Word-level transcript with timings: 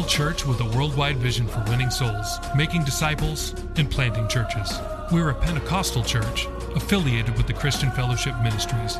Local 0.00 0.10
church 0.10 0.46
with 0.46 0.60
a 0.60 0.64
worldwide 0.76 1.16
vision 1.18 1.46
for 1.46 1.62
winning 1.68 1.90
souls, 1.90 2.38
making 2.56 2.82
disciples, 2.84 3.54
and 3.76 3.90
planting 3.90 4.26
churches. 4.28 4.80
We 5.12 5.20
are 5.20 5.28
a 5.30 5.34
Pentecostal 5.34 6.02
church 6.02 6.46
affiliated 6.74 7.36
with 7.36 7.46
the 7.46 7.52
Christian 7.52 7.90
Fellowship 7.90 8.34
Ministries. 8.42 8.98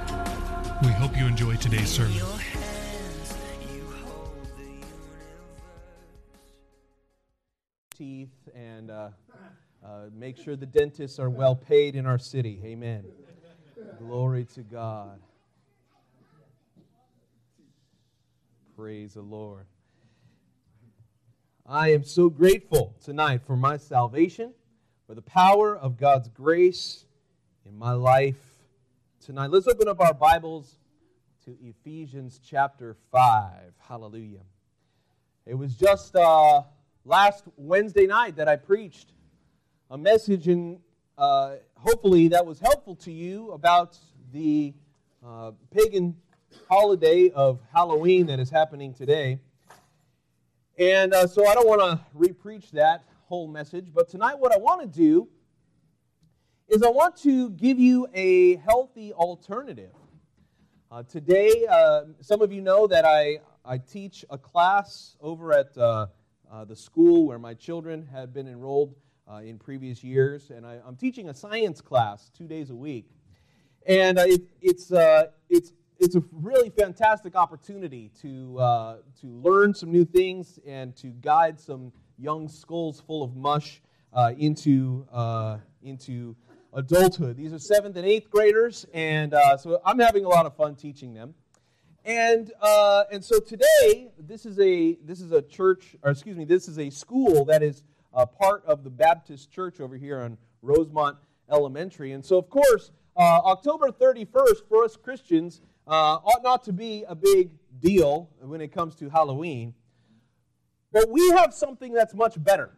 We 0.82 0.88
hope 0.88 1.16
you 1.16 1.26
enjoy 1.26 1.56
today's 1.56 1.88
sermon. 1.88 2.12
Your 2.16 2.26
hands, 2.26 3.34
You 3.74 3.84
hold 4.04 4.46
the 4.58 4.62
universe. 4.62 4.90
teeth 7.96 8.48
and 8.54 8.90
uh, 8.90 9.08
uh, 9.82 9.88
make 10.14 10.36
sure 10.36 10.54
the 10.54 10.66
dentists 10.66 11.18
are 11.18 11.30
well 11.30 11.56
paid 11.56 11.96
in 11.96 12.04
our 12.04 12.18
city. 12.18 12.60
Amen. 12.62 13.04
Glory 13.98 14.44
to 14.54 14.60
God. 14.60 15.18
Praise 18.76 19.14
the 19.14 19.22
Lord. 19.22 19.64
I 21.72 21.92
am 21.92 22.02
so 22.02 22.28
grateful 22.28 22.96
tonight 23.04 23.42
for 23.46 23.56
my 23.56 23.76
salvation, 23.76 24.52
for 25.06 25.14
the 25.14 25.22
power 25.22 25.76
of 25.76 25.96
God's 25.96 26.26
grace 26.26 27.04
in 27.64 27.78
my 27.78 27.92
life 27.92 28.40
tonight. 29.24 29.52
Let's 29.52 29.68
open 29.68 29.86
up 29.86 30.00
our 30.00 30.12
Bibles 30.12 30.78
to 31.44 31.56
Ephesians 31.62 32.40
chapter 32.44 32.96
5. 33.12 33.52
Hallelujah. 33.78 34.40
It 35.46 35.54
was 35.54 35.76
just 35.76 36.16
uh, 36.16 36.62
last 37.04 37.44
Wednesday 37.56 38.08
night 38.08 38.34
that 38.34 38.48
I 38.48 38.56
preached 38.56 39.12
a 39.92 39.96
message, 39.96 40.48
and 40.48 40.80
uh, 41.16 41.52
hopefully 41.76 42.26
that 42.28 42.44
was 42.44 42.58
helpful 42.58 42.96
to 42.96 43.12
you 43.12 43.52
about 43.52 43.96
the 44.32 44.74
uh, 45.24 45.52
pagan 45.72 46.16
holiday 46.68 47.30
of 47.30 47.60
Halloween 47.72 48.26
that 48.26 48.40
is 48.40 48.50
happening 48.50 48.92
today. 48.92 49.38
And 50.80 51.12
uh, 51.12 51.26
so 51.26 51.46
I 51.46 51.52
don't 51.52 51.68
want 51.68 51.82
to 51.82 52.00
repreach 52.16 52.70
that 52.70 53.04
whole 53.26 53.46
message, 53.46 53.88
but 53.92 54.08
tonight 54.08 54.36
what 54.38 54.50
I 54.50 54.56
want 54.56 54.80
to 54.80 54.86
do 54.86 55.28
is 56.68 56.82
I 56.82 56.88
want 56.88 57.16
to 57.16 57.50
give 57.50 57.78
you 57.78 58.08
a 58.14 58.56
healthy 58.56 59.12
alternative. 59.12 59.92
Uh, 60.90 61.02
today, 61.02 61.66
uh, 61.70 62.04
some 62.22 62.40
of 62.40 62.50
you 62.50 62.62
know 62.62 62.86
that 62.86 63.04
I, 63.04 63.40
I 63.62 63.76
teach 63.76 64.24
a 64.30 64.38
class 64.38 65.16
over 65.20 65.52
at 65.52 65.76
uh, 65.76 66.06
uh, 66.50 66.64
the 66.64 66.76
school 66.76 67.26
where 67.26 67.38
my 67.38 67.52
children 67.52 68.08
had 68.10 68.32
been 68.32 68.48
enrolled 68.48 68.94
uh, 69.30 69.42
in 69.44 69.58
previous 69.58 70.02
years, 70.02 70.48
and 70.48 70.64
I, 70.64 70.78
I'm 70.86 70.96
teaching 70.96 71.28
a 71.28 71.34
science 71.34 71.82
class 71.82 72.30
two 72.34 72.48
days 72.48 72.70
a 72.70 72.74
week. 72.74 73.10
And 73.86 74.18
it, 74.18 74.44
it's, 74.62 74.90
it's, 75.50 75.72
it's 76.00 76.16
a 76.16 76.22
really 76.32 76.70
fantastic 76.70 77.36
opportunity 77.36 78.10
to, 78.22 78.58
uh, 78.58 78.96
to 79.20 79.26
learn 79.26 79.74
some 79.74 79.92
new 79.92 80.06
things 80.06 80.58
and 80.66 80.96
to 80.96 81.08
guide 81.08 81.60
some 81.60 81.92
young 82.18 82.48
skulls 82.48 83.02
full 83.06 83.22
of 83.22 83.36
mush 83.36 83.82
uh, 84.14 84.32
into, 84.38 85.06
uh, 85.12 85.58
into 85.82 86.34
adulthood. 86.72 87.36
These 87.36 87.52
are 87.52 87.58
seventh 87.58 87.96
and 87.96 88.06
eighth 88.06 88.30
graders, 88.30 88.86
and 88.94 89.34
uh, 89.34 89.58
so 89.58 89.80
I'm 89.84 89.98
having 89.98 90.24
a 90.24 90.28
lot 90.28 90.46
of 90.46 90.56
fun 90.56 90.74
teaching 90.74 91.12
them. 91.12 91.34
And 92.02 92.50
uh, 92.62 93.04
and 93.12 93.22
so 93.22 93.38
today, 93.40 94.10
this 94.18 94.46
is 94.46 94.58
a 94.58 94.94
this 95.04 95.20
is 95.20 95.32
a 95.32 95.42
church, 95.42 95.96
or 96.02 96.12
excuse 96.12 96.34
me, 96.34 96.46
this 96.46 96.66
is 96.66 96.78
a 96.78 96.88
school 96.88 97.44
that 97.44 97.62
is 97.62 97.82
part 98.38 98.64
of 98.64 98.84
the 98.84 98.90
Baptist 98.90 99.52
Church 99.52 99.80
over 99.80 99.98
here 99.98 100.22
on 100.22 100.38
Rosemont 100.62 101.18
Elementary. 101.50 102.12
And 102.12 102.24
so, 102.24 102.38
of 102.38 102.48
course, 102.48 102.90
uh, 103.16 103.40
October 103.44 103.90
31st 103.90 104.66
for 104.66 104.84
us 104.84 104.96
Christians 104.96 105.60
uh, 105.90 106.20
ought 106.24 106.42
not 106.44 106.62
to 106.64 106.72
be 106.72 107.04
a 107.08 107.16
big 107.16 107.50
deal 107.80 108.30
when 108.40 108.60
it 108.60 108.72
comes 108.72 108.94
to 108.94 109.10
Halloween. 109.10 109.74
But 110.92 111.10
we 111.10 111.30
have 111.30 111.52
something 111.52 111.92
that's 111.92 112.14
much 112.14 112.40
better. 112.42 112.70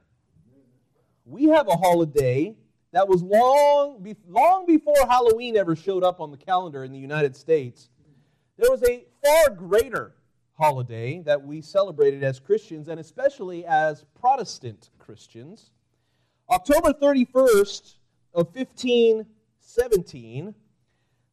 We 1.26 1.44
have 1.44 1.68
a 1.68 1.76
holiday 1.76 2.56
that 2.92 3.06
was 3.06 3.22
long, 3.22 4.02
be- 4.02 4.16
long 4.26 4.64
before 4.66 4.96
Halloween 5.08 5.58
ever 5.58 5.76
showed 5.76 6.02
up 6.02 6.20
on 6.20 6.30
the 6.30 6.38
calendar 6.38 6.84
in 6.84 6.92
the 6.92 6.98
United 6.98 7.36
States. 7.36 7.90
There 8.56 8.70
was 8.70 8.82
a 8.82 9.04
far 9.22 9.50
greater 9.50 10.14
holiday 10.54 11.20
that 11.20 11.42
we 11.42 11.60
celebrated 11.60 12.24
as 12.24 12.40
Christians, 12.40 12.88
and 12.88 12.98
especially 12.98 13.66
as 13.66 14.06
Protestant 14.18 14.88
Christians. 14.98 15.70
October 16.50 16.92
31st 16.92 17.96
of 18.34 18.54
1517 18.54 20.54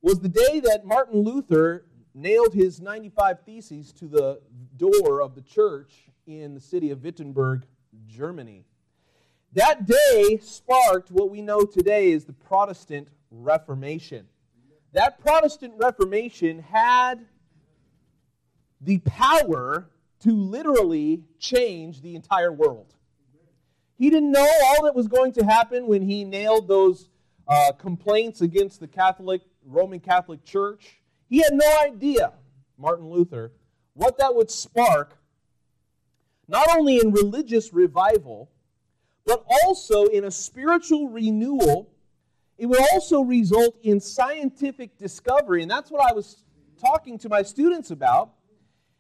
was 0.02 0.20
the 0.20 0.30
day 0.30 0.60
that 0.62 0.86
Martin 0.86 1.22
Luther 1.22 1.86
nailed 2.14 2.54
his 2.54 2.82
95 2.82 3.42
Theses 3.46 3.92
to 3.94 4.08
the 4.08 4.42
door 4.78 5.22
of 5.22 5.36
the 5.36 5.42
church 5.42 6.10
in 6.26 6.54
the 6.54 6.60
city 6.60 6.92
of 6.92 7.04
Wittenberg, 7.04 7.66
Germany. 8.08 8.66
That 9.54 9.86
day 9.86 10.40
sparked 10.42 11.12
what 11.12 11.30
we 11.30 11.42
know 11.42 11.64
today 11.64 12.14
as 12.14 12.26
the 12.26 12.34
Protestant 12.34 13.10
Reformation. 13.32 14.28
That 14.94 15.20
Protestant 15.20 15.74
Reformation 15.78 16.60
had 16.60 17.26
the 18.82 19.00
power 19.00 19.90
to 20.22 20.32
literally 20.32 21.24
change 21.40 22.02
the 22.02 22.16
entire 22.16 22.52
world. 22.52 22.94
He 23.98 24.10
didn't 24.10 24.32
know 24.32 24.48
all 24.66 24.86
that 24.86 24.96
was 24.96 25.08
going 25.08 25.34
to 25.34 25.44
happen 25.44 25.88
when 25.88 26.02
he 26.02 26.24
nailed 26.24 26.68
those 26.68 27.10
uh, 27.48 27.72
complaints 27.74 28.42
against 28.42 28.80
the 28.80 28.88
Catholic 28.88 29.42
Roman 29.70 30.00
Catholic 30.00 30.44
Church. 30.44 31.00
He 31.30 31.38
had 31.38 31.54
no 31.54 31.78
idea, 31.84 32.34
Martin 32.78 33.10
Luther, 33.10 33.52
what 33.94 34.18
that 34.18 34.34
would 34.36 34.50
spark, 34.50 35.18
not 36.48 36.68
only 36.76 36.98
in 36.98 37.12
religious 37.12 37.72
revival, 37.74 38.50
but 39.26 39.46
also 39.64 40.06
in 40.06 40.24
a 40.26 40.32
spiritual 40.32 41.08
renewal. 41.10 41.92
It 42.58 42.66
would 42.66 42.80
also 42.92 43.22
result 43.22 43.78
in 43.84 44.00
scientific 44.00 44.98
discovery, 44.98 45.62
and 45.62 45.70
that's 45.70 45.92
what 45.92 46.10
I 46.10 46.14
was 46.14 46.44
talking 46.82 47.18
to 47.20 47.30
my 47.30 47.44
students 47.44 47.92
about. 47.92 48.32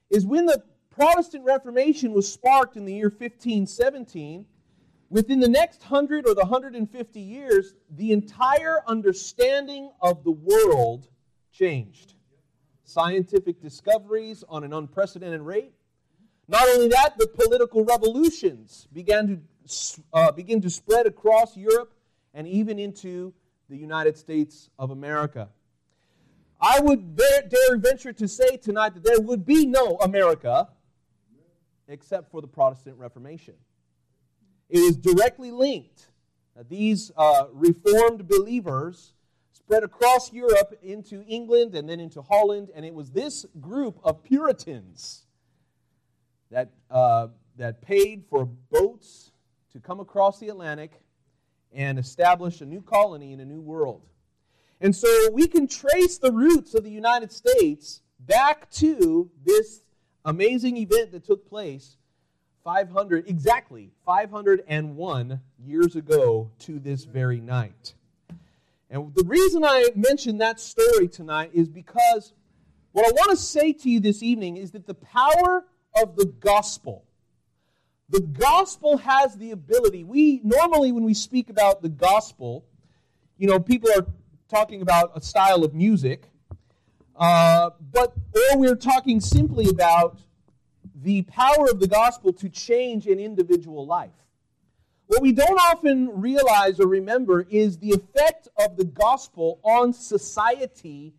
Is 0.09 0.25
when 0.25 0.45
the 0.45 0.63
Protestant 0.91 1.45
Reformation 1.45 2.13
was 2.13 2.31
sparked 2.31 2.75
in 2.77 2.85
the 2.85 2.93
year 2.93 3.09
1517, 3.09 4.45
within 5.09 5.39
the 5.39 5.47
next 5.47 5.81
100 5.81 6.27
or 6.27 6.33
the 6.33 6.41
150 6.41 7.19
years, 7.19 7.75
the 7.89 8.11
entire 8.11 8.79
understanding 8.87 9.91
of 10.01 10.23
the 10.23 10.31
world 10.31 11.07
changed. 11.51 12.13
Scientific 12.83 13.61
discoveries 13.61 14.43
on 14.47 14.63
an 14.63 14.73
unprecedented 14.73 15.41
rate. 15.41 15.73
Not 16.47 16.67
only 16.69 16.87
that, 16.89 17.17
the 17.17 17.27
political 17.27 17.85
revolutions 17.85 18.87
began 18.91 19.27
to 19.27 19.39
uh, 20.13 20.31
begin 20.31 20.61
to 20.61 20.69
spread 20.69 21.05
across 21.05 21.55
Europe 21.55 21.93
and 22.33 22.47
even 22.47 22.79
into 22.79 23.33
the 23.69 23.77
United 23.77 24.17
States 24.17 24.69
of 24.79 24.89
America. 24.89 25.49
I 26.59 26.79
would 26.79 27.15
dare, 27.15 27.43
dare 27.47 27.77
venture 27.77 28.11
to 28.13 28.27
say 28.27 28.57
tonight 28.57 28.95
that 28.95 29.03
there 29.03 29.19
would 29.19 29.45
be 29.45 29.65
no 29.65 29.97
America 30.01 30.67
except 31.87 32.31
for 32.31 32.41
the 32.41 32.47
Protestant 32.47 32.97
Reformation. 32.97 33.55
It 34.69 34.79
is 34.79 34.97
directly 34.97 35.51
linked 35.51 36.07
that 36.55 36.69
these 36.69 37.11
uh, 37.17 37.45
Reformed 37.51 38.27
believers 38.27 39.13
spread 39.51 39.83
across 39.83 40.31
Europe 40.31 40.77
into 40.81 41.23
England 41.27 41.75
and 41.75 41.89
then 41.89 41.99
into 41.99 42.21
Holland, 42.21 42.69
and 42.75 42.85
it 42.85 42.93
was 42.93 43.11
this 43.11 43.45
group 43.59 43.99
of 44.03 44.23
Puritans 44.23 45.23
that, 46.51 46.69
uh, 46.89 47.27
that 47.57 47.81
paid 47.81 48.23
for 48.29 48.45
boats 48.45 49.31
to 49.73 49.79
come 49.79 49.99
across 49.99 50.39
the 50.39 50.49
Atlantic 50.49 51.01
and 51.71 51.99
establish 51.99 52.61
a 52.61 52.65
new 52.65 52.81
colony 52.81 53.31
in 53.31 53.39
a 53.39 53.45
new 53.45 53.61
world. 53.61 54.01
And 54.81 54.95
so 54.95 55.31
we 55.31 55.47
can 55.47 55.67
trace 55.67 56.17
the 56.17 56.31
roots 56.31 56.73
of 56.73 56.83
the 56.83 56.91
United 56.91 57.31
States 57.31 58.01
back 58.19 58.69
to 58.71 59.29
this 59.43 59.81
amazing 60.25 60.77
event 60.77 61.11
that 61.11 61.25
took 61.25 61.47
place 61.47 61.97
500, 62.63 63.27
exactly 63.27 63.91
501 64.05 65.41
years 65.63 65.95
ago 65.95 66.51
to 66.59 66.79
this 66.79 67.05
very 67.05 67.39
night. 67.39 67.93
And 68.89 69.13
the 69.13 69.23
reason 69.25 69.63
I 69.63 69.89
mention 69.95 70.39
that 70.39 70.59
story 70.59 71.07
tonight 71.07 71.51
is 71.53 71.69
because 71.69 72.33
what 72.91 73.05
I 73.05 73.11
want 73.11 73.31
to 73.31 73.37
say 73.37 73.71
to 73.71 73.89
you 73.89 73.99
this 73.99 74.23
evening 74.23 74.57
is 74.57 74.71
that 74.71 74.87
the 74.87 74.95
power 74.95 75.65
of 75.95 76.15
the 76.15 76.25
gospel. 76.25 77.05
The 78.09 78.21
gospel 78.21 78.97
has 78.97 79.35
the 79.35 79.51
ability. 79.51 80.03
We 80.03 80.41
normally, 80.43 80.91
when 80.91 81.03
we 81.03 81.13
speak 81.13 81.49
about 81.51 81.83
the 81.83 81.89
gospel, 81.89 82.65
you 83.37 83.47
know, 83.47 83.59
people 83.59 83.89
are 83.95 84.07
talking 84.49 84.81
about 84.81 85.11
a 85.15 85.21
style 85.21 85.63
of 85.63 85.75
music, 85.75 86.31
uh, 87.15 87.69
but 87.91 88.13
or 88.51 88.57
we're 88.57 88.75
talking 88.75 89.19
simply 89.19 89.69
about 89.69 90.19
the 91.01 91.21
power 91.23 91.69
of 91.69 91.79
the 91.79 91.87
gospel 91.87 92.33
to 92.33 92.49
change 92.49 93.07
an 93.07 93.19
individual 93.19 93.85
life. 93.85 94.11
What 95.07 95.21
we 95.21 95.31
don't 95.31 95.57
often 95.57 96.21
realize 96.21 96.79
or 96.79 96.87
remember 96.87 97.41
is 97.49 97.77
the 97.77 97.91
effect 97.91 98.47
of 98.57 98.77
the 98.77 98.85
gospel 98.85 99.59
on 99.63 99.91
society 99.93 101.13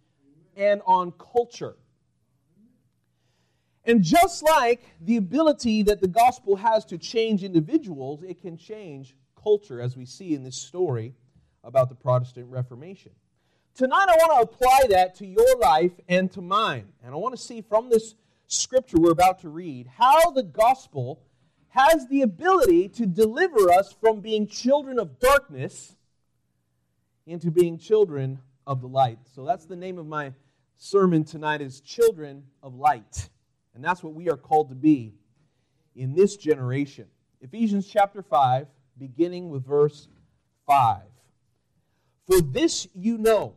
and 0.56 0.81
on 0.87 1.12
culture. 1.12 1.77
And 3.85 4.03
just 4.03 4.43
like 4.43 4.82
the 5.00 5.17
ability 5.17 5.82
that 5.85 6.00
the 6.00 6.09
gospel 6.09 6.55
has 6.56 6.85
to 6.87 6.99
change 6.99 7.43
individuals, 7.43 8.23
it 8.23 8.41
can 8.41 8.56
change 8.56 9.17
culture, 9.43 9.81
as 9.81 9.97
we 9.97 10.05
see 10.05 10.35
in 10.35 10.44
this 10.44 10.56
story 10.56 11.15
about 11.65 11.88
the 11.88 11.94
Protestant 11.94 12.47
Reformation. 12.49 13.12
Tonight, 13.75 14.06
I 14.09 14.17
want 14.17 14.32
to 14.37 14.55
apply 14.55 14.81
that 14.91 15.15
to 15.17 15.27
your 15.27 15.56
life 15.59 15.93
and 16.09 16.31
to 16.32 16.43
mine. 16.43 16.93
And 17.03 17.15
I 17.15 17.17
want 17.17 17.35
to 17.35 17.41
see 17.41 17.62
from 17.62 17.88
this 17.88 18.15
scripture 18.50 18.99
we're 18.99 19.12
about 19.12 19.38
to 19.38 19.49
read 19.49 19.87
how 19.87 20.31
the 20.32 20.43
gospel 20.43 21.23
has 21.69 22.08
the 22.08 22.23
ability 22.23 22.88
to 22.88 23.06
deliver 23.06 23.70
us 23.70 23.94
from 24.00 24.20
being 24.20 24.47
children 24.49 24.99
of 24.99 25.20
darkness 25.20 25.94
into 27.26 27.49
being 27.50 27.79
children 27.79 28.41
of 28.67 28.81
the 28.81 28.88
light. 28.88 29.20
So 29.35 29.44
that's 29.44 29.67
the 29.67 29.76
name 29.76 29.99
of 29.99 30.06
my 30.06 30.32
sermon 30.76 31.23
tonight 31.23 31.61
is 31.61 31.81
children 31.81 32.43
of 32.61 32.75
light. 32.75 33.29
And 33.75 33.85
that's 33.85 34.02
what 34.02 34.14
we 34.14 34.29
are 34.29 34.37
called 34.37 34.70
to 34.70 34.75
be 34.75 35.14
in 35.94 36.12
this 36.14 36.37
generation. 36.37 37.06
Ephesians 37.41 37.87
chapter 37.87 38.20
5, 38.20 38.67
beginning 38.99 39.49
with 39.49 39.64
verse 39.64 40.08
5. 40.67 41.03
For 42.26 42.41
this 42.41 42.88
you 42.94 43.17
know 43.17 43.55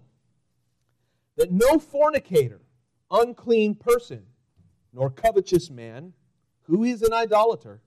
that 1.35 1.51
no 1.51 1.79
fornicator, 1.79 2.61
unclean 3.09 3.73
person, 3.73 4.23
nor 4.93 5.09
covetous 5.09 5.69
man, 5.69 6.13
who 6.63 6.83
is 6.83 7.01
an 7.01 7.13
idolater, 7.13 7.81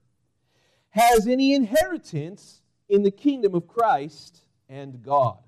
has 0.90 1.26
any 1.26 1.54
inheritance 1.54 2.60
in 2.88 3.02
the 3.02 3.10
kingdom 3.10 3.54
of 3.54 3.66
Christ 3.66 4.42
and 4.68 5.02
God. 5.02 5.38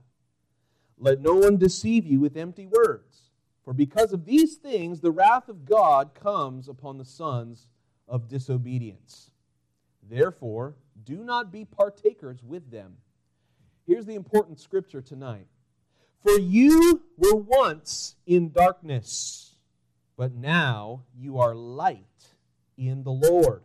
Let 0.98 1.20
no 1.20 1.34
one 1.34 1.56
deceive 1.56 2.06
you 2.06 2.20
with 2.20 2.36
empty 2.36 2.66
words, 2.66 3.30
for 3.64 3.72
because 3.72 4.12
of 4.12 4.24
these 4.24 4.56
things 4.56 5.00
the 5.00 5.10
wrath 5.10 5.48
of 5.48 5.64
God 5.64 6.14
comes 6.14 6.68
upon 6.68 6.98
the 6.98 7.04
sons 7.04 7.66
of 8.06 8.28
disobedience. 8.28 9.30
Therefore, 10.08 10.76
do 11.04 11.22
not 11.22 11.52
be 11.52 11.64
partakers 11.64 12.42
with 12.42 12.70
them. 12.70 12.96
Here's 13.86 14.06
the 14.06 14.14
important 14.14 14.60
scripture 14.60 15.02
tonight. 15.02 15.46
For 16.22 16.38
you 16.38 17.02
were 17.16 17.36
once 17.36 18.16
in 18.26 18.50
darkness, 18.50 19.47
but 20.18 20.34
now 20.34 21.04
you 21.16 21.38
are 21.38 21.54
light 21.54 22.04
in 22.76 23.04
the 23.04 23.12
Lord. 23.12 23.62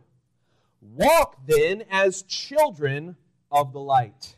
Walk 0.80 1.44
then 1.46 1.82
as 1.90 2.22
children 2.22 3.16
of 3.50 3.72
the 3.72 3.80
light. 3.80 4.36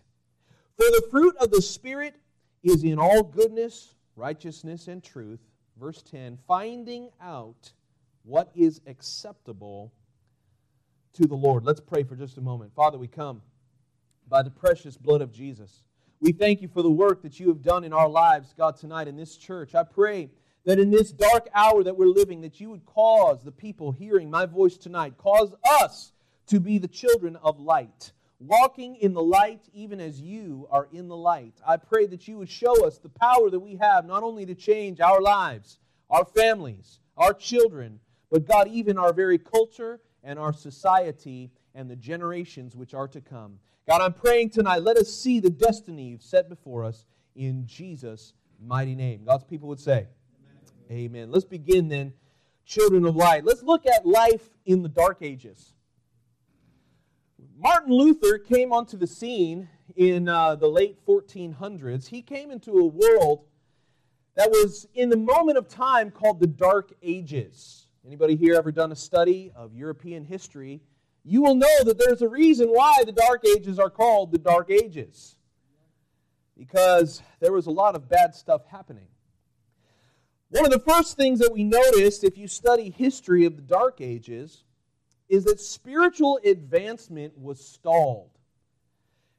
For 0.76 0.86
the 0.86 1.06
fruit 1.10 1.36
of 1.36 1.50
the 1.50 1.60
Spirit 1.60 2.16
is 2.62 2.84
in 2.84 2.98
all 2.98 3.22
goodness, 3.22 3.94
righteousness, 4.16 4.88
and 4.88 5.04
truth. 5.04 5.40
Verse 5.78 6.02
10 6.02 6.38
finding 6.48 7.10
out 7.20 7.72
what 8.24 8.50
is 8.56 8.80
acceptable 8.86 9.92
to 11.12 11.26
the 11.26 11.34
Lord. 11.34 11.64
Let's 11.64 11.80
pray 11.80 12.02
for 12.02 12.16
just 12.16 12.38
a 12.38 12.40
moment. 12.40 12.74
Father, 12.74 12.96
we 12.96 13.08
come 13.08 13.42
by 14.26 14.42
the 14.42 14.50
precious 14.50 14.96
blood 14.96 15.20
of 15.20 15.32
Jesus. 15.32 15.82
We 16.20 16.32
thank 16.32 16.62
you 16.62 16.68
for 16.68 16.82
the 16.82 16.90
work 16.90 17.20
that 17.22 17.38
you 17.38 17.48
have 17.48 17.62
done 17.62 17.84
in 17.84 17.92
our 17.92 18.08
lives, 18.08 18.54
God, 18.56 18.78
tonight 18.78 19.06
in 19.06 19.16
this 19.16 19.36
church. 19.36 19.74
I 19.74 19.82
pray 19.82 20.30
that 20.66 20.80
in 20.80 20.90
this 20.90 21.12
dark 21.12 21.48
hour 21.54 21.82
that 21.84 21.96
we're 21.96 22.06
living, 22.06 22.42
that 22.42 22.60
you 22.60 22.68
would 22.70 22.84
cause 22.84 23.42
the 23.42 23.52
people 23.52 23.92
hearing 23.92 24.28
my 24.28 24.44
voice 24.44 24.76
tonight, 24.76 25.16
cause 25.16 25.54
us 25.80 26.12
to 26.48 26.60
be 26.60 26.78
the 26.78 26.88
children 26.88 27.36
of 27.36 27.60
light, 27.60 28.12
walking 28.40 28.96
in 28.96 29.14
the 29.14 29.22
light 29.22 29.62
even 29.72 30.00
as 30.00 30.20
you 30.20 30.66
are 30.70 30.88
in 30.92 31.06
the 31.06 31.16
light. 31.16 31.54
I 31.66 31.76
pray 31.76 32.06
that 32.06 32.26
you 32.26 32.36
would 32.38 32.50
show 32.50 32.84
us 32.84 32.98
the 32.98 33.08
power 33.08 33.48
that 33.48 33.60
we 33.60 33.76
have 33.76 34.04
not 34.04 34.24
only 34.24 34.44
to 34.44 34.56
change 34.56 35.00
our 35.00 35.20
lives, 35.20 35.78
our 36.10 36.24
families, 36.24 36.98
our 37.16 37.32
children, 37.32 38.00
but 38.28 38.46
God, 38.46 38.68
even 38.68 38.98
our 38.98 39.12
very 39.12 39.38
culture 39.38 40.00
and 40.24 40.36
our 40.36 40.52
society 40.52 41.52
and 41.76 41.88
the 41.88 41.96
generations 41.96 42.74
which 42.74 42.92
are 42.92 43.08
to 43.08 43.20
come. 43.20 43.60
God, 43.88 44.00
I'm 44.00 44.14
praying 44.14 44.50
tonight, 44.50 44.82
let 44.82 44.96
us 44.96 45.14
see 45.14 45.38
the 45.38 45.50
destiny 45.50 46.08
you've 46.08 46.22
set 46.22 46.48
before 46.48 46.84
us 46.84 47.06
in 47.36 47.66
Jesus' 47.66 48.32
mighty 48.60 48.96
name. 48.96 49.22
God's 49.24 49.44
people 49.44 49.68
would 49.68 49.78
say, 49.78 50.08
Amen. 50.90 51.30
Let's 51.30 51.44
begin 51.44 51.88
then, 51.88 52.12
children 52.64 53.04
of 53.06 53.16
light. 53.16 53.44
Let's 53.44 53.62
look 53.62 53.86
at 53.86 54.06
life 54.06 54.48
in 54.64 54.82
the 54.82 54.88
dark 54.88 55.18
ages. 55.20 55.72
Martin 57.58 57.92
Luther 57.92 58.38
came 58.38 58.72
onto 58.72 58.96
the 58.96 59.06
scene 59.06 59.68
in 59.96 60.28
uh, 60.28 60.54
the 60.54 60.68
late 60.68 61.04
1400s. 61.06 62.06
He 62.06 62.22
came 62.22 62.50
into 62.50 62.72
a 62.72 62.84
world 62.84 63.44
that 64.36 64.50
was 64.50 64.86
in 64.94 65.08
the 65.08 65.16
moment 65.16 65.58
of 65.58 65.68
time 65.68 66.10
called 66.10 66.38
the 66.38 66.46
Dark 66.46 66.92
Ages. 67.02 67.88
Anybody 68.06 68.36
here 68.36 68.54
ever 68.54 68.70
done 68.70 68.92
a 68.92 68.96
study 68.96 69.50
of 69.56 69.74
European 69.74 70.24
history? 70.24 70.82
You 71.24 71.42
will 71.42 71.54
know 71.56 71.84
that 71.84 71.98
there's 71.98 72.22
a 72.22 72.28
reason 72.28 72.68
why 72.68 73.02
the 73.04 73.12
Dark 73.12 73.44
Ages 73.44 73.78
are 73.78 73.90
called 73.90 74.30
the 74.30 74.38
Dark 74.38 74.70
Ages. 74.70 75.36
Because 76.56 77.22
there 77.40 77.52
was 77.52 77.66
a 77.66 77.70
lot 77.70 77.96
of 77.96 78.08
bad 78.08 78.34
stuff 78.34 78.66
happening. 78.66 79.08
One 80.48 80.64
of 80.64 80.70
the 80.70 80.78
first 80.78 81.16
things 81.16 81.40
that 81.40 81.52
we 81.52 81.64
noticed 81.64 82.22
if 82.22 82.38
you 82.38 82.46
study 82.46 82.90
history 82.90 83.44
of 83.46 83.56
the 83.56 83.62
Dark 83.62 84.00
Ages 84.00 84.62
is 85.28 85.44
that 85.44 85.60
spiritual 85.60 86.38
advancement 86.44 87.36
was 87.36 87.64
stalled. 87.64 88.30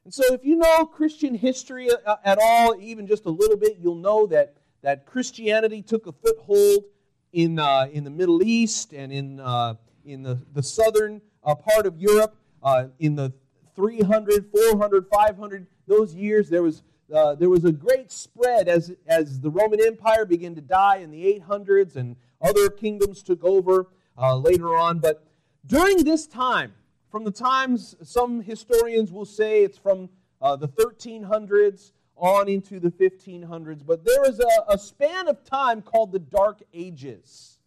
And 0.04 0.12
so, 0.12 0.22
if 0.32 0.44
you 0.44 0.56
know 0.56 0.86
Christian 0.86 1.34
history 1.34 1.88
at 2.24 2.38
all, 2.42 2.76
even 2.78 3.06
just 3.06 3.24
a 3.24 3.30
little 3.30 3.56
bit, 3.56 3.78
you'll 3.80 3.94
know 3.94 4.26
that, 4.26 4.54
that 4.82 5.06
Christianity 5.06 5.82
took 5.82 6.06
a 6.06 6.12
foothold 6.12 6.84
in, 7.32 7.58
uh, 7.58 7.88
in 7.92 8.04
the 8.04 8.10
Middle 8.10 8.42
East 8.42 8.92
and 8.92 9.12
in, 9.12 9.40
uh, 9.40 9.74
in 10.04 10.22
the, 10.22 10.38
the 10.52 10.62
southern 10.62 11.20
uh, 11.42 11.54
part 11.54 11.86
of 11.86 11.98
Europe. 11.98 12.36
Uh, 12.62 12.86
in 12.98 13.14
the 13.14 13.32
300, 13.76 14.46
400, 14.50 15.06
500, 15.06 15.66
those 15.86 16.14
years, 16.14 16.48
there 16.48 16.62
was, 16.62 16.82
uh, 17.14 17.34
there 17.34 17.48
was 17.48 17.64
a 17.64 17.72
great 17.72 18.12
spread 18.12 18.68
as, 18.68 18.92
as 19.06 19.40
the 19.40 19.50
Roman 19.50 19.80
Empire 19.80 20.24
began 20.24 20.54
to 20.54 20.60
die 20.60 20.96
in 20.98 21.10
the 21.10 21.40
800s 21.40 21.96
and 21.96 22.16
other 22.40 22.68
kingdoms 22.68 23.22
took 23.22 23.42
over 23.42 23.86
uh, 24.16 24.36
later 24.36 24.76
on. 24.76 24.98
But 24.98 25.24
during 25.66 26.04
this 26.04 26.26
time, 26.26 26.74
from 27.10 27.24
the 27.24 27.30
times 27.30 27.96
some 28.02 28.42
historians 28.42 29.10
will 29.10 29.24
say 29.24 29.64
it's 29.64 29.78
from 29.78 30.10
uh, 30.40 30.56
the 30.56 30.68
1300s 30.68 31.92
on 32.16 32.48
into 32.48 32.80
the 32.80 32.90
1500s, 32.90 33.86
but 33.86 34.04
there 34.04 34.28
is 34.28 34.40
a, 34.40 34.72
a 34.72 34.78
span 34.78 35.28
of 35.28 35.44
time 35.44 35.82
called 35.82 36.12
the 36.12 36.18
Dark 36.18 36.62
Ages. 36.74 37.58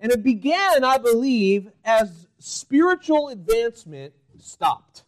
And 0.00 0.10
it 0.10 0.22
began, 0.22 0.82
I 0.82 0.98
believe, 0.98 1.70
as 1.84 2.26
spiritual 2.38 3.28
advancement 3.28 4.14
stopped. 4.38 5.03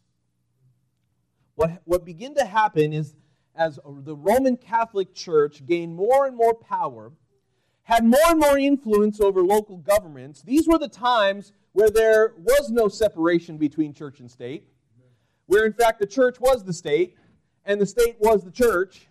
What, 1.57 1.83
what 1.85 2.05
began 2.05 2.35
to 2.35 2.45
happen 2.45 2.93
is 2.93 3.17
as 3.55 3.81
the 3.85 4.15
Roman 4.15 4.57
Catholic 4.57 5.15
Church 5.15 5.65
gained 5.65 5.97
more 5.97 6.27
and 6.27 6.37
more 6.37 6.55
power, 6.55 7.13
had 7.85 8.05
more 8.05 8.21
and 8.29 8.39
more 8.39 8.59
influence 8.59 9.21
over 9.21 9.43
local 9.43 9.79
governments, 9.79 10.43
these 10.43 10.69
were 10.69 10.79
the 10.79 10.89
times 10.89 11.53
where 11.73 11.91
there 11.91 12.35
was 12.39 12.71
no 12.71 12.89
separation 12.89 13.57
between 13.57 13.95
church 13.95 14.21
and 14.21 14.31
state, 14.31 14.65
where 15.47 15.65
in 15.65 15.73
fact 15.73 15.99
the 15.99 16.07
church 16.07 16.39
was 16.41 16.65
the 16.65 16.73
state 16.73 17.17
and 17.65 17.81
the 17.81 17.87
state 17.87 18.17
was 18.21 18.45
the 18.45 18.51
church, 18.51 19.09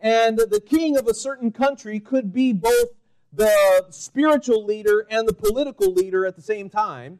and 0.00 0.38
the 0.38 0.62
king 0.64 0.96
of 0.96 1.06
a 1.08 1.14
certain 1.14 1.50
country 1.50 1.98
could 1.98 2.32
be 2.32 2.52
both 2.52 2.88
the 3.32 3.86
spiritual 3.90 4.64
leader 4.64 5.06
and 5.10 5.26
the 5.26 5.32
political 5.32 5.92
leader 5.92 6.26
at 6.26 6.36
the 6.36 6.42
same 6.42 6.68
time. 6.68 7.18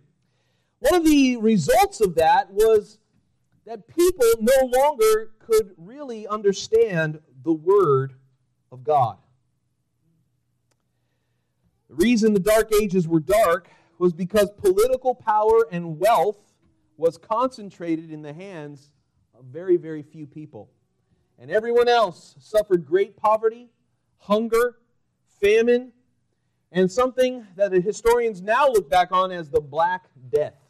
One 0.78 0.94
of 0.94 1.04
the 1.04 1.38
results 1.38 2.00
of 2.00 2.14
that 2.16 2.52
was 2.52 2.98
that 3.66 3.88
people 3.88 4.32
no 4.40 4.70
longer 4.78 5.32
could 5.40 5.72
really 5.76 6.26
understand 6.26 7.20
the 7.42 7.52
Word 7.52 8.14
of 8.70 8.84
God. 8.84 9.18
The 11.88 11.96
reason 11.96 12.32
the 12.32 12.40
Dark 12.40 12.72
Ages 12.80 13.06
were 13.06 13.20
dark 13.20 13.68
was 13.98 14.12
because 14.12 14.50
political 14.50 15.14
power 15.14 15.66
and 15.70 15.98
wealth 15.98 16.38
was 16.96 17.18
concentrated 17.18 18.10
in 18.10 18.22
the 18.22 18.32
hands 18.32 18.90
of 19.38 19.46
very, 19.46 19.76
very 19.76 20.02
few 20.02 20.26
people. 20.26 20.70
And 21.38 21.50
everyone 21.50 21.88
else 21.88 22.36
suffered 22.38 22.86
great 22.86 23.16
poverty, 23.16 23.68
hunger, 24.18 24.76
famine, 25.40 25.92
and 26.72 26.90
something 26.90 27.46
that 27.56 27.72
the 27.72 27.80
historians 27.80 28.40
now 28.40 28.68
look 28.68 28.88
back 28.88 29.12
on 29.12 29.30
as 29.32 29.50
the 29.50 29.60
Black 29.60 30.06
Death. 30.30 30.65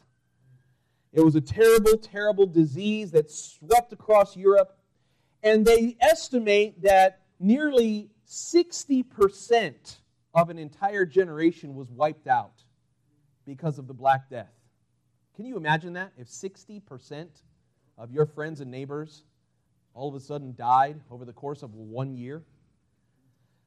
It 1.17 1.25
was 1.25 1.33
a 1.33 1.41
terrible, 1.41 1.97
terrible 1.97 2.45
disease 2.45 3.09
that 3.11 3.31
swept 3.31 3.91
across 3.91 4.37
Europe, 4.37 4.77
and 5.41 5.65
they 5.65 5.97
estimate 5.99 6.83
that 6.83 7.21
nearly 7.39 8.11
60% 8.27 9.97
of 10.35 10.51
an 10.51 10.59
entire 10.59 11.07
generation 11.07 11.73
was 11.73 11.89
wiped 11.89 12.27
out 12.27 12.63
because 13.47 13.79
of 13.79 13.87
the 13.87 13.95
Black 13.95 14.29
Death. 14.29 14.53
Can 15.35 15.47
you 15.47 15.57
imagine 15.57 15.93
that? 15.93 16.11
If 16.19 16.27
60% 16.27 17.27
of 17.97 18.11
your 18.11 18.27
friends 18.27 18.61
and 18.61 18.69
neighbors 18.69 19.23
all 19.95 20.09
of 20.09 20.13
a 20.13 20.19
sudden 20.19 20.53
died 20.55 21.01
over 21.09 21.25
the 21.25 21.33
course 21.33 21.63
of 21.63 21.73
one 21.73 22.13
year? 22.13 22.43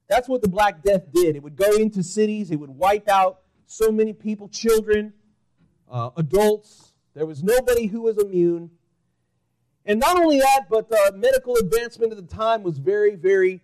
That's 0.06 0.28
what 0.28 0.40
the 0.40 0.48
Black 0.48 0.84
Death 0.84 1.12
did. 1.12 1.34
It 1.34 1.42
would 1.42 1.56
go 1.56 1.72
into 1.72 2.04
cities, 2.04 2.52
it 2.52 2.60
would 2.60 2.70
wipe 2.70 3.08
out 3.08 3.40
so 3.66 3.90
many 3.90 4.12
people, 4.12 4.46
children, 4.48 5.14
uh, 5.90 6.10
adults. 6.16 6.89
There 7.14 7.26
was 7.26 7.42
nobody 7.42 7.86
who 7.86 8.02
was 8.02 8.18
immune. 8.18 8.70
And 9.84 9.98
not 9.98 10.18
only 10.18 10.38
that, 10.38 10.66
but 10.70 10.88
the 10.88 11.12
medical 11.16 11.56
advancement 11.56 12.12
at 12.12 12.18
the 12.18 12.34
time 12.34 12.62
was 12.62 12.78
very, 12.78 13.16
very 13.16 13.60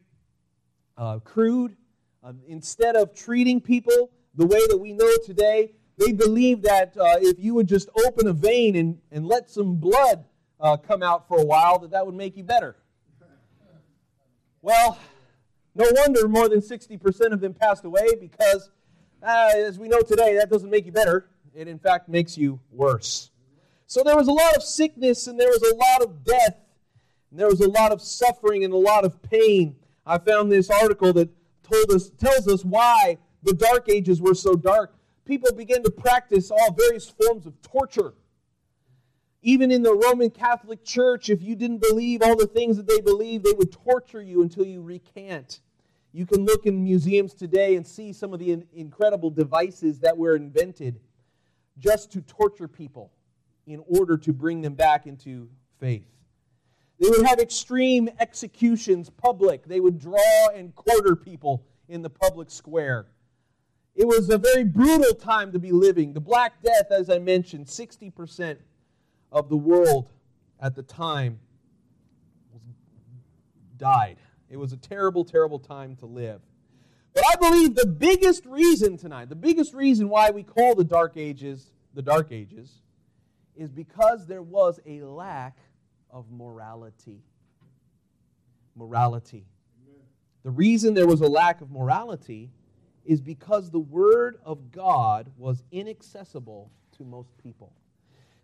uh, 0.96 1.18
crude. 1.20 1.76
Uh, 2.24 2.32
instead 2.48 2.96
of 2.96 3.14
treating 3.14 3.60
people 3.60 4.10
the 4.34 4.46
way 4.46 4.60
that 4.68 4.78
we 4.78 4.92
know 4.92 5.10
today, 5.24 5.72
they 5.98 6.12
believed 6.12 6.64
that 6.64 6.96
uh, 6.96 7.16
if 7.20 7.38
you 7.38 7.54
would 7.54 7.68
just 7.68 7.88
open 8.04 8.26
a 8.26 8.32
vein 8.32 8.76
and, 8.76 8.98
and 9.10 9.26
let 9.26 9.48
some 9.48 9.76
blood 9.76 10.24
uh, 10.60 10.76
come 10.76 11.02
out 11.02 11.28
for 11.28 11.38
a 11.38 11.44
while, 11.44 11.78
that 11.78 11.90
that 11.92 12.04
would 12.04 12.14
make 12.14 12.36
you 12.36 12.42
better. 12.42 12.76
Well, 14.60 14.98
no 15.74 15.84
wonder 15.92 16.26
more 16.26 16.48
than 16.48 16.60
60% 16.60 17.32
of 17.32 17.40
them 17.40 17.54
passed 17.54 17.84
away 17.84 18.08
because, 18.18 18.70
uh, 19.22 19.50
as 19.54 19.78
we 19.78 19.88
know 19.88 20.00
today, 20.00 20.34
that 20.36 20.50
doesn't 20.50 20.70
make 20.70 20.86
you 20.86 20.92
better. 20.92 21.28
It, 21.54 21.68
in 21.68 21.78
fact, 21.78 22.08
makes 22.08 22.36
you 22.36 22.60
worse. 22.70 23.30
So 23.86 24.02
there 24.02 24.16
was 24.16 24.28
a 24.28 24.32
lot 24.32 24.56
of 24.56 24.62
sickness 24.62 25.26
and 25.26 25.38
there 25.38 25.48
was 25.48 25.62
a 25.62 25.74
lot 25.74 26.02
of 26.02 26.24
death. 26.24 26.56
And 27.30 27.38
there 27.38 27.48
was 27.48 27.60
a 27.60 27.68
lot 27.68 27.92
of 27.92 28.02
suffering 28.02 28.64
and 28.64 28.72
a 28.72 28.78
lot 28.78 29.04
of 29.04 29.22
pain. 29.22 29.76
I 30.04 30.18
found 30.18 30.50
this 30.50 30.70
article 30.70 31.12
that 31.14 31.30
told 31.62 31.90
us, 31.92 32.10
tells 32.10 32.48
us 32.48 32.64
why 32.64 33.18
the 33.42 33.54
Dark 33.54 33.88
Ages 33.88 34.20
were 34.20 34.34
so 34.34 34.54
dark. 34.54 34.94
People 35.24 35.52
began 35.52 35.82
to 35.82 35.90
practice 35.90 36.50
all 36.50 36.72
various 36.72 37.08
forms 37.08 37.46
of 37.46 37.60
torture. 37.62 38.14
Even 39.42 39.70
in 39.70 39.82
the 39.82 39.94
Roman 39.94 40.30
Catholic 40.30 40.84
Church, 40.84 41.30
if 41.30 41.42
you 41.42 41.54
didn't 41.54 41.80
believe 41.80 42.22
all 42.22 42.36
the 42.36 42.46
things 42.46 42.76
that 42.76 42.88
they 42.88 43.00
believed, 43.00 43.44
they 43.44 43.52
would 43.52 43.72
torture 43.72 44.22
you 44.22 44.42
until 44.42 44.66
you 44.66 44.82
recant. 44.82 45.60
You 46.12 46.26
can 46.26 46.44
look 46.44 46.66
in 46.66 46.82
museums 46.82 47.34
today 47.34 47.76
and 47.76 47.86
see 47.86 48.12
some 48.12 48.32
of 48.32 48.40
the 48.40 48.52
in- 48.52 48.66
incredible 48.74 49.30
devices 49.30 50.00
that 50.00 50.16
were 50.16 50.34
invented 50.34 50.98
just 51.78 52.10
to 52.12 52.22
torture 52.22 52.68
people 52.68 53.12
in 53.66 53.82
order 53.86 54.16
to 54.16 54.32
bring 54.32 54.60
them 54.60 54.74
back 54.74 55.06
into 55.06 55.48
faith. 55.78 56.06
They 56.98 57.10
would 57.10 57.26
have 57.26 57.40
extreme 57.40 58.08
executions, 58.20 59.10
public. 59.10 59.66
They 59.66 59.80
would 59.80 59.98
draw 59.98 60.48
and 60.54 60.74
quarter 60.74 61.14
people 61.14 61.66
in 61.88 62.02
the 62.02 62.10
public 62.10 62.50
square. 62.50 63.06
It 63.94 64.06
was 64.06 64.30
a 64.30 64.38
very 64.38 64.64
brutal 64.64 65.14
time 65.14 65.52
to 65.52 65.58
be 65.58 65.72
living. 65.72 66.12
The 66.12 66.20
Black 66.20 66.62
Death, 66.62 66.90
as 66.90 67.10
I 67.10 67.18
mentioned, 67.18 67.66
60% 67.66 68.58
of 69.32 69.48
the 69.48 69.56
world 69.56 70.10
at 70.60 70.74
the 70.74 70.82
time 70.82 71.38
died. 73.76 74.16
It 74.48 74.56
was 74.56 74.72
a 74.72 74.76
terrible, 74.76 75.24
terrible 75.24 75.58
time 75.58 75.96
to 75.96 76.06
live. 76.06 76.40
But 77.12 77.24
I 77.30 77.36
believe 77.36 77.74
the 77.74 77.86
biggest 77.86 78.46
reason 78.46 78.96
tonight, 78.96 79.28
the 79.28 79.34
biggest 79.34 79.74
reason 79.74 80.08
why 80.08 80.30
we 80.30 80.42
call 80.42 80.74
the 80.74 80.84
Dark 80.84 81.16
Ages 81.16 81.72
the 81.96 82.02
Dark 82.02 82.30
Ages, 82.30 82.82
is 83.56 83.70
because 83.70 84.26
there 84.26 84.42
was 84.42 84.80
a 84.86 85.00
lack 85.00 85.58
of 86.10 86.30
morality. 86.30 87.22
Morality. 88.74 89.44
The 90.42 90.50
reason 90.50 90.94
there 90.94 91.06
was 91.06 91.22
a 91.22 91.26
lack 91.26 91.60
of 91.60 91.70
morality 91.70 92.50
is 93.04 93.20
because 93.20 93.70
the 93.70 93.80
Word 93.80 94.38
of 94.44 94.70
God 94.70 95.30
was 95.36 95.62
inaccessible 95.72 96.70
to 96.96 97.04
most 97.04 97.36
people. 97.42 97.72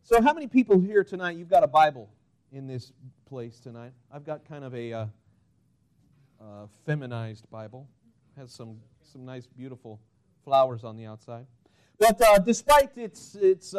So, 0.02 0.20
how 0.20 0.32
many 0.32 0.48
people 0.48 0.80
here 0.80 1.04
tonight, 1.04 1.36
you've 1.36 1.48
got 1.48 1.62
a 1.62 1.68
Bible 1.68 2.10
in 2.52 2.66
this 2.66 2.92
place 3.26 3.60
tonight? 3.60 3.92
I've 4.10 4.24
got 4.24 4.44
kind 4.44 4.64
of 4.64 4.74
a 4.74 4.92
uh, 4.92 5.06
uh, 6.40 6.66
feminized 6.84 7.48
Bible. 7.50 7.88
It 8.36 8.40
has 8.40 8.52
some, 8.52 8.78
some 9.12 9.24
nice, 9.24 9.46
beautiful 9.46 10.00
flowers 10.44 10.82
on 10.82 10.96
the 10.96 11.06
outside. 11.06 11.46
But 11.98 12.20
uh, 12.20 12.38
despite 12.38 12.98
its, 12.98 13.36
its 13.36 13.74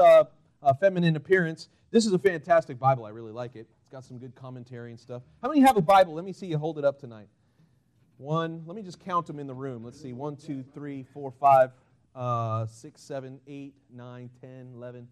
uh, 0.63 0.74
feminine 0.74 1.15
appearance, 1.15 1.70
this 1.91 2.05
is 2.05 2.13
a 2.13 2.20
fantastic 2.20 2.79
Bible. 2.79 3.05
I 3.05 3.10
really 3.10 3.32
like 3.32 3.55
it. 3.55 3.67
It's 3.82 3.89
got 3.91 4.03
some 4.03 4.17
good 4.17 4.34
commentary 4.36 4.91
and 4.91 5.00
stuff. 5.00 5.22
How 5.41 5.50
many 5.50 5.62
have 5.62 5.77
a 5.77 5.82
Bible? 5.82 6.13
Let 6.13 6.25
me 6.25 6.34
see 6.34 6.48
you 6.48 6.58
hold 6.58 6.79
it 6.79 6.86
up 6.86 7.00
tonight. 7.00 7.27
One, 8.17 8.63
let 8.65 8.75
me 8.75 8.82
just 8.82 9.00
count 9.00 9.27
them 9.27 9.39
in 9.39 9.48
the 9.48 9.53
room. 9.53 9.84
Let's 9.84 10.01
see. 10.01 10.13
One, 10.13 10.36
two, 10.36 10.63
three, 10.74 11.03
four, 11.13 11.32
five, 11.32 11.72
uh, 12.15 12.65
six, 12.67 13.01
seven, 13.01 13.39
eight, 13.48 13.74
nine, 13.93 14.29
ten, 14.41 14.72
eleven, 14.75 15.08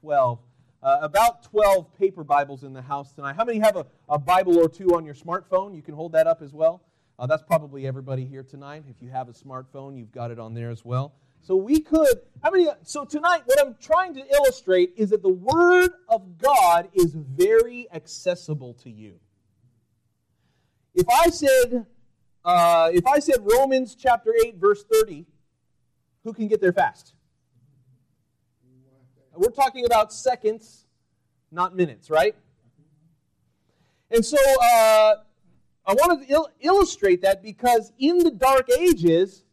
twelve. 0.00 0.40
Uh, 0.80 0.98
about 1.02 1.42
12 1.42 1.92
paper 1.98 2.22
Bibles 2.22 2.62
in 2.62 2.72
the 2.72 2.80
house 2.80 3.12
tonight. 3.12 3.34
How 3.34 3.44
many 3.44 3.58
have 3.58 3.74
a, 3.74 3.84
a 4.08 4.16
Bible 4.16 4.58
or 4.58 4.68
two 4.68 4.94
on 4.94 5.04
your 5.04 5.14
smartphone? 5.14 5.74
You 5.74 5.82
can 5.82 5.94
hold 5.94 6.12
that 6.12 6.28
up 6.28 6.40
as 6.40 6.52
well. 6.52 6.82
Uh, 7.18 7.26
that's 7.26 7.42
probably 7.42 7.84
everybody 7.84 8.24
here 8.24 8.44
tonight. 8.44 8.84
If 8.88 9.02
you 9.02 9.08
have 9.08 9.28
a 9.28 9.32
smartphone, 9.32 9.98
you've 9.98 10.12
got 10.12 10.30
it 10.30 10.38
on 10.38 10.54
there 10.54 10.70
as 10.70 10.84
well. 10.84 11.14
So 11.42 11.56
we 11.56 11.80
could, 11.80 12.20
how 12.42 12.50
many, 12.50 12.68
so 12.82 13.04
tonight, 13.04 13.42
what 13.46 13.60
I'm 13.60 13.76
trying 13.80 14.14
to 14.14 14.26
illustrate 14.32 14.92
is 14.96 15.10
that 15.10 15.22
the 15.22 15.28
Word 15.28 15.90
of 16.08 16.36
God 16.38 16.88
is 16.92 17.14
very 17.14 17.88
accessible 17.92 18.74
to 18.82 18.90
you. 18.90 19.14
If 20.94 21.08
I 21.08 21.30
said, 21.30 21.86
uh, 22.44 22.90
if 22.92 23.06
I 23.06 23.18
said 23.18 23.36
Romans 23.40 23.94
chapter 23.94 24.34
8, 24.44 24.56
verse 24.56 24.84
30, 24.92 25.26
who 26.24 26.32
can 26.32 26.48
get 26.48 26.60
there 26.60 26.72
fast? 26.72 27.14
We're 29.34 29.50
talking 29.50 29.84
about 29.84 30.12
seconds, 30.12 30.86
not 31.52 31.74
minutes, 31.74 32.10
right? 32.10 32.34
And 34.10 34.24
so 34.24 34.36
uh, 34.36 35.14
I 35.86 35.94
wanted 35.94 36.26
to 36.26 36.34
il- 36.34 36.50
illustrate 36.60 37.22
that 37.22 37.42
because 37.42 37.92
in 37.98 38.18
the 38.18 38.30
Dark 38.30 38.68
Ages, 38.78 39.44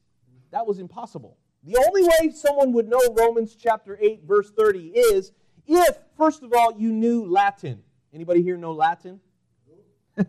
that 0.51 0.65
was 0.65 0.79
impossible. 0.79 1.37
The 1.65 1.77
only 1.77 2.03
way 2.03 2.31
someone 2.33 2.73
would 2.73 2.87
know 2.87 3.01
Romans 3.17 3.55
chapter 3.55 3.97
8, 3.99 4.23
verse 4.25 4.51
30 4.51 4.89
is 4.89 5.31
if, 5.65 5.97
first 6.15 6.43
of 6.43 6.53
all, 6.53 6.73
you 6.77 6.91
knew 6.91 7.25
Latin. 7.25 7.81
Anybody 8.13 8.43
here 8.43 8.55
know 8.55 8.71
Latin? 8.71 9.19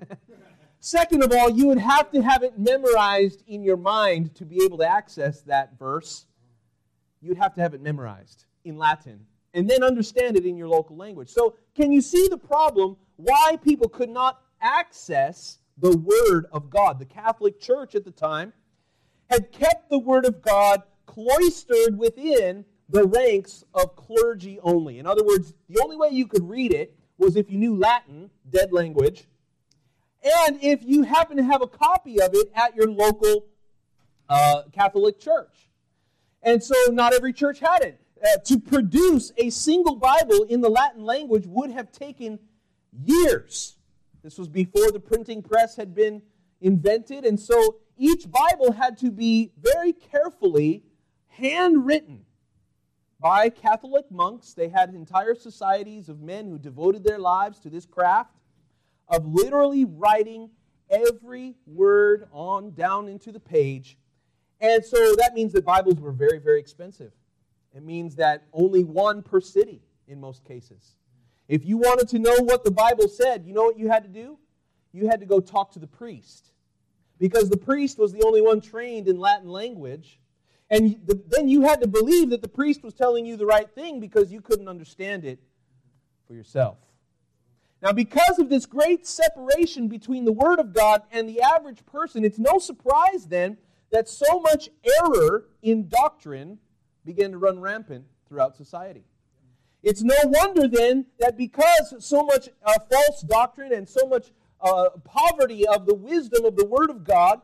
Second 0.81 1.23
of 1.23 1.33
all, 1.33 1.51
you 1.51 1.67
would 1.67 1.79
have 1.79 2.11
to 2.13 2.23
have 2.23 2.43
it 2.43 2.59
memorized 2.59 3.43
in 3.47 3.63
your 3.63 3.77
mind 3.77 4.35
to 4.37 4.47
be 4.47 4.65
able 4.65 4.79
to 4.79 4.89
access 4.89 5.43
that 5.43 5.79
verse. 5.79 6.25
You'd 7.21 7.39
have 7.39 7.55
to 7.55 7.61
have 7.61 7.75
it 7.75 7.83
memorized 7.83 8.47
in 8.65 8.79
Latin 8.79 9.27
and 9.53 9.69
then 9.69 9.83
understand 9.83 10.37
it 10.37 10.47
in 10.47 10.57
your 10.57 10.69
local 10.69 10.97
language. 10.97 11.29
So, 11.29 11.57
can 11.75 11.93
you 11.93 12.01
see 12.01 12.29
the 12.29 12.39
problem 12.39 12.97
why 13.17 13.59
people 13.63 13.89
could 13.89 14.11
not 14.11 14.41
access 14.61 15.59
the 15.77 15.97
Word 15.97 16.47
of 16.53 16.71
God? 16.71 16.99
The 16.99 17.05
Catholic 17.05 17.61
Church 17.61 17.95
at 17.95 18.05
the 18.05 18.11
time 18.11 18.53
had 19.29 19.53
kept 19.53 19.91
the 19.91 19.99
Word 19.99 20.25
of 20.25 20.41
God 20.41 20.83
cloistered 21.07 21.99
within 21.99 22.65
the 22.89 23.05
ranks 23.05 23.65
of 23.75 23.97
clergy 23.97 24.61
only. 24.63 24.99
In 24.99 25.07
other 25.07 25.25
words, 25.25 25.55
the 25.69 25.81
only 25.83 25.97
way 25.97 26.11
you 26.11 26.27
could 26.27 26.49
read 26.49 26.73
it 26.73 26.97
was 27.19 27.37
if 27.37 27.51
you 27.51 27.59
knew 27.59 27.77
Latin, 27.77 28.31
dead 28.49 28.73
language, 28.73 29.27
and 30.23 30.59
if 30.63 30.85
you 30.85 31.03
happen 31.03 31.37
to 31.37 31.43
have 31.43 31.63
a 31.63 31.67
copy 31.67 32.21
of 32.21 32.31
it 32.35 32.51
at 32.55 32.75
your 32.77 32.91
local 32.91 33.47
uh, 34.29 34.63
Catholic 34.73 35.21
church. 35.21 35.69
And 36.43 36.63
so 36.63 36.75
not 36.91 37.15
every 37.15 37.33
church 37.33 37.61
had 37.61 37.83
it. 37.83 38.01
Uh, 38.23 38.39
to 38.45 38.59
produce 38.59 39.33
a 39.37 39.51
single 39.51 39.97
Bible 39.97 40.45
in 40.49 40.61
the 40.61 40.71
Latin 40.71 41.05
language 41.05 41.45
would 41.47 41.71
have 41.71 41.93
taken 41.93 42.39
years. 43.05 43.77
This 44.23 44.39
was 44.39 44.49
before 44.49 44.91
the 44.91 45.01
printing 45.01 45.43
press 45.43 45.77
had 45.77 45.95
been 45.95 46.23
invented, 46.61 47.25
and 47.25 47.39
so 47.39 47.77
each 47.99 48.31
Bible 48.31 48.73
had 48.73 48.97
to 48.99 49.11
be 49.11 49.53
very 49.61 49.93
carefully 49.93 50.83
handwritten 51.39 52.25
by 53.21 53.49
Catholic 53.49 54.11
monks. 54.11 54.55
They 54.55 54.69
had 54.69 54.95
entire 54.95 55.35
societies 55.35 56.09
of 56.09 56.21
men 56.21 56.47
who 56.47 56.59
devoted 56.59 57.05
their 57.05 57.19
lives 57.19 57.59
to 57.61 57.71
this 57.71 57.87
craft 57.87 58.37
of 59.09 59.27
literally 59.27 59.85
writing 59.85 60.51
every 60.91 61.55
word 61.67 62.29
on 62.33 62.73
down 62.73 63.09
into 63.09 63.33
the 63.33 63.41
page. 63.41 63.99
And 64.61 64.85
so 64.85 65.15
that 65.17 65.35
means 65.35 65.53
that 65.53 65.65
Bibles 65.65 66.01
were 66.01 66.13
very, 66.13 66.39
very 66.39 66.61
expensive. 66.61 67.13
It 67.75 67.83
means 67.83 68.17
that 68.17 68.45
only 68.53 68.85
one 68.85 69.23
per 69.23 69.41
city 69.41 69.83
in 70.09 70.21
most 70.21 70.45
cases. 70.45 70.97
If 71.49 71.65
you 71.65 71.77
wanted 71.77 72.09
to 72.09 72.19
know 72.19 72.37
what 72.39 72.65
the 72.65 72.71
Bible 72.71 73.09
said, 73.09 73.45
you 73.47 73.53
know 73.53 73.65
what 73.65 73.79
you 73.79 73.89
had 73.89 74.03
to 74.03 74.09
do? 74.09 74.39
You 74.93 75.09
had 75.09 75.21
to 75.21 75.27
go 75.27 75.41
talk 75.41 75.73
to 75.73 75.79
the 75.79 75.87
priest. 75.87 76.53
Because 77.19 77.49
the 77.49 77.57
priest 77.57 77.99
was 77.99 78.13
the 78.13 78.23
only 78.25 78.41
one 78.41 78.61
trained 78.61 79.09
in 79.09 79.19
Latin 79.19 79.49
language. 79.49 80.19
And 80.69 81.01
the, 81.05 81.23
then 81.29 81.49
you 81.49 81.63
had 81.63 81.81
to 81.83 81.89
believe 81.89 82.31
that 82.31 82.43
the 82.43 82.49
priest 82.49 82.83
was 82.83 82.95
telling 82.95 83.25
you 83.25 83.37
the 83.37 83.47
right 83.47 83.71
thing 83.71 84.01
because 84.01 84.33
you 84.33 84.41
couldn't 84.41 84.69
understand 84.69 85.25
it 85.25 85.39
for 86.27 86.35
yourself. 86.35 86.79
Now, 87.83 87.93
because 87.93 88.39
of 88.39 88.49
this 88.49 88.67
great 88.67 89.07
separation 89.07 89.87
between 89.87 90.25
the 90.25 90.33
Word 90.33 90.59
of 90.59 90.73
God 90.73 91.03
and 91.13 91.29
the 91.29 91.41
average 91.43 91.85
person, 91.87 92.25
it's 92.25 92.39
no 92.39 92.59
surprise 92.59 93.27
then 93.27 93.59
that 93.93 94.09
so 94.09 94.41
much 94.41 94.71
error 95.03 95.47
in 95.63 95.89
doctrine 95.89 96.59
began 97.05 97.31
to 97.33 97.39
run 97.39 97.61
rampant 97.61 98.05
throughout 98.29 98.57
society. 98.57 99.05
It's 99.83 100.03
no 100.03 100.17
wonder 100.25 100.67
then 100.67 101.07
that 101.21 101.37
because 101.37 101.95
so 102.01 102.25
much 102.25 102.49
uh, 102.65 102.73
false 102.91 103.23
doctrine 103.23 103.73
and 103.73 103.89
so 103.89 104.07
much 104.07 104.33
uh, 104.61 104.89
poverty 105.05 105.67
of 105.67 105.87
the 105.87 105.95
wisdom 105.95 106.45
of 106.45 106.57
the 106.57 106.65
Word 106.65 106.91
of 106.91 107.05
God, 107.05 107.41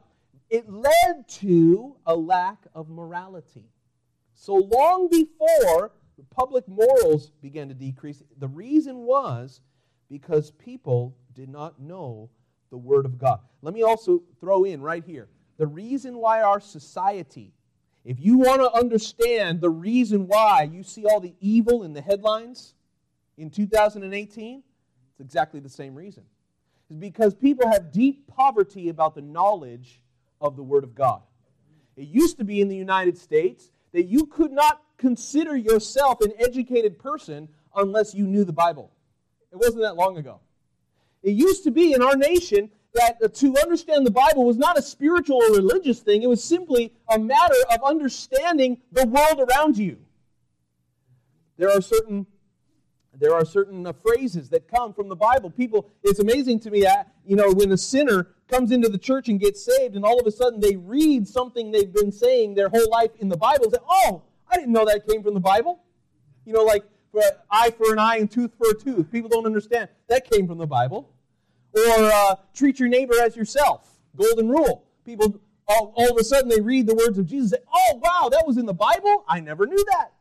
it 0.53 0.69
led 0.69 1.27
to 1.27 1.97
a 2.05 2.15
lack 2.15 2.59
of 2.75 2.91
morality. 2.91 3.71
So 4.35 4.55
long 4.55 5.09
before 5.09 5.93
public 6.31 6.69
morals 6.69 7.31
began 7.41 7.69
to 7.69 7.75
decrease, 7.75 8.23
the 8.39 8.49
reason 8.49 8.99
was 8.99 9.63
because 10.11 10.51
people 10.51 11.17
did 11.33 11.49
not 11.49 11.81
know 11.81 12.29
the 12.71 12.77
Word 12.77 13.07
of 13.07 13.17
God. 13.17 13.41
Let 13.63 13.73
me 13.73 13.83
also 13.83 14.23
throw 14.41 14.65
in 14.65 14.83
right 14.83 15.03
here 15.03 15.29
the 15.57 15.67
reason 15.67 16.19
why 16.19 16.43
our 16.43 16.61
society, 16.61 17.55
if 18.05 18.21
you 18.21 18.37
want 18.37 18.61
to 18.61 18.71
understand 18.73 19.63
the 19.63 19.71
reason 19.71 20.27
why 20.27 20.69
you 20.71 20.83
see 20.83 21.07
all 21.07 21.21
the 21.21 21.35
evil 21.41 21.83
in 21.83 21.95
the 21.95 22.03
headlines 22.03 22.75
in 23.39 23.49
2018, 23.49 24.63
it's 25.13 25.21
exactly 25.21 25.61
the 25.61 25.69
same 25.71 25.95
reason. 25.95 26.25
It's 26.91 26.99
because 26.99 27.35
people 27.35 27.71
have 27.71 27.91
deep 27.91 28.27
poverty 28.27 28.91
about 28.91 29.15
the 29.15 29.23
knowledge 29.23 30.03
of 30.43 30.57
the 30.57 30.63
Word 30.63 30.85
of 30.85 30.95
God. 30.95 31.23
It 31.97 32.09
used 32.09 32.37
to 32.39 32.45
be 32.45 32.61
in 32.61 32.69
the 32.69 32.77
United 32.77 33.17
States 33.17 33.71
that 33.93 34.05
you 34.05 34.27
could 34.27 34.53
not 34.53 34.83
consider 34.99 35.57
yourself 35.57 36.21
an 36.21 36.33
educated 36.39 36.99
person 36.99 37.49
unless 37.75 38.15
you 38.15 38.27
knew 38.27 38.45
the 38.45 38.53
Bible. 38.53 38.91
It 39.53 39.57
wasn't 39.57 39.83
that 39.83 39.97
long 39.97 40.19
ago. 40.19 40.41
It 41.23 41.33
used 41.33 41.65
to 41.65 41.71
be 41.71 41.93
in 41.93 42.03
our 42.03 42.17
nation 42.17 42.71
that 42.95 43.35
to 43.35 43.57
understand 43.63 44.07
the 44.07 44.11
Bible 44.11 44.45
was 44.45 44.59
not 44.59 44.79
a 44.79 44.83
spiritual 44.83 45.37
or 45.37 45.53
religious 45.53 46.01
thing, 46.01 46.23
it 46.23 46.29
was 46.29 46.45
simply 46.45 46.93
a 47.09 47.19
matter 47.19 47.55
of 47.73 47.83
understanding 47.83 48.79
the 48.91 49.07
world 49.07 49.41
around 49.41 49.79
you. 49.79 49.97
There 51.57 51.71
are 51.71 51.81
certain 51.81 52.27
there 53.23 53.35
are 53.35 53.45
certain 53.45 53.87
uh, 53.87 53.93
phrases 53.93 54.49
that 54.49 54.67
come 54.67 54.93
from 54.93 55.09
the 55.09 55.15
Bible. 55.15 55.49
People, 55.49 55.89
it's 56.03 56.19
amazing 56.19 56.59
to 56.61 56.73
me 56.73 56.83
that, 56.83 57.13
you 57.25 57.37
know, 57.37 57.53
when 57.53 57.71
a 57.71 57.79
sinner 57.79 58.27
comes 58.49 58.73
into 58.73 58.89
the 58.89 58.99
church 58.99 59.29
and 59.29 59.39
gets 59.39 59.65
saved, 59.65 59.95
and 59.95 60.05
all 60.05 60.19
of 60.19 60.27
a 60.27 60.33
sudden 60.33 60.59
they 60.59 60.75
read 60.75 61.29
something 61.29 61.71
they've 61.71 61.93
been 61.93 62.11
saying 62.11 62.55
their 62.55 62.69
whole 62.69 62.91
life 62.91 63.13
in 63.21 63.29
the 63.29 63.37
Bible, 63.37 63.71
say, 63.71 63.79
oh, 63.89 64.23
I 64.51 64.57
didn't 64.57 64.73
know 64.73 64.85
that 64.87 65.07
came 65.07 65.23
from 65.23 65.35
the 65.35 65.41
Bible. 65.41 65.85
You 66.45 66.53
know, 66.53 66.65
like 66.65 66.83
eye 67.49 67.71
for 67.71 67.93
an 67.93 68.01
eye 68.01 68.17
and 68.17 68.29
tooth 68.29 68.51
for 68.59 68.71
a 68.71 68.75
tooth. 68.75 69.11
People 69.13 69.31
don't 69.31 69.47
understand. 69.47 69.89
That 70.09 70.29
came 70.29 70.49
from 70.49 70.59
the 70.59 70.67
Bible. 70.67 71.09
Or 71.75 72.11
uh, 72.13 72.35
treat 72.53 72.81
your 72.81 72.89
neighbor 72.89 73.15
as 73.23 73.37
yourself. 73.37 73.89
Golden 74.17 74.49
rule. 74.49 74.85
People, 75.07 75.41
all, 75.69 75.93
all 75.97 76.11
of 76.11 76.17
a 76.17 76.25
sudden, 76.25 76.49
they 76.49 76.61
read 76.61 76.89
the 76.89 76.95
words 76.97 77.19
of 77.19 77.27
Jesus 77.27 77.53
and 77.53 77.61
say, 77.61 77.67
oh, 77.73 78.01
wow, 78.03 78.29
that 78.31 78.45
was 78.47 78.57
in 78.59 78.67
the 78.67 78.75
Bible? 78.75 79.25
I 79.29 79.39
never 79.39 79.65
knew 79.65 79.85
that. 79.93 80.13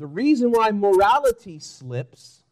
The 0.00 0.06
reason 0.06 0.50
why 0.50 0.70
morality 0.70 1.58
slips, 1.58 2.42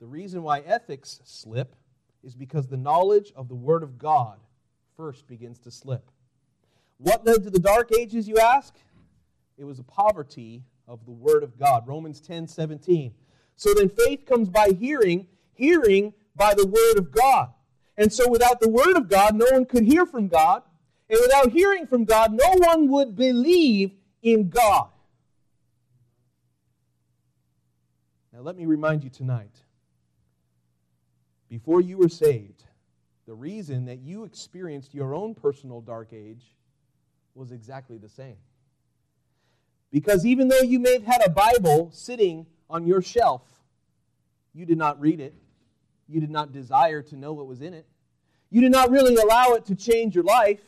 the 0.00 0.06
reason 0.06 0.42
why 0.42 0.60
ethics 0.60 1.20
slip, 1.24 1.76
is 2.24 2.34
because 2.34 2.68
the 2.68 2.78
knowledge 2.78 3.34
of 3.36 3.50
the 3.50 3.54
Word 3.54 3.82
of 3.82 3.98
God 3.98 4.38
first 4.96 5.26
begins 5.26 5.58
to 5.58 5.70
slip. 5.70 6.10
What 6.96 7.26
led 7.26 7.42
to 7.42 7.50
the 7.50 7.58
Dark 7.58 7.92
Ages, 7.94 8.26
you 8.26 8.38
ask? 8.38 8.74
It 9.58 9.64
was 9.64 9.78
a 9.78 9.82
poverty 9.82 10.64
of 10.88 11.04
the 11.04 11.12
Word 11.12 11.42
of 11.42 11.58
God. 11.58 11.86
Romans 11.86 12.18
10 12.18 12.48
17. 12.48 13.12
So 13.56 13.74
then 13.74 13.90
faith 13.90 14.24
comes 14.24 14.48
by 14.48 14.70
hearing, 14.70 15.26
hearing 15.52 16.14
by 16.34 16.54
the 16.54 16.66
Word 16.66 16.96
of 16.96 17.10
God. 17.10 17.50
And 17.98 18.10
so 18.10 18.26
without 18.26 18.58
the 18.58 18.70
Word 18.70 18.96
of 18.96 19.10
God, 19.10 19.34
no 19.34 19.44
one 19.50 19.66
could 19.66 19.84
hear 19.84 20.06
from 20.06 20.28
God. 20.28 20.62
And 21.10 21.18
without 21.20 21.52
hearing 21.52 21.86
from 21.86 22.06
God, 22.06 22.32
no 22.32 22.54
one 22.54 22.88
would 22.88 23.14
believe 23.16 23.92
in 24.22 24.48
God. 24.48 24.88
Now, 28.36 28.42
let 28.42 28.58
me 28.58 28.66
remind 28.66 29.02
you 29.02 29.08
tonight 29.08 29.62
before 31.48 31.80
you 31.80 31.96
were 31.96 32.10
saved, 32.10 32.64
the 33.26 33.32
reason 33.32 33.86
that 33.86 34.00
you 34.00 34.24
experienced 34.24 34.92
your 34.92 35.14
own 35.14 35.34
personal 35.34 35.80
dark 35.80 36.12
age 36.12 36.44
was 37.34 37.50
exactly 37.50 37.96
the 37.96 38.10
same. 38.10 38.36
Because 39.90 40.26
even 40.26 40.48
though 40.48 40.60
you 40.60 40.78
may 40.78 40.92
have 40.92 41.04
had 41.04 41.22
a 41.24 41.30
Bible 41.30 41.90
sitting 41.94 42.44
on 42.68 42.86
your 42.86 43.00
shelf, 43.00 43.40
you 44.52 44.66
did 44.66 44.76
not 44.76 45.00
read 45.00 45.18
it. 45.18 45.34
You 46.06 46.20
did 46.20 46.30
not 46.30 46.52
desire 46.52 47.00
to 47.00 47.16
know 47.16 47.32
what 47.32 47.46
was 47.46 47.62
in 47.62 47.72
it. 47.72 47.86
You 48.50 48.60
did 48.60 48.70
not 48.70 48.90
really 48.90 49.16
allow 49.16 49.54
it 49.54 49.64
to 49.64 49.74
change 49.74 50.14
your 50.14 50.24
life. 50.24 50.60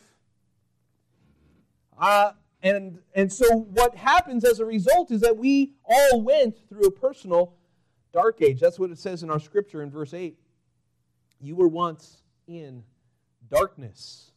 Uh, 1.98 2.32
and, 2.62 3.00
and 3.14 3.30
so, 3.30 3.46
what 3.54 3.94
happens 3.94 4.42
as 4.44 4.58
a 4.58 4.64
result 4.64 5.10
is 5.10 5.20
that 5.20 5.36
we 5.36 5.74
all 5.84 6.22
went 6.22 6.56
through 6.70 6.86
a 6.86 6.90
personal 6.90 7.57
dark 8.12 8.42
age. 8.42 8.60
That's 8.60 8.78
what 8.78 8.90
it 8.90 8.98
says 8.98 9.22
in 9.22 9.30
our 9.30 9.40
scripture 9.40 9.82
in 9.82 9.90
verse 9.90 10.14
8. 10.14 10.36
You 11.40 11.56
were 11.56 11.68
once 11.68 12.22
in 12.46 12.82
darkness. 13.48 14.32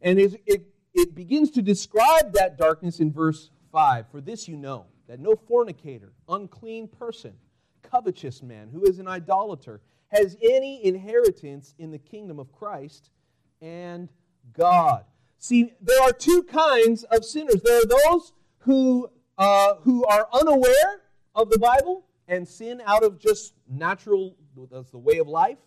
And 0.00 0.18
it, 0.18 0.40
it, 0.46 0.66
it 0.92 1.14
begins 1.14 1.50
to 1.52 1.62
describe 1.62 2.32
that 2.32 2.58
darkness 2.58 3.00
in 3.00 3.12
verse 3.12 3.50
5. 3.72 4.06
For 4.10 4.20
this 4.20 4.48
you 4.48 4.56
know, 4.56 4.86
that 5.08 5.20
no 5.20 5.34
fornicator, 5.34 6.12
unclean 6.28 6.88
person, 6.88 7.34
covetous 7.82 8.42
man, 8.42 8.70
who 8.72 8.84
is 8.84 8.98
an 8.98 9.08
idolater, 9.08 9.80
has 10.08 10.36
any 10.42 10.84
inheritance 10.84 11.74
in 11.78 11.90
the 11.90 11.98
kingdom 11.98 12.38
of 12.38 12.52
Christ 12.52 13.10
and 13.60 14.08
God. 14.52 15.04
See, 15.38 15.72
there 15.80 16.02
are 16.02 16.12
two 16.12 16.42
kinds 16.44 17.04
of 17.04 17.24
sinners. 17.24 17.60
There 17.62 17.80
are 17.82 17.86
those 17.86 18.32
who, 18.60 19.10
uh, 19.36 19.74
who 19.82 20.04
are 20.06 20.28
unaware 20.32 21.02
of 21.34 21.50
the 21.50 21.58
Bible 21.58 22.04
and 22.28 22.46
sin 22.46 22.82
out 22.84 23.02
of 23.04 23.18
just 23.18 23.54
natural, 23.68 24.36
that's 24.70 24.90
the 24.90 24.98
way 24.98 25.18
of 25.18 25.28
life. 25.28 25.58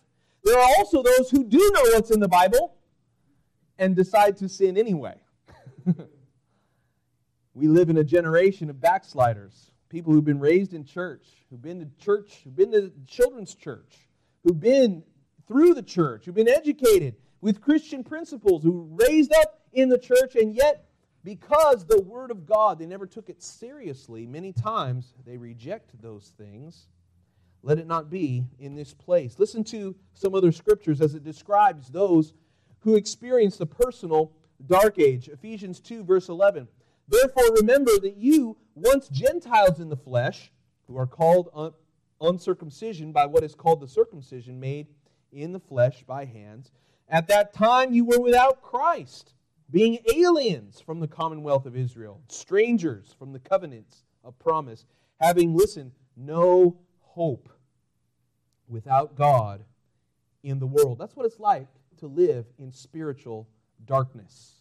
There 0.44 0.58
are 0.58 0.70
also 0.78 1.02
those 1.02 1.30
who 1.30 1.44
do 1.44 1.58
know 1.58 1.82
what's 1.94 2.10
in 2.10 2.20
the 2.20 2.28
Bible 2.28 2.76
and 3.78 3.94
decide 3.94 4.36
to 4.38 4.48
sin 4.48 4.76
anyway. 4.76 5.14
we 7.54 7.68
live 7.68 7.90
in 7.90 7.98
a 7.98 8.04
generation 8.04 8.70
of 8.70 8.80
backsliders, 8.80 9.70
people 9.88 10.12
who've 10.12 10.24
been 10.24 10.40
raised 10.40 10.74
in 10.74 10.84
church, 10.84 11.26
who've 11.50 11.62
been 11.62 11.80
to 11.80 11.88
church, 12.02 12.40
who've 12.44 12.56
been 12.56 12.72
to 12.72 12.92
children's 13.06 13.54
church, 13.54 14.08
who've 14.44 14.60
been 14.60 15.02
through 15.46 15.74
the 15.74 15.82
church, 15.82 16.24
who've 16.24 16.34
been 16.34 16.48
educated 16.48 17.16
with 17.40 17.60
Christian 17.60 18.02
principles, 18.02 18.62
who 18.62 18.88
raised 18.92 19.32
up 19.32 19.60
in 19.72 19.88
the 19.88 19.98
church, 19.98 20.34
and 20.34 20.54
yet 20.54 20.87
because 21.24 21.84
the 21.84 22.00
Word 22.00 22.30
of 22.30 22.46
God, 22.46 22.78
they 22.78 22.86
never 22.86 23.06
took 23.06 23.28
it 23.28 23.42
seriously, 23.42 24.26
many 24.26 24.52
times 24.52 25.14
they 25.26 25.36
reject 25.36 26.00
those 26.00 26.32
things. 26.38 26.86
Let 27.62 27.78
it 27.78 27.86
not 27.86 28.08
be 28.08 28.44
in 28.60 28.76
this 28.76 28.94
place. 28.94 29.38
Listen 29.38 29.64
to 29.64 29.96
some 30.14 30.34
other 30.34 30.52
scriptures 30.52 31.00
as 31.00 31.14
it 31.14 31.24
describes 31.24 31.88
those 31.88 32.32
who 32.80 32.94
experience 32.94 33.56
the 33.56 33.66
personal 33.66 34.32
dark 34.66 34.98
age. 34.98 35.28
Ephesians 35.28 35.80
2, 35.80 36.04
verse 36.04 36.28
11. 36.28 36.68
Therefore, 37.08 37.54
remember 37.56 37.98
that 38.00 38.16
you, 38.16 38.56
once 38.74 39.08
Gentiles 39.08 39.80
in 39.80 39.88
the 39.88 39.96
flesh, 39.96 40.52
who 40.86 40.96
are 40.96 41.06
called 41.06 41.50
un- 41.54 41.72
uncircumcision 42.20 43.12
by 43.12 43.26
what 43.26 43.42
is 43.42 43.54
called 43.54 43.80
the 43.80 43.88
circumcision 43.88 44.60
made 44.60 44.86
in 45.32 45.52
the 45.52 45.60
flesh 45.60 46.04
by 46.04 46.24
hands, 46.24 46.70
at 47.08 47.26
that 47.28 47.52
time 47.52 47.92
you 47.92 48.04
were 48.04 48.20
without 48.20 48.62
Christ 48.62 49.32
being 49.70 49.98
aliens 50.14 50.80
from 50.80 51.00
the 51.00 51.08
commonwealth 51.08 51.66
of 51.66 51.76
Israel, 51.76 52.20
strangers 52.28 53.14
from 53.18 53.32
the 53.32 53.38
covenants 53.38 54.04
of 54.24 54.38
promise, 54.38 54.86
having, 55.20 55.54
listen, 55.54 55.92
no 56.16 56.78
hope 57.00 57.48
without 58.66 59.14
God 59.14 59.62
in 60.42 60.58
the 60.58 60.66
world. 60.66 60.98
That's 60.98 61.16
what 61.16 61.26
it's 61.26 61.40
like 61.40 61.68
to 61.98 62.06
live 62.06 62.46
in 62.58 62.72
spiritual 62.72 63.48
darkness. 63.84 64.54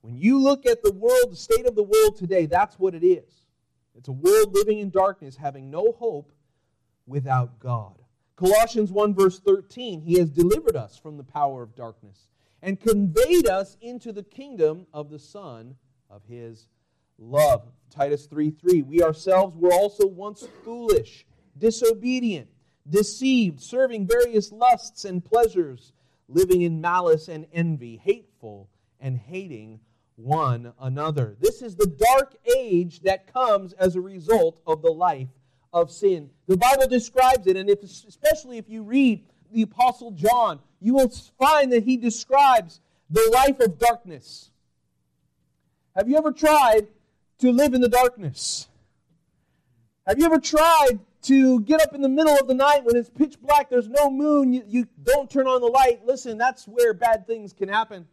When 0.00 0.16
you 0.16 0.40
look 0.40 0.66
at 0.66 0.82
the 0.82 0.92
world, 0.92 1.30
the 1.30 1.36
state 1.36 1.66
of 1.66 1.76
the 1.76 1.82
world 1.82 2.16
today, 2.16 2.46
that's 2.46 2.78
what 2.78 2.94
it 2.94 3.06
is. 3.06 3.46
It's 3.94 4.08
a 4.08 4.12
world 4.12 4.54
living 4.54 4.78
in 4.78 4.90
darkness, 4.90 5.36
having 5.36 5.70
no 5.70 5.92
hope 5.96 6.32
without 7.06 7.58
God. 7.60 7.94
Colossians 8.34 8.90
1, 8.90 9.14
verse 9.14 9.38
13, 9.38 10.00
He 10.00 10.18
has 10.18 10.30
delivered 10.30 10.74
us 10.74 10.96
from 10.96 11.16
the 11.16 11.22
power 11.22 11.62
of 11.62 11.76
darkness 11.76 12.31
and 12.62 12.80
conveyed 12.80 13.48
us 13.48 13.76
into 13.80 14.12
the 14.12 14.22
kingdom 14.22 14.86
of 14.92 15.10
the 15.10 15.18
Son 15.18 15.74
of 16.08 16.22
his 16.28 16.68
love. 17.18 17.66
Titus 17.90 18.26
3 18.26 18.50
3. 18.50 18.82
We 18.82 19.02
ourselves 19.02 19.56
were 19.56 19.72
also 19.72 20.06
once 20.06 20.46
foolish, 20.64 21.26
disobedient, 21.58 22.48
deceived, 22.88 23.60
serving 23.60 24.06
various 24.06 24.52
lusts 24.52 25.04
and 25.04 25.24
pleasures, 25.24 25.92
living 26.28 26.62
in 26.62 26.80
malice 26.80 27.28
and 27.28 27.46
envy, 27.52 27.96
hateful 27.96 28.68
and 29.00 29.18
hating 29.18 29.80
one 30.16 30.72
another. 30.80 31.36
This 31.40 31.62
is 31.62 31.74
the 31.74 31.86
dark 31.86 32.36
age 32.56 33.00
that 33.00 33.32
comes 33.32 33.72
as 33.74 33.96
a 33.96 34.00
result 34.00 34.60
of 34.66 34.82
the 34.82 34.92
life 34.92 35.28
of 35.72 35.90
sin. 35.90 36.30
The 36.46 36.56
Bible 36.56 36.86
describes 36.86 37.46
it, 37.46 37.56
and 37.56 37.68
if, 37.68 37.82
especially 37.82 38.58
if 38.58 38.68
you 38.68 38.82
read 38.82 39.24
the 39.52 39.62
Apostle 39.62 40.10
John, 40.12 40.60
you 40.80 40.94
will 40.94 41.08
find 41.38 41.72
that 41.72 41.84
he 41.84 41.96
describes 41.96 42.80
the 43.10 43.30
life 43.32 43.60
of 43.60 43.78
darkness. 43.78 44.50
Have 45.94 46.08
you 46.08 46.16
ever 46.16 46.32
tried 46.32 46.88
to 47.38 47.52
live 47.52 47.74
in 47.74 47.80
the 47.80 47.88
darkness? 47.88 48.68
Have 50.06 50.18
you 50.18 50.24
ever 50.24 50.38
tried 50.38 50.98
to 51.22 51.60
get 51.60 51.80
up 51.80 51.94
in 51.94 52.02
the 52.02 52.08
middle 52.08 52.36
of 52.36 52.48
the 52.48 52.54
night 52.54 52.84
when 52.84 52.96
it's 52.96 53.10
pitch 53.10 53.40
black, 53.40 53.70
there's 53.70 53.88
no 53.88 54.10
moon, 54.10 54.52
you, 54.52 54.64
you 54.66 54.88
don't 55.04 55.30
turn 55.30 55.46
on 55.46 55.60
the 55.60 55.68
light? 55.68 56.00
Listen, 56.04 56.38
that's 56.38 56.66
where 56.66 56.94
bad 56.94 57.26
things 57.26 57.52
can 57.52 57.68
happen. 57.68 58.06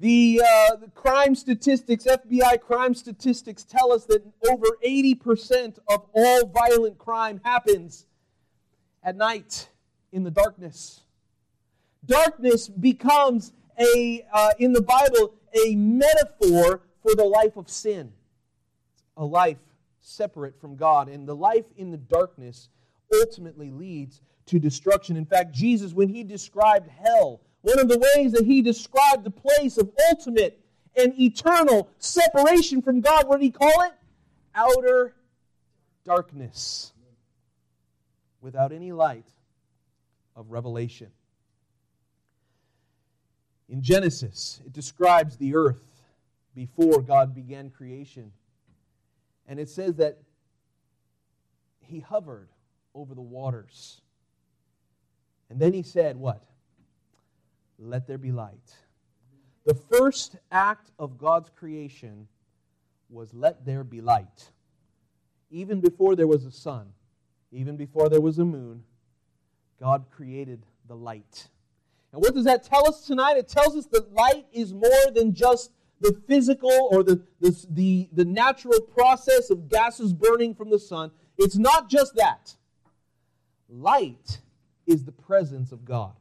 The, 0.00 0.40
uh, 0.44 0.76
the 0.76 0.90
crime 0.94 1.34
statistics, 1.34 2.04
FBI 2.04 2.60
crime 2.60 2.94
statistics, 2.94 3.64
tell 3.64 3.92
us 3.92 4.04
that 4.06 4.22
over 4.48 4.66
80% 4.86 5.78
of 5.88 6.06
all 6.12 6.46
violent 6.46 6.98
crime 6.98 7.40
happens 7.44 8.06
at 9.08 9.16
night 9.16 9.70
in 10.12 10.22
the 10.22 10.30
darkness. 10.30 11.00
Darkness 12.04 12.68
becomes 12.68 13.54
a, 13.78 14.22
uh, 14.30 14.50
in 14.58 14.74
the 14.74 14.82
Bible, 14.82 15.32
a 15.64 15.74
metaphor 15.76 16.82
for 17.02 17.14
the 17.14 17.24
life 17.24 17.56
of 17.56 17.70
sin, 17.70 18.12
a 19.16 19.24
life 19.24 19.56
separate 20.02 20.60
from 20.60 20.76
God. 20.76 21.08
And 21.08 21.26
the 21.26 21.34
life 21.34 21.64
in 21.78 21.90
the 21.90 21.96
darkness 21.96 22.68
ultimately 23.14 23.70
leads 23.70 24.20
to 24.44 24.58
destruction. 24.58 25.16
In 25.16 25.24
fact, 25.24 25.52
Jesus, 25.54 25.94
when 25.94 26.10
he 26.10 26.22
described 26.22 26.90
hell, 26.90 27.40
one 27.62 27.78
of 27.78 27.88
the 27.88 27.98
ways 28.14 28.32
that 28.32 28.44
he 28.44 28.60
described 28.60 29.24
the 29.24 29.30
place 29.30 29.78
of 29.78 29.90
ultimate 30.10 30.60
and 30.94 31.18
eternal 31.18 31.88
separation 31.98 32.82
from 32.82 33.00
God, 33.00 33.26
what 33.26 33.40
did 33.40 33.44
he 33.46 33.52
call 33.52 33.82
it? 33.84 33.92
Outer 34.54 35.14
darkness, 36.04 36.92
without 38.40 38.72
any 38.72 38.92
light 38.92 39.26
of 40.36 40.50
revelation. 40.50 41.10
In 43.68 43.82
Genesis, 43.82 44.60
it 44.64 44.72
describes 44.72 45.36
the 45.36 45.54
earth 45.54 45.82
before 46.54 47.02
God 47.02 47.34
began 47.34 47.70
creation. 47.70 48.32
And 49.46 49.60
it 49.60 49.68
says 49.68 49.96
that 49.96 50.18
he 51.80 52.00
hovered 52.00 52.48
over 52.94 53.14
the 53.14 53.20
waters. 53.20 54.00
And 55.50 55.60
then 55.60 55.72
he 55.72 55.82
said, 55.82 56.16
What? 56.16 56.42
Let 57.78 58.06
there 58.06 58.18
be 58.18 58.32
light. 58.32 58.74
The 59.64 59.74
first 59.74 60.36
act 60.50 60.90
of 60.98 61.18
God's 61.18 61.50
creation 61.50 62.26
was 63.10 63.32
let 63.32 63.64
there 63.64 63.84
be 63.84 64.00
light. 64.00 64.50
Even 65.50 65.80
before 65.80 66.16
there 66.16 66.26
was 66.26 66.44
a 66.44 66.50
sun, 66.50 66.92
even 67.52 67.76
before 67.76 68.08
there 68.08 68.20
was 68.20 68.38
a 68.38 68.44
moon, 68.44 68.82
God 69.80 70.06
created 70.10 70.64
the 70.86 70.96
light. 70.96 71.48
And 72.12 72.22
what 72.22 72.34
does 72.34 72.44
that 72.44 72.64
tell 72.64 72.88
us 72.88 73.06
tonight? 73.06 73.36
It 73.36 73.48
tells 73.48 73.76
us 73.76 73.86
that 73.86 74.12
light 74.12 74.46
is 74.52 74.72
more 74.72 75.10
than 75.14 75.34
just 75.34 75.72
the 76.00 76.20
physical 76.26 76.88
or 76.90 77.02
the, 77.02 77.22
the, 77.40 77.66
the, 77.70 78.08
the 78.12 78.24
natural 78.24 78.80
process 78.80 79.50
of 79.50 79.68
gases 79.68 80.12
burning 80.12 80.54
from 80.54 80.70
the 80.70 80.78
sun. 80.78 81.10
It's 81.36 81.56
not 81.56 81.88
just 81.88 82.14
that. 82.16 82.54
Light 83.68 84.40
is 84.86 85.04
the 85.04 85.12
presence 85.12 85.72
of 85.72 85.84
God. 85.84 86.12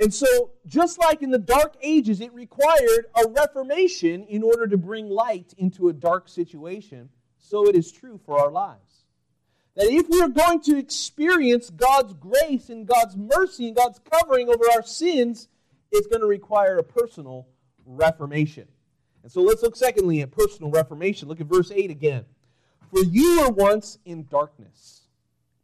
And 0.00 0.14
so, 0.14 0.52
just 0.66 0.98
like 0.98 1.22
in 1.22 1.30
the 1.30 1.38
dark 1.38 1.74
ages, 1.82 2.20
it 2.20 2.32
required 2.32 3.06
a 3.16 3.28
reformation 3.28 4.22
in 4.24 4.44
order 4.44 4.68
to 4.68 4.76
bring 4.76 5.08
light 5.08 5.54
into 5.58 5.88
a 5.88 5.92
dark 5.92 6.28
situation, 6.28 7.08
so 7.36 7.68
it 7.68 7.74
is 7.74 7.90
true 7.90 8.20
for 8.24 8.38
our 8.38 8.50
lives. 8.50 8.87
That 9.78 9.92
if 9.92 10.08
we're 10.08 10.26
going 10.26 10.60
to 10.62 10.76
experience 10.76 11.70
God's 11.70 12.12
grace 12.12 12.68
and 12.68 12.84
God's 12.84 13.16
mercy 13.16 13.68
and 13.68 13.76
God's 13.76 14.00
covering 14.10 14.48
over 14.48 14.64
our 14.74 14.82
sins, 14.82 15.46
it's 15.92 16.08
going 16.08 16.20
to 16.20 16.26
require 16.26 16.78
a 16.78 16.82
personal 16.82 17.46
reformation. 17.86 18.66
And 19.22 19.30
so 19.30 19.40
let's 19.40 19.62
look 19.62 19.76
secondly 19.76 20.20
at 20.20 20.32
personal 20.32 20.72
reformation. 20.72 21.28
Look 21.28 21.40
at 21.40 21.46
verse 21.46 21.70
8 21.70 21.92
again. 21.92 22.24
For 22.90 23.04
you 23.04 23.42
were 23.42 23.50
once 23.50 24.00
in 24.04 24.26
darkness, 24.28 25.02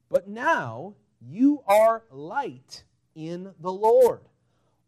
but 0.09 0.29
now 0.29 0.95
you 1.21 1.65
are 1.67 2.05
light 2.13 2.85
in 3.17 3.53
the 3.59 3.73
Lord. 3.73 4.21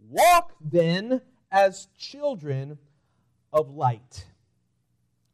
Walk 0.08 0.52
then 0.60 1.20
as 1.50 1.88
children 1.98 2.78
of 3.52 3.70
light. 3.70 4.26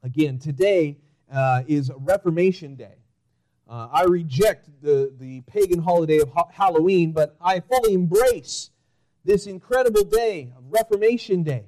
Again, 0.03 0.39
today 0.39 0.97
uh, 1.31 1.65
is 1.67 1.91
Reformation 1.95 2.75
Day. 2.75 3.02
Uh, 3.73 3.89
I 3.91 4.05
reject 4.05 4.69
the, 4.83 5.11
the 5.19 5.41
pagan 5.43 5.81
holiday 5.81 6.19
of 6.19 6.29
ha- 6.29 6.49
Halloween, 6.53 7.13
but 7.13 7.35
I 7.41 7.61
fully 7.61 7.95
embrace 7.95 8.71
this 9.25 9.47
incredible 9.47 10.05
day 10.05 10.53
of 10.55 10.65
Reformation 10.69 11.43
Day. 11.43 11.65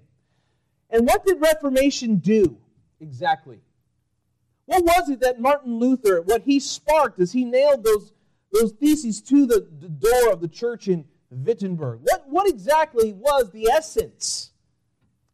And 0.90 1.06
what 1.06 1.24
did 1.24 1.40
Reformation 1.40 2.16
do 2.16 2.58
exactly? 3.00 3.60
What 4.66 4.84
was 4.84 5.08
it 5.08 5.20
that 5.20 5.40
Martin 5.40 5.78
Luther, 5.78 6.20
what 6.20 6.42
he 6.42 6.60
sparked 6.60 7.20
as 7.20 7.32
he 7.32 7.46
nailed 7.46 7.84
those, 7.84 8.12
those 8.52 8.72
theses 8.72 9.22
to 9.22 9.46
the, 9.46 9.66
the 9.80 9.88
door 9.88 10.30
of 10.30 10.42
the 10.42 10.48
church 10.48 10.88
in 10.88 11.06
Wittenberg? 11.30 12.00
What, 12.02 12.28
what 12.28 12.46
exactly 12.46 13.14
was 13.14 13.50
the 13.50 13.70
essence 13.70 14.50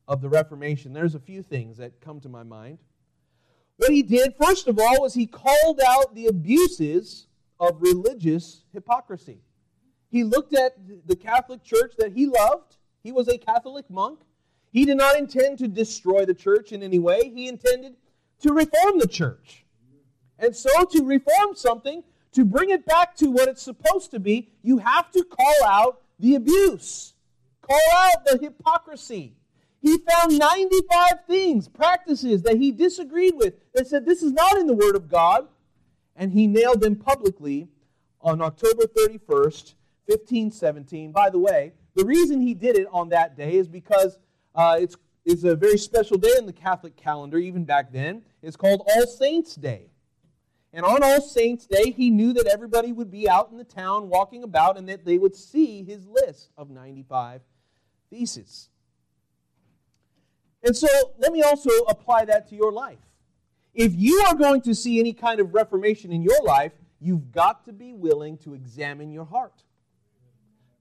of 0.06 0.20
the 0.20 0.28
Reformation? 0.28 0.92
There's 0.92 1.16
a 1.16 1.20
few 1.20 1.42
things 1.42 1.78
that 1.78 2.00
come 2.00 2.20
to 2.20 2.28
my 2.28 2.44
mind. 2.44 2.78
What 3.80 3.92
he 3.92 4.02
did, 4.02 4.34
first 4.38 4.68
of 4.68 4.78
all, 4.78 5.00
was 5.00 5.14
he 5.14 5.24
called 5.26 5.80
out 5.80 6.14
the 6.14 6.26
abuses 6.26 7.28
of 7.58 7.80
religious 7.80 8.64
hypocrisy. 8.74 9.40
He 10.10 10.22
looked 10.22 10.54
at 10.54 10.76
the 11.06 11.16
Catholic 11.16 11.64
Church 11.64 11.94
that 11.96 12.12
he 12.12 12.26
loved. 12.26 12.76
He 13.02 13.10
was 13.10 13.26
a 13.28 13.38
Catholic 13.38 13.88
monk. 13.88 14.20
He 14.70 14.84
did 14.84 14.98
not 14.98 15.16
intend 15.16 15.60
to 15.60 15.66
destroy 15.66 16.26
the 16.26 16.34
church 16.34 16.72
in 16.72 16.82
any 16.82 16.98
way. 16.98 17.32
He 17.34 17.48
intended 17.48 17.96
to 18.42 18.52
reform 18.52 18.98
the 18.98 19.08
church. 19.08 19.64
And 20.38 20.54
so, 20.54 20.84
to 20.84 21.02
reform 21.02 21.54
something, 21.54 22.04
to 22.32 22.44
bring 22.44 22.68
it 22.68 22.84
back 22.84 23.16
to 23.16 23.30
what 23.30 23.48
it's 23.48 23.62
supposed 23.62 24.10
to 24.10 24.20
be, 24.20 24.50
you 24.62 24.76
have 24.76 25.10
to 25.12 25.24
call 25.24 25.64
out 25.64 26.02
the 26.18 26.34
abuse, 26.34 27.14
call 27.62 27.80
out 27.94 28.26
the 28.26 28.38
hypocrisy. 28.42 29.36
He 29.80 29.96
found 29.98 30.38
95 30.38 31.24
things, 31.26 31.68
practices 31.68 32.42
that 32.42 32.58
he 32.58 32.70
disagreed 32.70 33.34
with, 33.36 33.54
that 33.72 33.86
said 33.86 34.04
this 34.04 34.22
is 34.22 34.32
not 34.32 34.58
in 34.58 34.66
the 34.66 34.74
Word 34.74 34.94
of 34.94 35.08
God, 35.08 35.48
and 36.14 36.32
he 36.32 36.46
nailed 36.46 36.80
them 36.80 36.96
publicly 36.96 37.68
on 38.20 38.42
October 38.42 38.84
31st, 38.84 39.74
1517. 40.06 41.12
By 41.12 41.30
the 41.30 41.38
way, 41.38 41.72
the 41.94 42.04
reason 42.04 42.42
he 42.42 42.52
did 42.52 42.76
it 42.76 42.88
on 42.92 43.08
that 43.08 43.36
day 43.36 43.54
is 43.54 43.68
because 43.68 44.18
uh, 44.54 44.76
it's, 44.78 44.96
it's 45.24 45.44
a 45.44 45.56
very 45.56 45.78
special 45.78 46.18
day 46.18 46.34
in 46.38 46.44
the 46.44 46.52
Catholic 46.52 46.96
calendar, 46.96 47.38
even 47.38 47.64
back 47.64 47.90
then. 47.90 48.22
It's 48.42 48.56
called 48.56 48.82
All 48.86 49.06
Saints' 49.06 49.54
Day. 49.54 49.90
And 50.72 50.84
on 50.84 51.02
All 51.02 51.22
Saints' 51.22 51.66
Day, 51.66 51.90
he 51.90 52.10
knew 52.10 52.34
that 52.34 52.46
everybody 52.46 52.92
would 52.92 53.10
be 53.10 53.28
out 53.28 53.50
in 53.50 53.56
the 53.56 53.64
town 53.64 54.08
walking 54.10 54.42
about 54.42 54.76
and 54.76 54.88
that 54.90 55.06
they 55.06 55.18
would 55.18 55.34
see 55.34 55.82
his 55.82 56.06
list 56.06 56.50
of 56.58 56.68
95 56.70 57.40
theses. 58.10 58.68
And 60.62 60.76
so 60.76 60.88
let 61.18 61.32
me 61.32 61.42
also 61.42 61.70
apply 61.88 62.26
that 62.26 62.48
to 62.48 62.54
your 62.54 62.72
life. 62.72 62.98
If 63.74 63.92
you 63.94 64.24
are 64.28 64.34
going 64.34 64.62
to 64.62 64.74
see 64.74 65.00
any 65.00 65.12
kind 65.12 65.40
of 65.40 65.54
reformation 65.54 66.12
in 66.12 66.22
your 66.22 66.42
life, 66.42 66.72
you've 67.00 67.32
got 67.32 67.64
to 67.64 67.72
be 67.72 67.92
willing 67.92 68.36
to 68.38 68.54
examine 68.54 69.10
your 69.10 69.24
heart, 69.24 69.62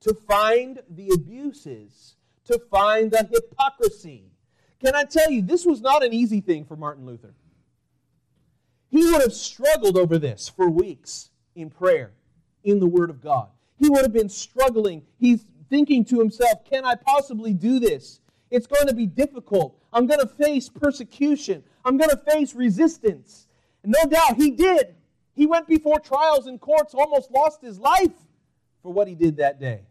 to 0.02 0.14
find 0.14 0.82
the 0.90 1.12
abuses, 1.14 2.16
to 2.46 2.60
find 2.72 3.12
the 3.12 3.30
hypocrisy. 3.32 4.32
Can 4.80 4.96
I 4.96 5.04
tell 5.04 5.30
you, 5.30 5.42
this 5.42 5.66
was 5.66 5.82
not 5.82 6.04
an 6.04 6.14
easy 6.14 6.42
thing 6.42 6.66
for 6.66 6.76
Martin 6.76 7.06
Luther. 7.06 7.34
He 8.90 9.06
would 9.06 9.22
have 9.22 9.34
struggled 9.34 9.98
over 9.98 10.18
this 10.18 10.50
for 10.50 10.70
weeks 10.70 11.30
in 11.56 11.70
prayer, 11.70 12.12
in 12.64 12.80
the 12.80 12.88
Word 12.88 13.10
of 13.10 13.22
God. 13.22 13.50
He 13.78 13.88
would 13.88 14.02
have 14.02 14.14
been 14.14 14.30
struggling. 14.30 15.04
He's 15.20 15.46
thinking 15.70 16.04
to 16.06 16.20
himself, 16.20 16.66
Can 16.66 16.86
I 16.86 16.96
possibly 16.96 17.54
do 17.54 17.80
this? 17.80 18.20
It's 18.52 18.68
going 18.68 18.88
to 18.88 18.94
be 18.94 19.06
difficult. 19.06 19.78
I'm 19.94 20.08
going 20.08 20.20
to 20.20 20.28
face 20.28 20.70
persecution. 20.70 21.64
I'm 21.86 21.98
going 21.98 22.10
to 22.10 22.18
face 22.18 22.56
resistance. 22.56 23.48
And 23.84 23.96
no 23.98 24.10
doubt 24.10 24.38
he 24.38 24.52
did. 24.52 24.96
He 25.34 25.46
went 25.46 25.68
before 25.68 26.00
trials 26.00 26.48
and 26.48 26.60
courts, 26.60 26.94
almost 26.94 27.32
lost 27.32 27.62
his 27.62 27.80
life 27.80 28.12
for 28.82 28.92
what 28.92 29.08
he 29.08 29.16
did 29.16 29.38
that 29.38 29.60
day. 29.60 29.82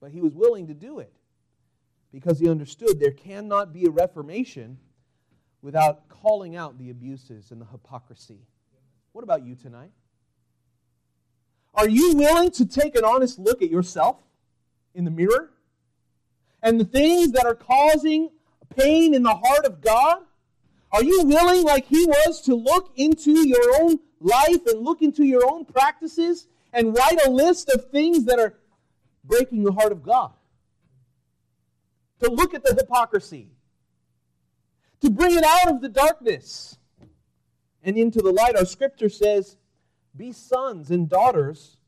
But 0.00 0.12
he 0.12 0.20
was 0.20 0.34
willing 0.34 0.68
to 0.68 0.74
do 0.74 1.00
it 1.00 1.12
because 2.12 2.38
he 2.38 2.48
understood 2.48 2.98
there 2.98 3.10
cannot 3.10 3.72
be 3.72 3.84
a 3.84 3.90
reformation 3.90 4.78
without 5.62 6.08
calling 6.08 6.56
out 6.56 6.78
the 6.78 6.90
abuses 6.90 7.50
and 7.50 7.60
the 7.60 7.66
hypocrisy. 7.66 8.38
What 9.12 9.22
about 9.22 9.44
you 9.44 9.54
tonight? 9.54 9.90
Are 11.74 11.88
you 11.88 12.14
willing 12.14 12.50
to 12.52 12.66
take 12.66 12.96
an 12.96 13.04
honest 13.04 13.38
look 13.38 13.62
at 13.62 13.70
yourself 13.70 14.16
in 14.94 15.04
the 15.04 15.10
mirror 15.10 15.50
and 16.62 16.80
the 16.80 16.84
things 16.84 17.32
that 17.32 17.46
are 17.46 17.54
causing 17.54 18.30
pain 18.76 19.14
in 19.14 19.22
the 19.22 19.34
heart 19.34 19.64
of 19.64 19.80
God? 19.80 20.22
Are 20.92 21.04
you 21.04 21.22
willing, 21.22 21.64
like 21.64 21.86
he 21.86 22.04
was, 22.04 22.40
to 22.42 22.54
look 22.54 22.92
into 22.96 23.46
your 23.46 23.82
own 23.82 23.98
life 24.20 24.66
and 24.66 24.80
look 24.80 25.02
into 25.02 25.24
your 25.24 25.50
own 25.50 25.64
practices 25.64 26.48
and 26.72 26.94
write 26.96 27.24
a 27.24 27.30
list 27.30 27.68
of 27.68 27.90
things 27.90 28.24
that 28.24 28.38
are 28.38 28.54
breaking 29.24 29.62
the 29.62 29.72
heart 29.72 29.92
of 29.92 30.02
God? 30.02 30.32
To 32.20 32.30
look 32.30 32.54
at 32.54 32.64
the 32.64 32.74
hypocrisy, 32.74 33.48
to 35.00 35.10
bring 35.10 35.36
it 35.36 35.44
out 35.44 35.70
of 35.70 35.80
the 35.80 35.88
darkness 35.88 36.76
and 37.82 37.96
into 37.96 38.20
the 38.20 38.32
light. 38.32 38.56
Our 38.56 38.66
scripture 38.66 39.08
says, 39.08 39.56
Be 40.16 40.32
sons 40.32 40.90
and 40.90 41.08
daughters 41.08 41.78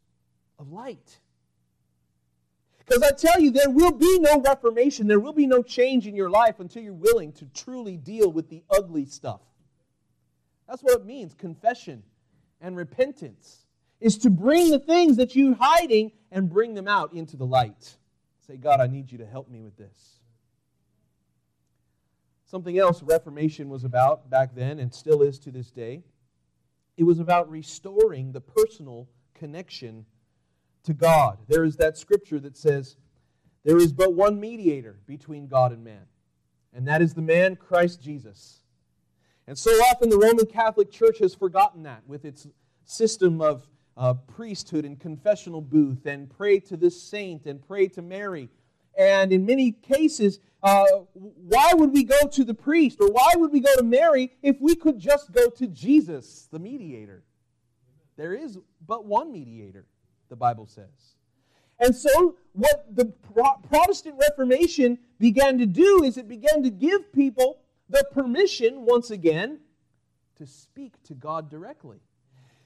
of 0.58 0.72
light. 0.72 1.18
Because 2.92 3.10
I 3.10 3.14
tell 3.16 3.40
you, 3.40 3.50
there 3.50 3.70
will 3.70 3.92
be 3.92 4.18
no 4.18 4.40
reformation, 4.40 5.06
there 5.06 5.20
will 5.20 5.32
be 5.32 5.46
no 5.46 5.62
change 5.62 6.06
in 6.06 6.14
your 6.14 6.28
life 6.28 6.60
until 6.60 6.82
you're 6.82 6.92
willing 6.92 7.32
to 7.34 7.46
truly 7.54 7.96
deal 7.96 8.30
with 8.30 8.50
the 8.50 8.62
ugly 8.70 9.06
stuff. 9.06 9.40
That's 10.68 10.82
what 10.82 11.00
it 11.00 11.06
means 11.06 11.32
confession 11.32 12.02
and 12.60 12.76
repentance 12.76 13.64
is 14.00 14.18
to 14.18 14.30
bring 14.30 14.70
the 14.70 14.78
things 14.78 15.16
that 15.16 15.34
you're 15.34 15.54
hiding 15.54 16.12
and 16.30 16.50
bring 16.50 16.74
them 16.74 16.86
out 16.86 17.14
into 17.14 17.36
the 17.36 17.46
light. 17.46 17.96
Say, 18.46 18.56
God, 18.56 18.80
I 18.80 18.88
need 18.88 19.10
you 19.10 19.18
to 19.18 19.26
help 19.26 19.48
me 19.48 19.62
with 19.62 19.76
this. 19.78 20.18
Something 22.44 22.78
else 22.78 23.02
Reformation 23.02 23.70
was 23.70 23.84
about 23.84 24.28
back 24.28 24.54
then 24.54 24.78
and 24.78 24.92
still 24.92 25.22
is 25.22 25.38
to 25.40 25.50
this 25.50 25.70
day. 25.70 26.02
It 26.98 27.04
was 27.04 27.20
about 27.20 27.48
restoring 27.48 28.32
the 28.32 28.42
personal 28.42 29.08
connection 29.32 30.04
to 30.84 30.94
God. 30.94 31.38
There 31.48 31.64
is 31.64 31.76
that 31.76 31.96
scripture 31.96 32.40
that 32.40 32.56
says, 32.56 32.96
There 33.64 33.78
is 33.78 33.92
but 33.92 34.14
one 34.14 34.40
mediator 34.40 34.98
between 35.06 35.46
God 35.46 35.72
and 35.72 35.84
man, 35.84 36.06
and 36.72 36.86
that 36.88 37.02
is 37.02 37.14
the 37.14 37.22
man 37.22 37.56
Christ 37.56 38.02
Jesus. 38.02 38.60
And 39.46 39.58
so 39.58 39.70
often 39.70 40.08
the 40.08 40.18
Roman 40.18 40.46
Catholic 40.46 40.90
Church 40.90 41.18
has 41.18 41.34
forgotten 41.34 41.82
that 41.82 42.02
with 42.06 42.24
its 42.24 42.46
system 42.84 43.40
of 43.40 43.66
uh, 43.96 44.14
priesthood 44.14 44.84
and 44.84 44.98
confessional 44.98 45.60
booth 45.60 46.06
and 46.06 46.30
pray 46.30 46.58
to 46.60 46.76
this 46.76 47.00
saint 47.02 47.46
and 47.46 47.66
pray 47.66 47.88
to 47.88 48.02
Mary. 48.02 48.48
And 48.96 49.32
in 49.32 49.44
many 49.46 49.72
cases, 49.72 50.38
uh, 50.62 50.84
why 51.14 51.72
would 51.74 51.92
we 51.92 52.04
go 52.04 52.26
to 52.28 52.44
the 52.44 52.54
priest 52.54 52.98
or 53.00 53.08
why 53.08 53.32
would 53.36 53.52
we 53.52 53.60
go 53.60 53.74
to 53.76 53.82
Mary 53.82 54.32
if 54.42 54.60
we 54.60 54.74
could 54.74 54.98
just 54.98 55.32
go 55.32 55.48
to 55.50 55.66
Jesus, 55.66 56.48
the 56.50 56.58
mediator? 56.58 57.24
There 58.16 58.34
is 58.34 58.58
but 58.86 59.06
one 59.06 59.32
mediator, 59.32 59.86
the 60.32 60.36
Bible 60.36 60.66
says. 60.66 61.16
And 61.78 61.94
so, 61.94 62.36
what 62.54 62.86
the 62.90 63.04
Pro- 63.04 63.58
Protestant 63.68 64.14
Reformation 64.18 64.98
began 65.18 65.58
to 65.58 65.66
do 65.66 66.02
is 66.04 66.16
it 66.16 66.26
began 66.26 66.62
to 66.62 66.70
give 66.70 67.12
people 67.12 67.58
the 67.90 68.02
permission, 68.14 68.86
once 68.86 69.10
again, 69.10 69.60
to 70.38 70.46
speak 70.46 70.94
to 71.02 71.12
God 71.12 71.50
directly. 71.50 71.98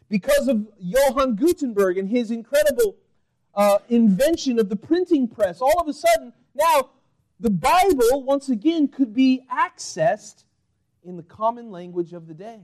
Because 0.09 0.47
of 0.47 0.69
Johann 0.79 1.35
Gutenberg 1.35 1.99
and 1.99 2.09
his 2.09 2.31
incredible 2.31 2.95
uh, 3.53 3.79
invention 3.89 4.61
of 4.61 4.69
the 4.69 4.77
printing 4.77 5.27
press, 5.27 5.61
all 5.61 5.81
of 5.81 5.89
a 5.89 5.93
sudden, 5.93 6.33
now 6.55 6.91
the 7.41 7.51
Bible, 7.51 8.23
once 8.23 8.49
again, 8.49 8.87
could 8.87 9.13
be 9.13 9.45
accessed 9.53 10.45
in 11.03 11.17
the 11.17 11.25
common 11.25 11.73
language 11.73 12.13
of 12.13 12.29
the 12.29 12.35
day. 12.35 12.61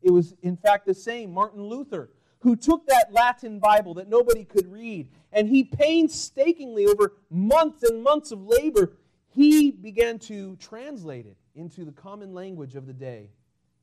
It 0.00 0.10
was, 0.10 0.34
in 0.40 0.56
fact, 0.56 0.86
the 0.86 0.94
same. 0.94 1.34
Martin 1.34 1.64
Luther, 1.64 2.08
who 2.40 2.54
took 2.56 2.86
that 2.86 3.12
Latin 3.12 3.58
Bible 3.58 3.94
that 3.94 4.08
nobody 4.08 4.44
could 4.44 4.70
read, 4.70 5.08
and 5.32 5.48
he 5.48 5.64
painstakingly, 5.64 6.86
over 6.86 7.14
months 7.30 7.82
and 7.82 8.02
months 8.02 8.30
of 8.30 8.44
labor, 8.46 8.92
he 9.28 9.70
began 9.70 10.18
to 10.20 10.56
translate 10.56 11.26
it 11.26 11.36
into 11.54 11.84
the 11.84 11.92
common 11.92 12.32
language 12.34 12.76
of 12.76 12.86
the 12.86 12.92
day, 12.92 13.30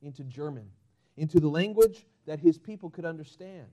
into 0.02 0.24
German, 0.24 0.68
into 1.16 1.40
the 1.40 1.48
language 1.48 2.06
that 2.26 2.40
his 2.40 2.58
people 2.58 2.90
could 2.90 3.04
understand. 3.04 3.68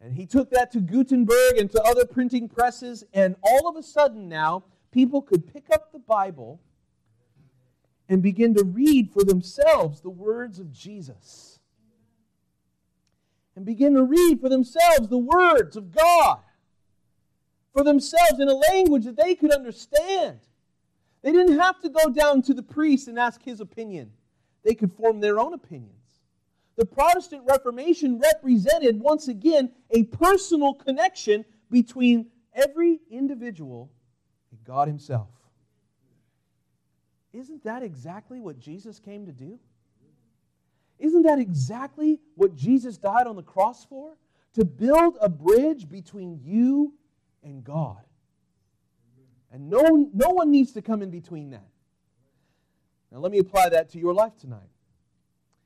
And 0.00 0.14
he 0.14 0.24
took 0.24 0.50
that 0.50 0.72
to 0.72 0.80
Gutenberg 0.80 1.58
and 1.58 1.70
to 1.72 1.82
other 1.82 2.06
printing 2.06 2.48
presses, 2.48 3.04
and 3.12 3.36
all 3.42 3.68
of 3.68 3.76
a 3.76 3.82
sudden 3.82 4.28
now, 4.28 4.64
people 4.90 5.20
could 5.20 5.52
pick 5.52 5.66
up 5.70 5.92
the 5.92 5.98
Bible 5.98 6.58
and 8.08 8.22
begin 8.22 8.54
to 8.54 8.64
read 8.64 9.12
for 9.12 9.22
themselves 9.22 10.00
the 10.00 10.10
words 10.10 10.58
of 10.58 10.72
Jesus. 10.72 11.59
And 13.56 13.64
begin 13.64 13.94
to 13.94 14.02
read 14.02 14.40
for 14.40 14.48
themselves 14.48 15.08
the 15.08 15.18
words 15.18 15.76
of 15.76 15.92
God. 15.92 16.40
For 17.72 17.84
themselves 17.84 18.40
in 18.40 18.48
a 18.48 18.54
language 18.54 19.04
that 19.04 19.16
they 19.16 19.34
could 19.34 19.52
understand. 19.52 20.38
They 21.22 21.32
didn't 21.32 21.58
have 21.58 21.80
to 21.80 21.88
go 21.88 22.10
down 22.10 22.42
to 22.42 22.54
the 22.54 22.62
priest 22.62 23.08
and 23.08 23.18
ask 23.18 23.42
his 23.42 23.60
opinion, 23.60 24.12
they 24.64 24.74
could 24.74 24.92
form 24.92 25.20
their 25.20 25.38
own 25.38 25.54
opinions. 25.54 25.94
The 26.76 26.86
Protestant 26.86 27.42
Reformation 27.46 28.18
represented, 28.18 29.00
once 29.00 29.28
again, 29.28 29.70
a 29.90 30.04
personal 30.04 30.72
connection 30.72 31.44
between 31.70 32.30
every 32.54 33.00
individual 33.10 33.90
and 34.50 34.64
God 34.64 34.88
Himself. 34.88 35.28
Isn't 37.32 37.64
that 37.64 37.82
exactly 37.82 38.40
what 38.40 38.58
Jesus 38.58 38.98
came 38.98 39.26
to 39.26 39.32
do? 39.32 39.58
Isn't 41.00 41.22
that 41.22 41.38
exactly 41.38 42.20
what 42.36 42.54
Jesus 42.54 42.98
died 42.98 43.26
on 43.26 43.34
the 43.34 43.42
cross 43.42 43.84
for? 43.84 44.16
To 44.54 44.64
build 44.64 45.16
a 45.20 45.28
bridge 45.28 45.88
between 45.88 46.40
you 46.44 46.94
and 47.42 47.64
God. 47.64 48.04
And 49.50 49.68
no, 49.68 50.10
no 50.14 50.30
one 50.30 50.50
needs 50.50 50.72
to 50.72 50.82
come 50.82 51.02
in 51.02 51.10
between 51.10 51.50
that. 51.50 51.66
Now, 53.10 53.18
let 53.18 53.32
me 53.32 53.38
apply 53.38 53.70
that 53.70 53.90
to 53.90 53.98
your 53.98 54.14
life 54.14 54.36
tonight. 54.38 54.70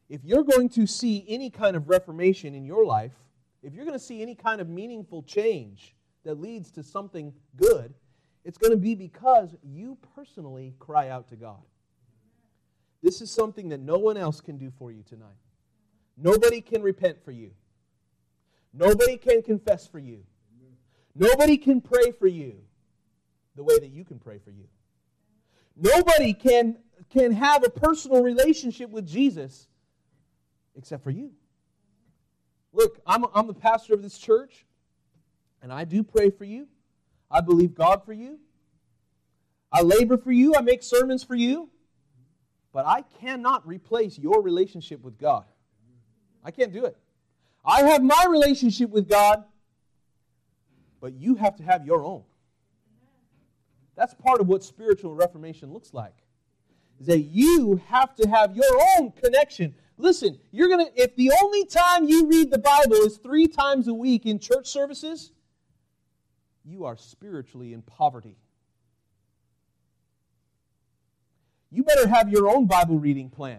If 0.08 0.24
you're 0.24 0.44
going 0.44 0.68
to 0.70 0.86
see 0.86 1.24
any 1.28 1.50
kind 1.50 1.76
of 1.76 1.88
reformation 1.88 2.54
in 2.54 2.64
your 2.64 2.86
life, 2.86 3.12
if 3.62 3.74
you're 3.74 3.84
going 3.84 3.98
to 3.98 4.04
see 4.04 4.22
any 4.22 4.34
kind 4.34 4.60
of 4.60 4.68
meaningful 4.68 5.22
change 5.22 5.94
that 6.24 6.40
leads 6.40 6.70
to 6.72 6.82
something 6.82 7.32
good, 7.56 7.92
it's 8.44 8.58
going 8.58 8.70
to 8.70 8.78
be 8.78 8.94
because 8.94 9.56
you 9.62 9.98
personally 10.14 10.74
cry 10.78 11.08
out 11.08 11.28
to 11.28 11.36
God. 11.36 11.62
This 13.04 13.20
is 13.20 13.30
something 13.30 13.68
that 13.68 13.80
no 13.80 13.98
one 13.98 14.16
else 14.16 14.40
can 14.40 14.56
do 14.56 14.72
for 14.78 14.90
you 14.90 15.02
tonight. 15.02 15.36
Nobody 16.16 16.62
can 16.62 16.80
repent 16.80 17.22
for 17.22 17.32
you. 17.32 17.50
Nobody 18.72 19.18
can 19.18 19.42
confess 19.42 19.86
for 19.86 19.98
you. 19.98 20.24
Nobody 21.14 21.58
can 21.58 21.82
pray 21.82 22.12
for 22.12 22.26
you 22.26 22.56
the 23.56 23.62
way 23.62 23.78
that 23.78 23.90
you 23.90 24.06
can 24.06 24.18
pray 24.18 24.38
for 24.38 24.50
you. 24.50 24.64
Nobody 25.76 26.32
can, 26.32 26.78
can 27.10 27.32
have 27.32 27.62
a 27.62 27.68
personal 27.68 28.22
relationship 28.22 28.88
with 28.88 29.06
Jesus 29.06 29.66
except 30.74 31.04
for 31.04 31.10
you. 31.10 31.30
Look, 32.72 33.00
I'm, 33.06 33.26
I'm 33.34 33.46
the 33.46 33.52
pastor 33.52 33.92
of 33.92 34.02
this 34.02 34.16
church, 34.16 34.64
and 35.60 35.70
I 35.70 35.84
do 35.84 36.02
pray 36.02 36.30
for 36.30 36.44
you. 36.44 36.68
I 37.30 37.42
believe 37.42 37.74
God 37.74 38.02
for 38.06 38.14
you. 38.14 38.38
I 39.70 39.82
labor 39.82 40.16
for 40.16 40.32
you. 40.32 40.54
I 40.56 40.62
make 40.62 40.82
sermons 40.82 41.22
for 41.22 41.34
you. 41.34 41.68
But 42.74 42.86
I 42.86 43.04
cannot 43.20 43.66
replace 43.66 44.18
your 44.18 44.42
relationship 44.42 45.00
with 45.00 45.16
God. 45.16 45.44
I 46.44 46.50
can't 46.50 46.72
do 46.72 46.84
it. 46.84 46.98
I 47.64 47.84
have 47.84 48.02
my 48.02 48.26
relationship 48.28 48.90
with 48.90 49.08
God, 49.08 49.44
but 51.00 51.14
you 51.14 51.36
have 51.36 51.56
to 51.56 51.62
have 51.62 51.86
your 51.86 52.04
own. 52.04 52.24
That's 53.94 54.12
part 54.12 54.40
of 54.40 54.48
what 54.48 54.64
spiritual 54.64 55.14
reformation 55.14 55.72
looks 55.72 55.94
like. 55.94 56.16
Is 57.00 57.06
that 57.06 57.20
you 57.20 57.80
have 57.86 58.14
to 58.16 58.28
have 58.28 58.56
your 58.56 58.80
own 58.96 59.12
connection. 59.12 59.74
Listen, 59.96 60.36
you're 60.50 60.68
going 60.68 60.84
to 60.84 61.00
if 61.00 61.14
the 61.14 61.32
only 61.42 61.64
time 61.66 62.04
you 62.04 62.26
read 62.26 62.50
the 62.50 62.58
Bible 62.58 62.96
is 62.96 63.18
3 63.18 63.46
times 63.46 63.86
a 63.86 63.94
week 63.94 64.26
in 64.26 64.40
church 64.40 64.66
services, 64.66 65.30
you 66.64 66.84
are 66.84 66.96
spiritually 66.96 67.72
in 67.72 67.82
poverty. 67.82 68.36
You 71.74 71.82
better 71.82 72.06
have 72.06 72.28
your 72.28 72.48
own 72.48 72.66
Bible 72.66 73.00
reading 73.00 73.28
plan. 73.28 73.58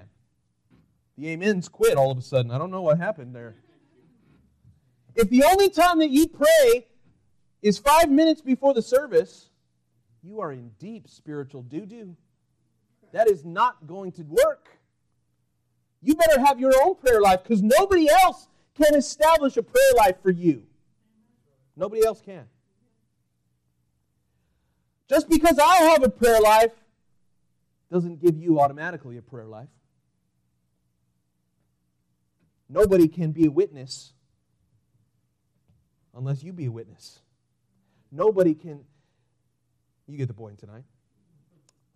The 1.18 1.34
amens 1.34 1.68
quit 1.68 1.98
all 1.98 2.12
of 2.12 2.18
a 2.18 2.22
sudden. 2.22 2.50
I 2.50 2.58
don't 2.58 2.72
know 2.72 2.82
what 2.82 2.98
happened 2.98 3.36
there. 3.36 3.56
If 5.16 5.30
the 5.30 5.44
only 5.44 5.70
time 5.70 6.00
that 6.00 6.12
you 6.12 6.28
pray 6.28 6.88
is 7.62 7.78
five 7.78 8.10
minutes 8.10 8.40
before 8.40 8.74
the 8.74 8.82
service, 8.82 9.50
you 10.24 10.40
are 10.40 10.54
in 10.54 10.72
deep 10.80 11.10
spiritual 11.10 11.62
doo 11.62 11.86
doo. 11.86 12.16
That 13.12 13.30
is 13.30 13.44
not 13.44 13.86
going 13.86 14.14
to 14.14 14.24
work. 14.24 14.78
You 16.02 16.16
better 16.16 16.40
have 16.40 16.58
your 16.58 16.74
own 16.86 16.96
prayer 16.96 17.20
life 17.20 17.44
because 17.44 17.62
nobody 17.62 18.10
else 18.10 18.48
can 18.76 18.96
establish 18.96 19.58
a 19.58 19.64
prayer 19.64 19.94
life 19.98 20.22
for 20.24 20.32
you. 20.32 20.64
Nobody 21.76 22.06
else 22.06 22.22
can. 22.22 22.46
Just 25.10 25.30
because 25.30 25.60
I 25.60 25.76
have 25.78 26.02
a 26.02 26.10
prayer 26.10 26.40
life 26.40 26.72
doesn't 27.96 28.20
give 28.20 28.38
you 28.38 28.60
automatically 28.60 29.16
a 29.16 29.22
prayer 29.22 29.46
life. 29.46 29.70
Nobody 32.68 33.08
can 33.08 33.32
be 33.32 33.46
a 33.46 33.52
witness 33.52 34.12
unless 36.14 36.44
you 36.44 36.52
be 36.52 36.66
a 36.66 36.72
witness. 36.72 37.20
Nobody 38.12 38.54
can 38.54 38.82
You 40.08 40.18
get 40.18 40.28
the 40.28 40.34
point 40.34 40.60
tonight. 40.60 40.84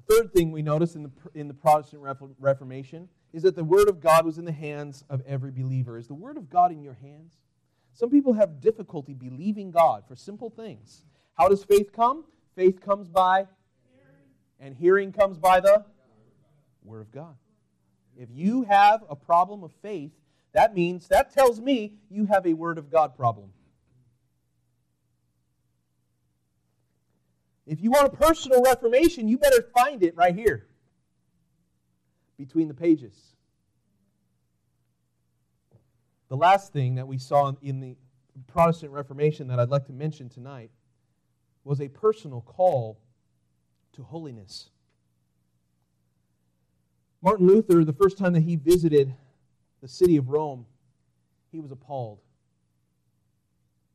Third 0.07 0.31
thing 0.33 0.53
we 0.53 0.61
notice 0.61 0.95
in 0.95 1.03
the, 1.03 1.11
in 1.35 1.49
the 1.49 1.53
Protestant 1.53 2.01
Reformation 2.39 3.09
is 3.33 3.43
that 3.43 3.57
the 3.57 3.65
Word 3.65 3.89
of 3.89 3.99
God 3.99 4.25
was 4.25 4.37
in 4.37 4.45
the 4.45 4.53
hands 4.53 5.03
of 5.09 5.21
every 5.27 5.51
believer. 5.51 5.97
Is 5.97 6.07
the 6.07 6.13
Word 6.13 6.37
of 6.37 6.49
God 6.49 6.71
in 6.71 6.81
your 6.81 6.95
hands? 7.01 7.33
Some 7.93 8.09
people 8.09 8.33
have 8.33 8.61
difficulty 8.61 9.13
believing 9.13 9.69
God 9.69 10.05
for 10.07 10.15
simple 10.15 10.49
things. 10.49 11.03
How 11.33 11.49
does 11.49 11.65
faith 11.65 11.91
come? 11.91 12.23
Faith 12.55 12.79
comes 12.81 13.09
by, 13.09 13.47
and 14.59 14.75
hearing 14.75 15.11
comes 15.11 15.37
by 15.37 15.59
the 15.59 15.85
Word 16.83 17.01
of 17.01 17.11
God. 17.11 17.35
If 18.17 18.29
you 18.31 18.63
have 18.63 19.03
a 19.09 19.15
problem 19.15 19.63
of 19.63 19.71
faith, 19.81 20.11
that 20.53 20.73
means, 20.73 21.07
that 21.07 21.31
tells 21.33 21.61
me 21.61 21.93
you 22.09 22.25
have 22.25 22.45
a 22.45 22.53
Word 22.53 22.77
of 22.77 22.91
God 22.91 23.15
problem. 23.15 23.51
If 27.65 27.81
you 27.81 27.91
want 27.91 28.07
a 28.07 28.17
personal 28.17 28.63
reformation, 28.63 29.27
you 29.27 29.37
better 29.37 29.61
find 29.75 30.01
it 30.01 30.15
right 30.15 30.35
here 30.35 30.65
between 32.37 32.67
the 32.67 32.73
pages. 32.73 33.15
The 36.29 36.37
last 36.37 36.73
thing 36.73 36.95
that 36.95 37.07
we 37.07 37.19
saw 37.19 37.53
in 37.61 37.79
the 37.79 37.95
Protestant 38.47 38.91
Reformation 38.91 39.47
that 39.49 39.59
I'd 39.59 39.69
like 39.69 39.85
to 39.85 39.93
mention 39.93 40.29
tonight 40.29 40.71
was 41.63 41.79
a 41.79 41.89
personal 41.89 42.41
call 42.41 42.99
to 43.99 44.05
holiness. 44.05 44.69
Martin 47.21 47.47
Luther, 47.47 47.83
the 47.83 47.93
first 47.93 48.17
time 48.17 48.31
that 48.33 48.43
he 48.43 48.55
visited 48.55 49.13
the 49.81 49.87
city 49.89 50.15
of 50.15 50.29
Rome, 50.29 50.65
he 51.51 51.59
was 51.59 51.71
appalled. 51.71 52.19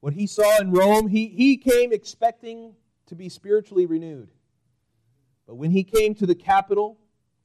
What 0.01 0.13
he 0.13 0.27
saw 0.27 0.59
in 0.61 0.73
Rome, 0.73 1.09
he, 1.09 1.29
he 1.29 1.57
came 1.57 1.91
expecting 1.91 2.75
to 3.07 3.15
be 3.15 3.31
spiritually 3.31 3.87
renewed. 3.87 4.29
But 5.47 5.55
when 5.55 5.71
he 5.71 5.85
came 5.85 6.15
to 6.17 6.27
the 6.27 6.35
capital 6.35 6.99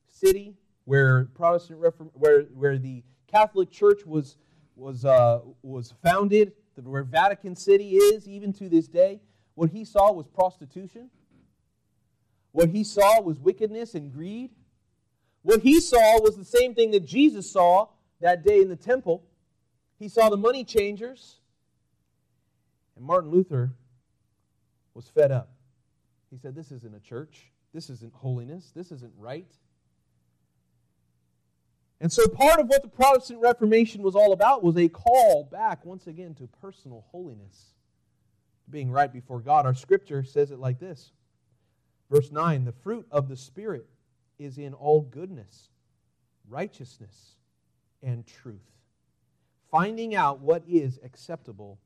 city 0.10 0.58
where 0.84 1.26
Protestant 1.36 1.80
Reform, 1.80 2.12
where, 2.14 2.42
where 2.42 2.78
the 2.78 3.04
Catholic 3.28 3.72
Church 3.72 4.06
was, 4.06 4.36
was, 4.76 5.06
uh, 5.06 5.40
was 5.64 5.94
founded, 6.04 6.52
where 6.76 7.04
Vatican 7.04 7.56
City 7.56 7.96
is 7.96 8.28
even 8.28 8.52
to 8.54 8.68
this 8.68 8.90
day, 8.90 9.22
what 9.56 9.70
he 9.70 9.86
saw 9.86 10.12
was 10.12 10.28
prostitution. 10.28 11.10
What 12.52 12.70
he 12.70 12.84
saw 12.84 13.22
was 13.22 13.40
wickedness 13.40 13.96
and 13.96 14.12
greed. 14.12 14.52
What 15.44 15.62
he 15.62 15.80
saw 15.80 16.20
was 16.20 16.36
the 16.36 16.46
same 16.46 16.76
thing 16.76 16.92
that 16.92 17.06
Jesus 17.06 17.50
saw 17.50 17.88
that 18.22 18.44
day 18.44 18.62
in 18.62 18.70
the 18.70 18.76
temple. 18.76 19.24
He 19.98 20.10
saw 20.10 20.30
the 20.30 20.38
money 20.38 20.64
changers. 20.64 21.38
And 22.96 23.06
Martin 23.06 23.32
Luther 23.32 23.72
was 24.94 25.08
fed 25.08 25.32
up. 25.32 25.50
He 26.30 26.38
said, 26.38 26.56
This 26.56 26.72
isn't 26.72 26.96
a 26.96 27.00
church. 27.00 27.52
This 27.74 27.90
isn't 27.90 28.14
holiness. 28.14 28.72
This 28.76 28.92
isn't 28.92 29.14
right. 29.18 29.52
And 32.02 32.12
so, 32.12 32.28
part 32.28 32.60
of 32.60 32.68
what 32.68 32.82
the 32.82 32.88
Protestant 32.88 33.42
Reformation 33.42 34.02
was 34.02 34.16
all 34.16 34.32
about 34.32 34.64
was 34.64 34.78
a 34.78 34.88
call 34.88 35.44
back, 35.44 35.86
once 35.86 36.08
again, 36.08 36.34
to 36.36 36.48
personal 36.62 37.06
holiness, 37.12 37.74
being 38.70 38.90
right 38.90 39.12
before 39.12 39.42
God. 39.42 39.66
Our 39.66 39.76
scripture 39.76 40.24
says 40.24 40.52
it 40.52 40.60
like 40.60 40.80
this 40.80 41.12
Verse 42.10 42.32
9 42.32 42.66
The 42.66 42.72
fruit 42.72 43.08
of 43.12 43.28
the 43.30 43.38
Spirit 43.38 43.88
is 44.38 44.58
in 44.58 44.74
all 44.74 45.02
goodness, 45.02 45.70
righteousness, 46.48 47.36
and 48.02 48.26
truth, 48.26 48.72
finding 49.70 50.16
out 50.16 50.40
what 50.40 50.64
is 50.68 51.00
acceptable 51.04 51.80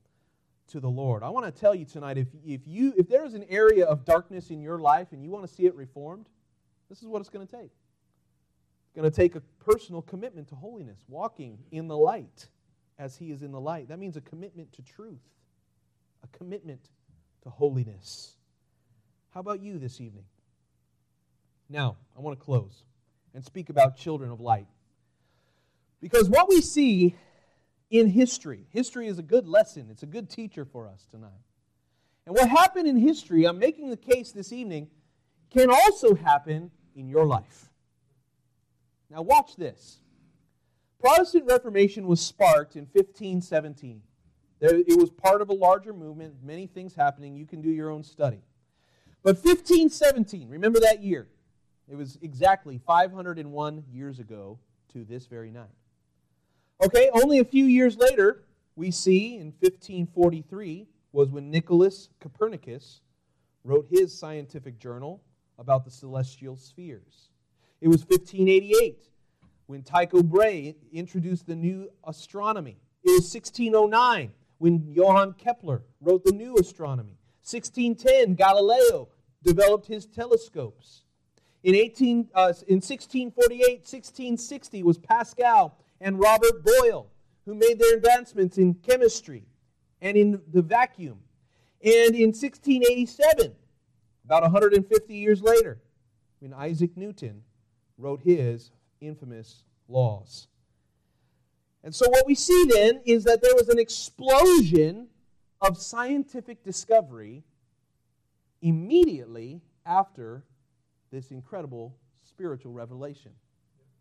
to 0.68 0.80
the 0.80 0.88
Lord. 0.88 1.22
I 1.22 1.28
want 1.28 1.46
to 1.46 1.52
tell 1.52 1.74
you 1.74 1.84
tonight 1.84 2.16
if, 2.16 2.28
if, 2.46 2.66
you, 2.66 2.94
if 2.96 3.08
there 3.08 3.24
is 3.24 3.34
an 3.34 3.44
area 3.48 3.84
of 3.84 4.04
darkness 4.04 4.50
in 4.50 4.62
your 4.62 4.78
life 4.78 5.08
and 5.12 5.22
you 5.22 5.30
want 5.30 5.46
to 5.46 5.52
see 5.52 5.66
it 5.66 5.74
reformed, 5.74 6.26
this 6.88 7.02
is 7.02 7.08
what 7.08 7.20
it's 7.20 7.28
going 7.28 7.46
to 7.46 7.56
take. 7.56 7.70
It's 8.84 8.96
going 8.96 9.10
to 9.10 9.14
take 9.14 9.34
a 9.34 9.42
personal 9.64 10.02
commitment 10.02 10.48
to 10.48 10.54
holiness, 10.54 11.04
walking 11.08 11.58
in 11.70 11.88
the 11.88 11.96
light 11.96 12.48
as 12.98 13.16
He 13.16 13.30
is 13.30 13.42
in 13.42 13.52
the 13.52 13.60
light. 13.60 13.88
That 13.88 13.98
means 13.98 14.16
a 14.16 14.20
commitment 14.20 14.72
to 14.74 14.82
truth, 14.82 15.22
a 16.22 16.36
commitment 16.36 16.88
to 17.42 17.50
holiness. 17.50 18.36
How 19.34 19.40
about 19.40 19.60
you 19.60 19.80
this 19.80 20.00
evening? 20.00 20.24
Now, 21.68 21.96
I 22.16 22.20
want 22.20 22.38
to 22.38 22.44
close 22.44 22.84
and 23.34 23.44
speak 23.44 23.68
about 23.68 23.96
children 23.96 24.30
of 24.30 24.40
light. 24.40 24.68
Because 26.00 26.30
what 26.30 26.48
we 26.48 26.60
see 26.60 27.16
in 27.90 28.06
history, 28.06 28.68
history 28.70 29.08
is 29.08 29.18
a 29.18 29.22
good 29.22 29.48
lesson, 29.48 29.88
it's 29.90 30.04
a 30.04 30.06
good 30.06 30.30
teacher 30.30 30.64
for 30.64 30.86
us 30.86 31.08
tonight. 31.10 31.30
And 32.26 32.36
what 32.36 32.48
happened 32.48 32.86
in 32.86 32.96
history, 32.96 33.44
I'm 33.44 33.58
making 33.58 33.90
the 33.90 33.96
case 33.96 34.30
this 34.30 34.52
evening, 34.52 34.88
can 35.50 35.68
also 35.68 36.14
happen 36.14 36.70
in 36.94 37.08
your 37.08 37.26
life. 37.26 37.70
Now, 39.10 39.22
watch 39.22 39.56
this. 39.56 39.98
Protestant 41.00 41.46
Reformation 41.46 42.06
was 42.06 42.20
sparked 42.20 42.76
in 42.76 42.86
1517. 42.92 44.00
It 44.60 44.98
was 44.98 45.10
part 45.10 45.42
of 45.42 45.50
a 45.50 45.54
larger 45.54 45.92
movement, 45.92 46.36
many 46.42 46.68
things 46.68 46.94
happening. 46.94 47.36
You 47.36 47.46
can 47.46 47.60
do 47.60 47.70
your 47.70 47.90
own 47.90 48.04
study. 48.04 48.40
But 49.24 49.36
1517, 49.36 50.50
remember 50.50 50.78
that 50.80 51.02
year. 51.02 51.28
It 51.88 51.96
was 51.96 52.18
exactly 52.20 52.78
501 52.86 53.84
years 53.90 54.18
ago 54.18 54.58
to 54.92 55.02
this 55.04 55.24
very 55.26 55.50
night. 55.50 55.74
Okay, 56.84 57.08
only 57.14 57.38
a 57.38 57.44
few 57.44 57.64
years 57.64 57.96
later, 57.96 58.42
we 58.76 58.90
see 58.90 59.36
in 59.36 59.46
1543 59.60 60.86
was 61.12 61.30
when 61.30 61.50
Nicholas 61.50 62.10
Copernicus 62.20 63.00
wrote 63.64 63.86
his 63.90 64.12
scientific 64.12 64.78
journal 64.78 65.22
about 65.58 65.86
the 65.86 65.90
celestial 65.90 66.56
spheres. 66.58 67.30
It 67.80 67.88
was 67.88 68.02
1588 68.02 69.08
when 69.66 69.82
Tycho 69.82 70.22
Brahe 70.22 70.74
introduced 70.92 71.46
the 71.46 71.56
new 71.56 71.88
astronomy. 72.06 72.76
It 73.02 73.10
was 73.10 73.32
1609 73.32 74.32
when 74.58 74.92
Johann 74.92 75.32
Kepler 75.32 75.82
wrote 76.02 76.24
the 76.24 76.32
new 76.32 76.56
astronomy. 76.56 77.16
1610, 77.42 78.34
Galileo 78.34 79.08
developed 79.44 79.86
his 79.86 80.06
telescopes. 80.06 81.02
In, 81.62 81.74
18, 81.74 82.28
uh, 82.34 82.52
in 82.68 82.76
1648, 82.76 83.78
1660 83.78 84.82
was 84.82 84.98
Pascal 84.98 85.78
and 86.00 86.18
Robert 86.18 86.64
Boyle, 86.64 87.06
who 87.46 87.54
made 87.54 87.78
their 87.78 87.96
advancements 87.96 88.58
in 88.58 88.74
chemistry 88.74 89.44
and 90.00 90.16
in 90.16 90.40
the 90.52 90.62
vacuum. 90.62 91.20
And 91.82 92.14
in 92.14 92.32
1687, 92.32 93.54
about 94.24 94.42
150 94.42 95.14
years 95.14 95.42
later, 95.42 95.78
when 96.40 96.52
Isaac 96.52 96.96
Newton 96.96 97.42
wrote 97.98 98.20
his 98.22 98.70
infamous 99.00 99.62
laws. 99.88 100.48
And 101.82 101.94
so, 101.94 102.08
what 102.08 102.26
we 102.26 102.34
see 102.34 102.66
then 102.70 103.00
is 103.04 103.24
that 103.24 103.42
there 103.42 103.54
was 103.54 103.68
an 103.68 103.78
explosion 103.78 105.08
of 105.60 105.78
scientific 105.78 106.64
discovery 106.64 107.44
immediately 108.64 109.60
after 109.86 110.42
this 111.12 111.30
incredible 111.30 111.94
spiritual 112.24 112.72
revelation, 112.72 113.30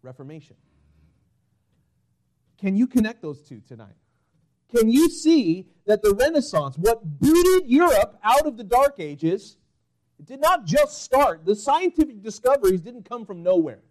reformation. 0.02 0.56
Can 2.58 2.76
you 2.76 2.88
connect 2.88 3.22
those 3.22 3.42
two 3.42 3.62
tonight? 3.68 3.96
Can 4.76 4.90
you 4.90 5.10
see 5.10 5.68
that 5.86 6.02
the 6.02 6.16
Renaissance, 6.16 6.78
what 6.78 7.04
booted 7.04 7.70
Europe 7.70 8.18
out 8.24 8.48
of 8.48 8.58
the 8.58 8.64
Dark 8.64 8.96
Ages, 9.00 9.58
did 10.24 10.40
not 10.40 10.66
just 10.66 11.04
start. 11.04 11.46
The 11.46 11.56
scientific 11.56 12.22
discoveries 12.22 12.82
didn't 12.82 13.08
come 13.08 13.26
from 13.26 13.44
nowhere. 13.44 13.82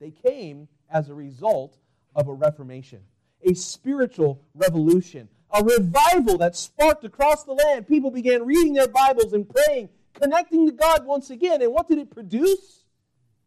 They 0.00 0.10
came 0.10 0.68
as 0.90 1.08
a 1.08 1.14
result 1.14 1.78
of 2.16 2.28
a 2.28 2.32
reformation, 2.32 3.00
a 3.42 3.54
spiritual 3.54 4.42
revolution, 4.54 5.28
a 5.52 5.62
revival 5.62 6.38
that 6.38 6.56
sparked 6.56 7.04
across 7.04 7.44
the 7.44 7.52
land. 7.52 7.86
People 7.86 8.10
began 8.10 8.46
reading 8.46 8.72
their 8.72 8.88
Bibles 8.88 9.32
and 9.32 9.48
praying, 9.48 9.90
connecting 10.14 10.66
to 10.66 10.72
God 10.72 11.04
once 11.04 11.30
again. 11.30 11.60
And 11.62 11.72
what 11.72 11.88
did 11.88 11.98
it 11.98 12.10
produce? 12.10 12.84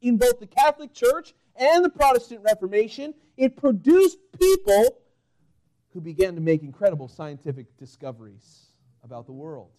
In 0.02 0.18
both 0.18 0.40
the 0.40 0.46
Catholic 0.46 0.94
Church 0.94 1.34
and 1.56 1.84
the 1.84 1.90
Protestant 1.90 2.42
Reformation, 2.44 3.16
it 3.38 3.56
produced 3.56 4.20
people 4.40 5.00
who 5.94 6.02
began 6.02 6.36
to 6.36 6.42
make 6.42 6.62
incredible 6.62 7.08
scientific 7.08 7.76
discoveries 7.78 8.68
about 9.04 9.26
the 9.26 9.32
world. 9.32 9.70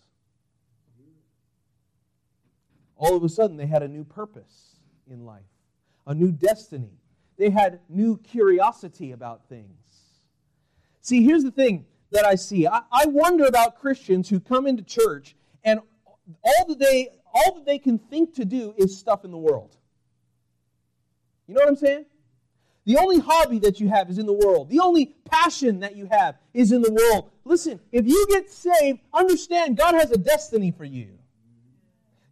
All 2.97 3.15
of 3.15 3.23
a 3.23 3.29
sudden, 3.29 3.57
they 3.57 3.67
had 3.67 3.83
a 3.83 3.89
new 3.89 4.03
purpose 4.03 4.79
in 5.09 5.27
life, 5.27 5.45
a 6.07 6.15
new 6.15 6.33
destiny. 6.33 6.99
They 7.37 7.51
had 7.51 7.81
new 7.89 8.17
curiosity 8.17 9.13
about 9.13 9.49
things. 9.49 9.77
See, 11.03 11.23
here's 11.23 11.45
the 11.45 11.51
thing 11.51 11.85
that 12.11 12.25
I 12.25 12.35
see. 12.35 12.67
I, 12.67 12.83
I 12.91 13.07
wonder 13.07 13.47
about 13.47 13.79
Christians 13.79 14.29
who 14.29 14.41
come 14.41 14.67
into 14.67 14.83
church 14.83 15.37
and 15.65 15.81
all 16.43 16.67
that 16.69 16.79
they 16.79 17.11
all 17.33 17.55
that 17.55 17.67
they 17.67 17.79
can 17.79 17.99
think 17.99 18.35
to 18.35 18.45
do 18.45 18.75
is 18.77 18.97
stuff 18.97 19.25
in 19.25 19.31
the 19.31 19.39
world. 19.39 19.77
You 21.47 21.55
know 21.55 21.61
what 21.61 21.69
I'm 21.69 21.77
saying? 21.77 22.07
The 22.87 22.97
only 22.99 23.19
hobby 23.19 23.59
that 23.61 23.81
you 23.81 23.89
have 23.89 24.09
is 24.09 24.19
in 24.19 24.27
the 24.27 24.33
world. 24.33 24.71
The 24.71 24.79
only 24.79 25.17
passion 25.25 25.81
that 25.81 25.97
you 25.97 26.09
have 26.11 26.37
is 26.55 26.73
in 26.73 26.83
the 26.83 26.93
world. 26.93 27.31
Listen, 27.45 27.81
if 27.91 28.07
you 28.07 28.27
get 28.31 28.49
saved, 28.49 29.01
understand 29.13 29.77
God 29.77 29.95
has 29.95 30.13
a 30.13 30.17
destiny 30.17 30.71
for 30.71 30.85
you. 30.85 31.19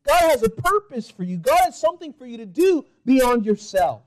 God 0.06 0.30
has 0.30 0.42
a 0.42 0.48
purpose 0.48 1.10
for 1.10 1.24
you. 1.24 1.38
God 1.38 1.58
has 1.64 1.78
something 1.78 2.12
for 2.12 2.24
you 2.24 2.36
to 2.36 2.46
do 2.46 2.84
beyond 3.04 3.44
yourself. 3.44 4.02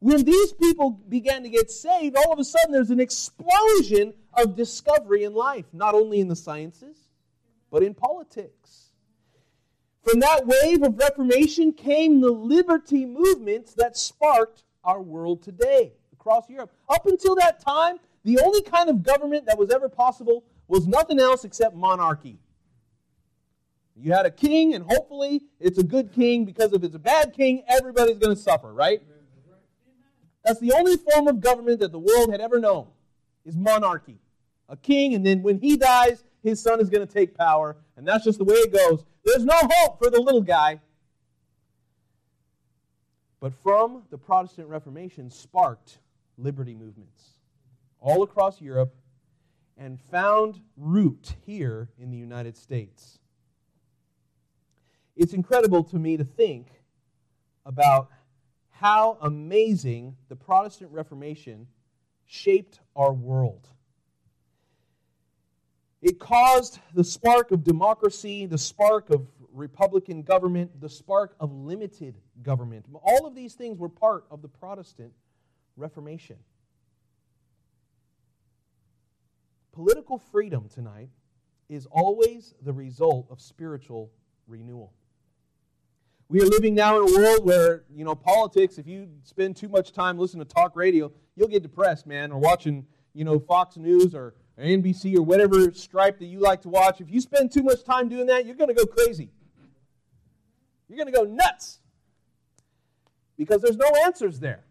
When 0.00 0.24
these 0.24 0.52
people 0.52 0.90
began 0.90 1.42
to 1.42 1.48
get 1.48 1.70
saved, 1.70 2.16
all 2.16 2.32
of 2.32 2.38
a 2.38 2.44
sudden 2.44 2.72
there's 2.72 2.90
an 2.90 3.00
explosion 3.00 4.14
of 4.34 4.54
discovery 4.54 5.24
in 5.24 5.34
life, 5.34 5.66
not 5.72 5.94
only 5.94 6.20
in 6.20 6.28
the 6.28 6.36
sciences, 6.36 6.96
but 7.70 7.82
in 7.82 7.94
politics. 7.94 8.92
From 10.02 10.20
that 10.20 10.46
wave 10.46 10.82
of 10.82 10.98
Reformation 10.98 11.72
came 11.72 12.20
the 12.20 12.30
liberty 12.30 13.04
movements 13.04 13.74
that 13.74 13.96
sparked 13.96 14.62
our 14.84 15.02
world 15.02 15.42
today 15.42 15.92
across 16.12 16.48
Europe. 16.48 16.72
Up 16.88 17.06
until 17.06 17.34
that 17.34 17.60
time, 17.60 17.98
the 18.24 18.38
only 18.40 18.62
kind 18.62 18.88
of 18.88 19.02
government 19.02 19.46
that 19.46 19.58
was 19.58 19.70
ever 19.70 19.88
possible 19.88 20.44
was 20.68 20.86
nothing 20.86 21.18
else 21.18 21.44
except 21.44 21.74
monarchy. 21.74 22.38
You 23.96 24.12
had 24.12 24.26
a 24.26 24.30
king, 24.30 24.74
and 24.74 24.84
hopefully 24.84 25.42
it's 25.58 25.78
a 25.78 25.82
good 25.82 26.12
king 26.12 26.44
because 26.44 26.72
if 26.72 26.84
it's 26.84 26.94
a 26.94 27.00
bad 27.00 27.32
king, 27.32 27.64
everybody's 27.66 28.18
going 28.18 28.34
to 28.34 28.40
suffer, 28.40 28.72
right? 28.72 29.02
That's 30.48 30.60
the 30.60 30.72
only 30.72 30.96
form 30.96 31.28
of 31.28 31.42
government 31.42 31.80
that 31.80 31.92
the 31.92 31.98
world 31.98 32.32
had 32.32 32.40
ever 32.40 32.58
known 32.58 32.86
is 33.44 33.54
monarchy. 33.54 34.18
A 34.70 34.78
king, 34.78 35.14
and 35.14 35.24
then 35.24 35.42
when 35.42 35.58
he 35.58 35.76
dies, 35.76 36.24
his 36.42 36.58
son 36.58 36.80
is 36.80 36.88
going 36.88 37.06
to 37.06 37.12
take 37.12 37.36
power, 37.36 37.76
and 37.98 38.08
that's 38.08 38.24
just 38.24 38.38
the 38.38 38.44
way 38.44 38.54
it 38.54 38.72
goes. 38.72 39.04
There's 39.26 39.44
no 39.44 39.58
hope 39.60 39.98
for 39.98 40.08
the 40.08 40.18
little 40.18 40.40
guy. 40.40 40.80
But 43.40 43.52
from 43.62 44.04
the 44.08 44.16
Protestant 44.16 44.68
Reformation 44.68 45.28
sparked 45.28 45.98
liberty 46.38 46.74
movements 46.74 47.34
all 48.00 48.22
across 48.22 48.58
Europe 48.58 48.94
and 49.76 50.00
found 50.10 50.60
root 50.78 51.34
here 51.44 51.90
in 52.00 52.10
the 52.10 52.16
United 52.16 52.56
States. 52.56 53.18
It's 55.14 55.34
incredible 55.34 55.84
to 55.84 55.98
me 55.98 56.16
to 56.16 56.24
think 56.24 56.68
about 57.66 58.08
how 58.78 59.18
amazing 59.22 60.14
the 60.28 60.36
Protestant 60.36 60.92
Reformation 60.92 61.66
shaped 62.26 62.78
our 62.94 63.12
world. 63.12 63.66
It 66.00 66.20
caused 66.20 66.78
the 66.94 67.02
spark 67.02 67.50
of 67.50 67.64
democracy, 67.64 68.46
the 68.46 68.56
spark 68.56 69.10
of 69.10 69.26
Republican 69.52 70.22
government, 70.22 70.80
the 70.80 70.88
spark 70.88 71.34
of 71.40 71.52
limited 71.52 72.14
government. 72.44 72.86
All 73.02 73.26
of 73.26 73.34
these 73.34 73.54
things 73.54 73.80
were 73.80 73.88
part 73.88 74.26
of 74.30 74.42
the 74.42 74.48
Protestant 74.48 75.12
Reformation. 75.76 76.36
Political 79.72 80.18
freedom 80.18 80.68
tonight 80.72 81.08
is 81.68 81.86
always 81.90 82.54
the 82.62 82.72
result 82.72 83.26
of 83.28 83.40
spiritual 83.40 84.12
renewal. 84.46 84.92
We 86.30 86.42
are 86.42 86.46
living 86.46 86.74
now 86.74 87.02
in 87.02 87.08
a 87.08 87.18
world 87.18 87.46
where, 87.46 87.84
you 87.94 88.04
know, 88.04 88.14
politics, 88.14 88.76
if 88.76 88.86
you 88.86 89.08
spend 89.22 89.56
too 89.56 89.68
much 89.68 89.92
time 89.92 90.18
listening 90.18 90.46
to 90.46 90.54
talk 90.54 90.76
radio, 90.76 91.10
you'll 91.36 91.48
get 91.48 91.62
depressed, 91.62 92.06
man, 92.06 92.32
or 92.32 92.38
watching, 92.38 92.86
you 93.14 93.24
know, 93.24 93.38
Fox 93.38 93.76
News 93.76 94.14
or, 94.14 94.34
NBC 94.60 95.16
or 95.16 95.22
whatever 95.22 95.72
stripe 95.72 96.18
that 96.18 96.26
you 96.26 96.40
like 96.40 96.62
to 96.62 96.68
watch. 96.68 97.00
If 97.00 97.10
you 97.12 97.20
spend 97.20 97.52
too 97.52 97.62
much 97.62 97.84
time 97.84 98.08
doing 98.08 98.26
that, 98.26 98.44
you're 98.44 98.56
going 98.56 98.68
to 98.68 98.74
go 98.74 98.84
crazy. 98.86 99.30
You're 100.88 100.96
going 100.96 101.06
to 101.06 101.16
go 101.16 101.22
nuts. 101.22 101.78
Because 103.36 103.62
there's 103.62 103.76
no 103.76 103.88
answers 104.04 104.40
there. 104.40 104.64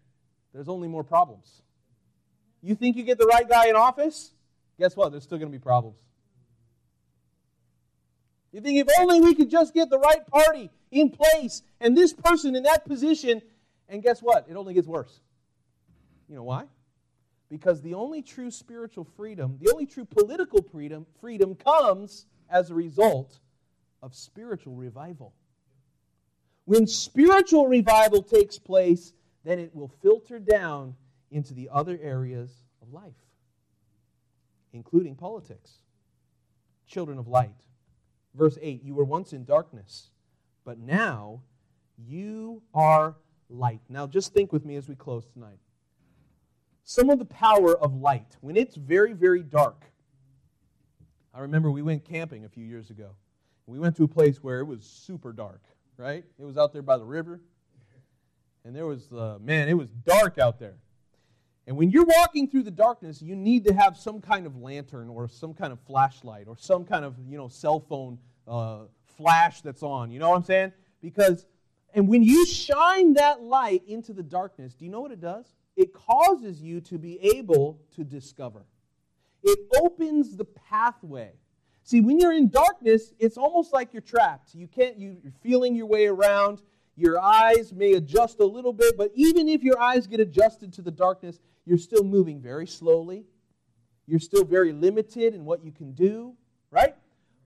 There's 0.54 0.68
only 0.68 0.90
more 0.90 1.06
problems. 1.06 1.62
You 2.62 2.76
think 2.76 2.98
you 2.98 3.04
get 3.04 3.18
the 3.18 3.28
right 3.28 3.48
guy 3.48 3.70
in 3.70 3.78
office? 3.78 4.34
Guess 4.78 4.98
what? 4.98 5.12
There's 5.12 5.24
still 5.24 5.38
going 5.38 5.50
to 5.50 5.58
be 5.58 5.64
problems. 5.64 5.96
You 8.52 8.60
think 8.60 8.78
if 8.78 8.88
only 9.00 9.22
we 9.22 9.36
could 9.36 9.50
just 9.50 9.74
get 9.74 9.90
the 9.90 10.00
right 10.00 10.28
party 10.28 10.70
in 10.92 11.10
place 11.10 11.64
and 11.80 11.96
this 11.98 12.14
person 12.14 12.56
in 12.56 12.64
that 12.64 12.86
position, 12.86 13.42
and 13.90 14.02
guess 14.02 14.22
what? 14.22 14.48
It 14.50 14.56
only 14.56 14.74
gets 14.74 14.88
worse. 14.88 15.20
You 16.30 16.36
know 16.36 16.44
why? 16.44 16.66
Because 17.50 17.82
the 17.82 17.94
only 17.94 18.22
true 18.22 18.52
spiritual 18.52 19.06
freedom, 19.16 19.58
the 19.62 19.72
only 19.72 19.86
true 19.86 20.06
political 20.06 20.62
freedom, 20.62 21.06
freedom 21.22 21.56
comes 21.56 22.26
as 22.50 22.70
a 22.70 22.76
result 22.76 23.40
of 24.02 24.14
spiritual 24.14 24.76
revival. 24.76 25.34
When 26.66 26.86
spiritual 26.86 27.68
revival 27.68 28.22
takes 28.22 28.60
place, 28.60 29.14
then 29.46 29.60
it 29.60 29.74
will 29.74 29.88
filter 29.88 30.40
down 30.40 30.96
into 31.32 31.54
the 31.54 31.70
other 31.72 31.98
areas 32.02 32.52
of 32.82 32.92
life, 32.92 33.16
including 34.74 35.16
politics. 35.16 35.78
Children 36.86 37.18
of 37.18 37.28
light. 37.28 37.56
Verse 38.34 38.58
8 38.62 38.84
You 38.84 38.96
were 38.96 39.06
once 39.06 39.34
in 39.34 39.46
darkness, 39.46 40.10
but 40.68 40.78
now 40.80 41.40
you 41.98 42.62
are 42.74 43.16
light. 43.50 43.80
Now, 43.88 44.06
just 44.06 44.34
think 44.34 44.52
with 44.52 44.66
me 44.66 44.76
as 44.76 44.90
we 44.90 44.96
close 44.96 45.26
tonight. 45.34 45.60
Some 46.84 47.10
of 47.10 47.20
the 47.20 47.26
power 47.26 47.78
of 47.78 47.96
light, 47.96 48.36
when 48.42 48.58
it's 48.58 48.76
very, 48.76 49.14
very 49.14 49.44
dark. 49.44 49.86
I 51.34 51.40
remember 51.40 51.72
we 51.72 51.82
went 51.82 52.04
camping 52.04 52.44
a 52.44 52.50
few 52.50 52.66
years 52.66 52.90
ago. 52.90 53.12
We 53.66 53.80
went 53.80 53.96
to 53.96 54.04
a 54.04 54.10
place 54.10 54.44
where 54.44 54.60
it 54.60 54.66
was 54.66 54.84
super 54.84 55.32
dark, 55.32 55.62
right? 55.96 56.26
It 56.38 56.44
was 56.44 56.58
out 56.58 56.74
there 56.74 56.82
by 56.82 56.98
the 56.98 57.06
river. 57.06 57.40
And 58.66 58.76
there 58.76 58.86
was, 58.86 59.10
uh, 59.14 59.38
man, 59.40 59.70
it 59.70 59.78
was 59.78 59.88
dark 60.06 60.38
out 60.38 60.60
there. 60.60 60.76
And 61.66 61.78
when 61.78 61.92
you're 61.92 62.06
walking 62.06 62.50
through 62.50 62.64
the 62.64 62.72
darkness, 62.72 63.22
you 63.22 63.38
need 63.38 63.64
to 63.68 63.74
have 63.74 63.96
some 63.96 64.20
kind 64.20 64.46
of 64.46 64.58
lantern 64.58 65.08
or 65.08 65.30
some 65.30 65.54
kind 65.54 65.72
of 65.72 65.80
flashlight 65.88 66.50
or 66.50 66.58
some 66.58 66.84
kind 66.84 67.06
of, 67.06 67.16
you 67.26 67.38
know, 67.38 67.48
cell 67.48 67.80
phone 67.80 68.18
uh, 68.50 68.80
flash 69.18 69.62
that's 69.62 69.84
on. 69.84 70.12
You 70.12 70.20
know 70.20 70.30
what 70.30 70.38
I'm 70.38 70.44
saying? 70.44 70.74
Because, 71.02 71.46
and 71.94 72.08
when 72.08 72.24
you 72.24 72.46
shine 72.46 73.14
that 73.14 73.42
light 73.42 73.84
into 73.88 74.14
the 74.14 74.24
darkness, 74.24 74.74
do 74.76 74.86
you 74.86 74.92
know 74.92 75.02
what 75.02 75.12
it 75.12 75.22
does? 75.22 75.46
It 75.76 75.94
causes 75.94 76.62
you 76.62 76.82
to 76.82 76.98
be 76.98 77.20
able 77.36 77.80
to 77.96 78.04
discover. 78.04 78.66
It 79.44 79.60
opens 79.82 80.36
the 80.36 80.46
pathway. 80.46 81.32
See, 81.84 82.02
when 82.02 82.20
you're 82.20 82.34
in 82.34 82.50
darkness, 82.50 83.14
it's 83.20 83.38
almost 83.38 83.72
like 83.72 83.94
you're 83.94 84.02
trapped. 84.02 84.54
You 84.54 84.68
can't, 84.68 84.98
you, 84.98 85.18
you're 85.24 85.32
feeling 85.42 85.76
your 85.76 85.86
way 85.86 86.08
around. 86.08 86.62
Your 86.96 87.20
eyes 87.20 87.72
may 87.72 87.94
adjust 87.94 88.40
a 88.40 88.46
little 88.46 88.74
bit, 88.74 88.98
but 88.98 89.12
even 89.14 89.48
if 89.48 89.64
your 89.64 89.80
eyes 89.80 90.08
get 90.08 90.20
adjusted 90.20 90.74
to 90.74 90.82
the 90.82 90.92
darkness, 90.92 91.40
you're 91.66 91.78
still 91.78 92.04
moving 92.04 92.42
very 92.42 92.66
slowly. 92.66 93.24
You're 94.08 94.20
still 94.20 94.44
very 94.44 94.74
limited 94.74 95.36
in 95.36 95.46
what 95.46 95.64
you 95.64 95.72
can 95.72 95.94
do, 95.94 96.34
right? 96.72 96.96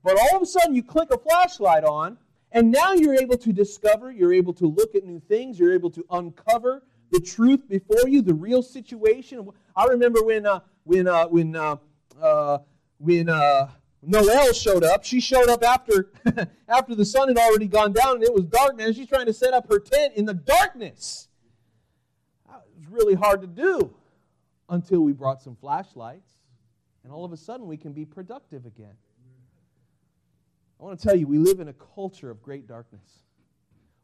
But 0.02 0.18
all 0.18 0.36
of 0.36 0.42
a 0.42 0.46
sudden, 0.46 0.74
you 0.74 0.82
click 0.82 1.10
a 1.12 1.18
flashlight 1.18 1.84
on, 1.84 2.18
and 2.50 2.70
now 2.70 2.92
you're 2.92 3.14
able 3.14 3.38
to 3.38 3.52
discover, 3.52 4.10
you're 4.10 4.32
able 4.32 4.52
to 4.54 4.66
look 4.66 4.94
at 4.94 5.04
new 5.04 5.20
things, 5.20 5.58
you're 5.58 5.74
able 5.74 5.90
to 5.90 6.04
uncover 6.10 6.82
the 7.10 7.20
truth 7.20 7.68
before 7.68 8.08
you, 8.08 8.22
the 8.22 8.34
real 8.34 8.62
situation. 8.62 9.48
I 9.76 9.86
remember 9.86 10.24
when, 10.24 10.46
uh, 10.46 10.60
when, 10.84 11.06
uh, 11.06 11.26
when, 11.28 11.54
uh, 11.54 11.76
uh, 12.20 12.58
when 12.98 13.28
uh, 13.28 13.68
Noelle 14.02 14.52
showed 14.52 14.82
up. 14.82 15.04
She 15.04 15.20
showed 15.20 15.48
up 15.48 15.62
after, 15.62 16.10
after 16.68 16.94
the 16.94 17.04
sun 17.04 17.28
had 17.28 17.38
already 17.38 17.68
gone 17.68 17.92
down 17.92 18.16
and 18.16 18.24
it 18.24 18.34
was 18.34 18.44
dark, 18.46 18.76
man. 18.76 18.92
She's 18.92 19.08
trying 19.08 19.26
to 19.26 19.32
set 19.32 19.54
up 19.54 19.68
her 19.70 19.78
tent 19.78 20.14
in 20.16 20.24
the 20.24 20.34
darkness. 20.34 21.28
It 22.48 22.78
was 22.78 22.88
really 22.88 23.14
hard 23.14 23.42
to 23.42 23.46
do 23.46 23.94
until 24.68 25.00
we 25.00 25.12
brought 25.12 25.40
some 25.42 25.54
flashlights, 25.54 26.32
and 27.04 27.12
all 27.12 27.24
of 27.24 27.32
a 27.32 27.36
sudden 27.36 27.66
we 27.66 27.76
can 27.76 27.92
be 27.92 28.04
productive 28.04 28.66
again. 28.66 28.94
I 30.82 30.84
want 30.84 30.98
to 30.98 31.06
tell 31.06 31.14
you, 31.14 31.28
we 31.28 31.38
live 31.38 31.60
in 31.60 31.68
a 31.68 31.72
culture 31.94 32.28
of 32.28 32.42
great 32.42 32.66
darkness. 32.66 33.08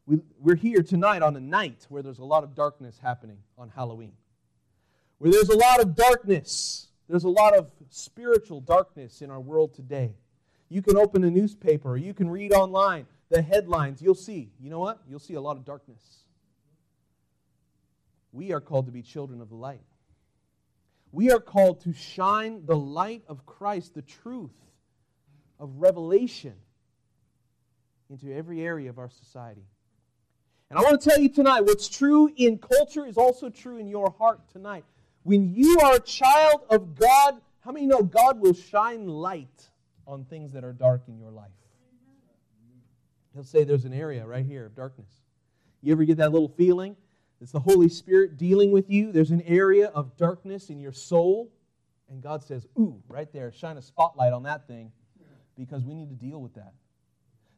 We, 0.05 0.19
we're 0.39 0.55
here 0.55 0.81
tonight 0.81 1.21
on 1.21 1.35
a 1.35 1.39
night 1.41 1.85
where 1.89 2.01
there's 2.01 2.19
a 2.19 2.23
lot 2.23 2.45
of 2.45 2.55
darkness 2.55 2.97
happening 3.03 3.39
on 3.57 3.67
Halloween, 3.67 4.13
where 5.17 5.29
there's 5.29 5.49
a 5.49 5.57
lot 5.57 5.81
of 5.81 5.93
darkness. 5.93 6.87
There's 7.09 7.25
a 7.25 7.29
lot 7.29 7.53
of 7.53 7.69
spiritual 7.89 8.61
darkness 8.61 9.21
in 9.21 9.29
our 9.29 9.41
world 9.41 9.73
today. 9.73 10.15
You 10.69 10.81
can 10.81 10.95
open 10.95 11.25
a 11.25 11.29
newspaper, 11.29 11.89
or 11.89 11.97
you 11.97 12.13
can 12.13 12.29
read 12.29 12.53
online 12.53 13.07
the 13.27 13.41
headlines. 13.41 14.01
You'll 14.01 14.15
see, 14.15 14.49
you 14.57 14.69
know 14.69 14.79
what? 14.79 15.01
You'll 15.05 15.19
see 15.19 15.33
a 15.33 15.41
lot 15.41 15.57
of 15.57 15.65
darkness. 15.65 16.01
We 18.31 18.53
are 18.53 18.61
called 18.61 18.85
to 18.85 18.93
be 18.93 19.01
children 19.01 19.41
of 19.41 19.49
the 19.49 19.55
light. 19.55 19.81
We 21.11 21.29
are 21.29 21.41
called 21.41 21.81
to 21.81 21.91
shine 21.91 22.65
the 22.65 22.77
light 22.77 23.23
of 23.27 23.45
Christ, 23.45 23.95
the 23.95 24.01
truth 24.01 24.55
of 25.59 25.71
revelation, 25.75 26.53
into 28.09 28.33
every 28.33 28.61
area 28.61 28.89
of 28.89 28.97
our 28.97 29.09
society. 29.09 29.65
And 30.69 30.77
I 30.77 30.81
want 30.81 31.01
to 31.01 31.09
tell 31.09 31.19
you 31.19 31.29
tonight 31.29 31.61
what's 31.61 31.87
true 31.87 32.31
in 32.35 32.57
culture 32.57 33.05
is 33.05 33.17
also 33.17 33.49
true 33.49 33.77
in 33.77 33.87
your 33.87 34.13
heart 34.17 34.39
tonight. 34.51 34.85
When 35.23 35.53
you 35.53 35.79
are 35.79 35.95
a 35.95 35.99
child 35.99 36.61
of 36.69 36.95
God, 36.95 37.41
how 37.61 37.71
many 37.71 37.87
know 37.87 38.01
God 38.01 38.39
will 38.39 38.53
shine 38.53 39.07
light 39.07 39.69
on 40.07 40.25
things 40.25 40.51
that 40.53 40.63
are 40.63 40.73
dark 40.73 41.03
in 41.07 41.17
your 41.17 41.31
life? 41.31 41.49
He'll 43.33 43.43
say 43.43 43.63
there's 43.63 43.85
an 43.85 43.93
area 43.93 44.25
right 44.25 44.45
here 44.45 44.65
of 44.65 44.75
darkness. 44.75 45.09
You 45.81 45.91
ever 45.91 46.03
get 46.03 46.17
that 46.17 46.31
little 46.31 46.49
feeling? 46.49 46.95
It's 47.41 47.51
the 47.51 47.59
Holy 47.59 47.89
Spirit 47.89 48.37
dealing 48.37 48.71
with 48.71 48.89
you. 48.89 49.11
There's 49.11 49.31
an 49.31 49.41
area 49.43 49.87
of 49.87 50.17
darkness 50.17 50.69
in 50.69 50.79
your 50.79 50.91
soul. 50.91 51.51
And 52.09 52.21
God 52.21 52.43
says, 52.43 52.67
Ooh, 52.77 53.01
right 53.07 53.31
there, 53.31 53.51
shine 53.51 53.77
a 53.77 53.81
spotlight 53.81 54.33
on 54.33 54.43
that 54.43 54.67
thing 54.67 54.91
because 55.55 55.83
we 55.83 55.93
need 55.93 56.09
to 56.09 56.15
deal 56.15 56.41
with 56.41 56.53
that. 56.55 56.73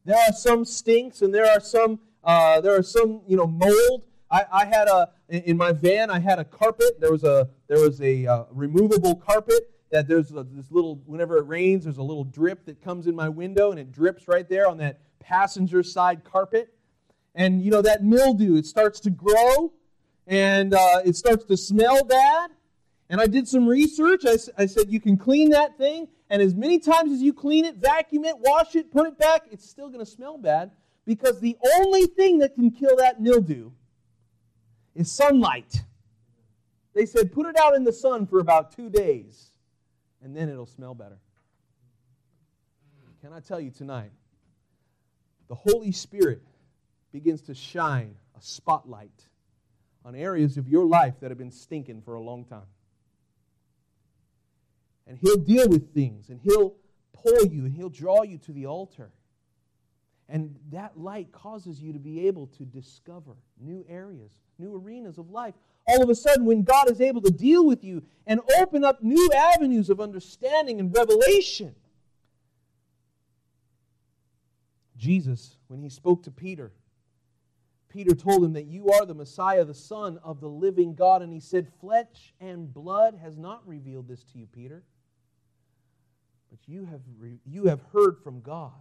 There 0.06 0.18
are 0.18 0.34
some 0.34 0.66
stinks, 0.66 1.22
and 1.22 1.34
there 1.34 1.46
are 1.46 1.60
some 1.60 2.00
uh, 2.24 2.62
there 2.62 2.76
are 2.76 2.84
some 2.84 3.22
you 3.28 3.38
know 3.38 3.48
mold. 3.48 4.06
I, 4.30 4.46
I 4.52 4.66
had 4.66 4.88
a 4.88 5.10
in 5.30 5.58
my 5.58 5.72
van. 5.72 6.10
I 6.10 6.20
had 6.20 6.40
a 6.40 6.46
carpet. 6.46 7.00
There 7.00 7.12
was 7.12 7.24
a 7.24 7.50
there 7.68 7.80
was 7.80 8.02
a 8.02 8.26
uh, 8.26 8.44
removable 8.52 9.16
carpet 9.16 9.70
that 9.92 10.08
there's 10.08 10.32
a, 10.32 10.44
this 10.44 10.72
little 10.72 11.02
whenever 11.06 11.38
it 11.38 11.48
rains, 11.48 11.84
there's 11.84 11.98
a 11.98 12.04
little 12.04 12.24
drip 12.24 12.66
that 12.66 12.82
comes 12.82 13.08
in 13.08 13.16
my 13.16 13.30
window, 13.30 13.72
and 13.72 13.80
it 13.80 13.92
drips 13.92 14.28
right 14.28 14.48
there 14.48 14.68
on 14.68 14.78
that 14.78 15.02
passenger 15.20 15.84
side 15.84 16.24
carpet. 16.24 16.74
And 17.36 17.62
you 17.62 17.72
know 17.72 17.82
that 17.82 18.04
mildew, 18.04 18.56
it 18.56 18.66
starts 18.66 19.00
to 19.02 19.10
grow, 19.10 19.72
and 20.26 20.74
uh, 20.74 21.02
it 21.06 21.16
starts 21.16 21.46
to 21.46 21.58
smell 21.58 22.04
bad. 22.04 22.52
And 23.10 23.20
I 23.20 23.28
did 23.28 23.48
some 23.48 23.68
research. 23.68 24.24
I, 24.26 24.38
I 24.58 24.66
said 24.66 24.90
you 24.90 25.02
can 25.02 25.18
clean 25.18 25.50
that 25.50 25.78
thing, 25.78 26.08
and 26.32 26.42
as 26.42 26.56
many 26.56 26.80
times 26.80 27.12
as 27.12 27.22
you 27.22 27.34
clean 27.34 27.66
it, 27.66 27.76
vacuum 27.76 28.24
it, 28.24 28.38
wash 28.40 28.78
it, 28.78 28.90
put 28.90 29.06
it 29.06 29.20
back, 29.20 29.44
it's 29.52 29.70
still 29.70 29.90
going 29.90 30.00
to 30.04 30.10
smell 30.10 30.38
bad 30.38 30.72
because 31.06 31.42
the 31.42 31.58
only 31.76 32.06
thing 32.06 32.40
that 32.40 32.56
can 32.56 32.72
kill 32.72 32.96
that 32.96 33.20
mildew 33.20 33.70
is 34.96 35.12
sunlight. 35.12 35.84
They 36.94 37.06
said 37.06 37.34
put 37.34 37.48
it 37.48 37.58
out 37.60 37.76
in 37.76 37.84
the 37.84 37.92
sun 37.92 38.26
for 38.26 38.40
about 38.40 38.74
two 38.74 38.90
days, 38.90 39.52
and 40.24 40.34
then 40.34 40.48
it'll 40.48 40.66
smell 40.66 40.96
better. 40.96 41.20
Can 43.22 43.34
I 43.34 43.42
tell 43.42 43.60
you 43.60 43.70
tonight? 43.70 44.12
The 45.50 45.56
Holy 45.56 45.92
Spirit 45.92 46.44
begins 47.12 47.42
to 47.42 47.54
shine 47.54 48.16
a 48.38 48.42
spotlight 48.42 49.28
on 50.06 50.16
areas 50.16 50.56
of 50.56 50.70
your 50.70 50.86
life 50.86 51.16
that 51.20 51.30
have 51.30 51.38
been 51.38 51.52
stinking 51.52 52.02
for 52.04 52.14
a 52.14 52.22
long 52.22 52.46
time. 52.46 52.68
And 55.12 55.20
He'll 55.20 55.36
deal 55.36 55.68
with 55.68 55.94
things, 55.94 56.30
and 56.30 56.40
He'll 56.42 56.74
pull 57.12 57.46
you, 57.46 57.66
and 57.66 57.76
He'll 57.76 57.90
draw 57.90 58.24
you 58.24 58.38
to 58.38 58.54
the 58.54 58.66
altar. 58.66 59.12
And 60.30 60.56
that 60.72 60.98
light 60.98 61.34
causes 61.34 61.82
you 61.82 61.92
to 61.92 62.00
be 62.00 62.28
able 62.28 62.48
to 62.48 62.64
discover 62.64 63.36
new 63.60 63.86
areas, 63.90 64.32
new 64.58 64.74
arenas 64.74 65.18
of 65.18 65.30
life. 65.30 65.54
All 65.86 66.02
of 66.02 66.10
a 66.10 66.16
sudden, 66.16 66.46
when 66.46 66.64
God 66.64 66.90
is 66.90 67.02
able 67.02 67.20
to 67.24 67.30
deal 67.30 67.66
with 67.66 67.84
you 67.84 68.04
and 68.26 68.40
open 68.58 68.86
up 68.86 69.04
new 69.04 69.30
avenues 69.36 69.90
of 69.90 70.00
understanding 70.00 70.80
and 70.80 70.96
revelation, 70.96 71.76
Jesus, 74.96 75.58
when 75.68 75.82
he 75.82 75.90
spoke 75.90 76.24
to 76.24 76.32
Peter, 76.32 76.72
Peter 77.90 78.16
told 78.16 78.46
him 78.46 78.54
that 78.54 78.68
you 78.68 78.92
are 78.92 79.06
the 79.06 79.14
Messiah, 79.14 79.66
the 79.66 79.74
Son 79.74 80.20
of 80.24 80.40
the 80.40 80.48
living 80.48 80.96
God. 80.96 81.22
And 81.22 81.34
he 81.34 81.42
said, 81.42 81.68
Flesh 81.82 82.34
and 82.40 82.74
blood 82.74 83.20
has 83.22 83.38
not 83.38 83.68
revealed 83.68 84.08
this 84.08 84.24
to 84.32 84.38
you, 84.40 84.48
Peter, 84.48 84.84
but 86.52 86.60
you 86.68 86.86
have, 86.86 87.02
re- 87.18 87.40
you 87.46 87.66
have 87.66 87.82
heard 87.92 88.18
from 88.24 88.42
God. 88.42 88.74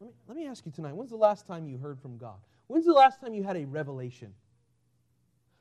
Let 0.00 0.08
me, 0.08 0.14
let 0.26 0.36
me 0.36 0.46
ask 0.46 0.66
you 0.66 0.72
tonight 0.72 0.96
when's 0.96 1.10
the 1.10 1.16
last 1.16 1.46
time 1.46 1.68
you 1.68 1.78
heard 1.78 2.00
from 2.00 2.16
God? 2.16 2.38
When's 2.66 2.86
the 2.86 2.92
last 2.92 3.20
time 3.20 3.34
you 3.34 3.44
had 3.44 3.56
a 3.56 3.64
revelation? 3.66 4.34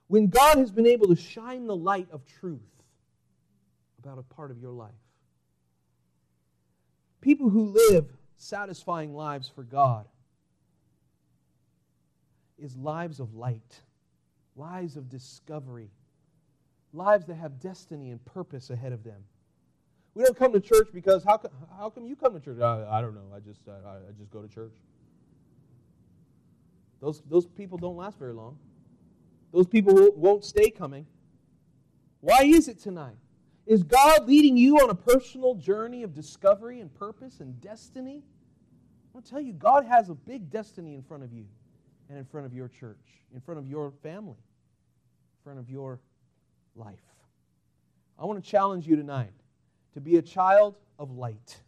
When 0.07 0.27
God 0.27 0.57
has 0.57 0.71
been 0.71 0.87
able 0.87 1.07
to 1.07 1.15
shine 1.15 1.67
the 1.67 1.75
light 1.75 2.07
of 2.11 2.25
truth 2.25 2.61
about 4.03 4.17
a 4.17 4.23
part 4.23 4.51
of 4.51 4.59
your 4.59 4.71
life. 4.71 4.91
People 7.21 7.49
who 7.49 7.65
live 7.65 8.07
satisfying 8.37 9.13
lives 9.13 9.47
for 9.47 9.63
God 9.63 10.07
is 12.57 12.75
lives 12.75 13.19
of 13.19 13.35
light, 13.35 13.81
lives 14.55 14.97
of 14.97 15.09
discovery, 15.09 15.91
lives 16.93 17.25
that 17.25 17.35
have 17.35 17.59
destiny 17.59 18.09
and 18.09 18.23
purpose 18.25 18.69
ahead 18.69 18.91
of 18.91 19.03
them. 19.03 19.23
We 20.13 20.23
don't 20.23 20.37
come 20.37 20.51
to 20.53 20.59
church 20.59 20.89
because 20.93 21.23
how, 21.23 21.37
co- 21.37 21.51
how 21.77 21.89
come 21.89 22.05
you 22.05 22.15
come 22.15 22.33
to 22.33 22.39
church? 22.39 22.59
I, 22.59 22.85
I 22.89 23.01
don't 23.01 23.15
know. 23.15 23.33
I 23.33 23.39
just, 23.39 23.61
I, 23.67 23.71
I 23.71 24.11
just 24.17 24.29
go 24.31 24.41
to 24.41 24.47
church. 24.47 24.73
Those, 26.99 27.21
those 27.29 27.45
people 27.45 27.77
don't 27.77 27.95
last 27.95 28.19
very 28.19 28.33
long. 28.33 28.57
Those 29.53 29.67
people 29.67 29.93
won't- 29.95 30.17
won't 30.17 30.45
stay 30.45 30.69
coming. 30.69 31.05
Why 32.19 32.43
is 32.43 32.67
it 32.67 32.79
tonight? 32.79 33.15
Is 33.65 33.83
God 33.83 34.27
leading 34.27 34.57
you 34.57 34.79
on 34.79 34.89
a 34.89 34.95
personal 34.95 35.55
journey 35.55 36.03
of 36.03 36.13
discovery 36.13 36.79
and 36.79 36.93
purpose 36.93 37.39
and 37.39 37.59
destiny? 37.61 38.23
I 38.23 39.09
want 39.13 39.25
to 39.25 39.31
tell 39.31 39.41
you, 39.41 39.53
God 39.53 39.85
has 39.85 40.09
a 40.09 40.13
big 40.13 40.49
destiny 40.49 40.93
in 40.95 41.03
front 41.03 41.23
of 41.23 41.31
you 41.31 41.45
and 42.09 42.17
in 42.17 42.25
front 42.25 42.45
of 42.45 42.53
your 42.53 42.67
church, 42.67 43.23
in 43.33 43.39
front 43.39 43.59
of 43.59 43.67
your 43.67 43.91
family, 44.03 44.37
in 44.37 45.43
front 45.43 45.59
of 45.59 45.69
your 45.69 45.99
life. 46.75 46.99
I 48.19 48.25
want 48.25 48.43
to 48.43 48.49
challenge 48.49 48.87
you 48.87 48.95
tonight 48.95 49.31
to 49.93 50.01
be 50.01 50.17
a 50.17 50.21
child 50.21 50.77
of 50.99 51.11
light, 51.11 51.61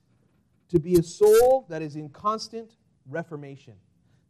to 0.70 0.80
be 0.80 0.96
a 0.96 1.04
soul 1.04 1.66
that 1.70 1.82
is 1.82 1.96
in 1.96 2.10
constant 2.10 2.72
reformation, 3.10 3.74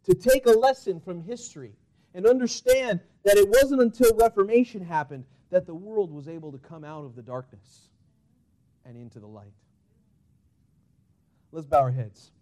to 0.04 0.14
take 0.14 0.46
a 0.46 0.50
lesson 0.50 1.00
from 1.00 1.22
history 1.22 1.72
and 2.14 2.26
understand 2.26 3.00
that 3.24 3.36
it 3.36 3.48
wasn't 3.48 3.80
until 3.80 4.14
Reformation 4.16 4.84
happened 4.84 5.24
that 5.50 5.66
the 5.66 5.74
world 5.74 6.12
was 6.12 6.28
able 6.28 6.52
to 6.52 6.58
come 6.58 6.84
out 6.84 7.04
of 7.04 7.14
the 7.16 7.22
darkness 7.22 7.88
and 8.84 8.96
into 8.96 9.20
the 9.20 9.26
light. 9.26 9.52
Let's 11.52 11.66
bow 11.66 11.80
our 11.80 11.90
heads, 11.90 12.32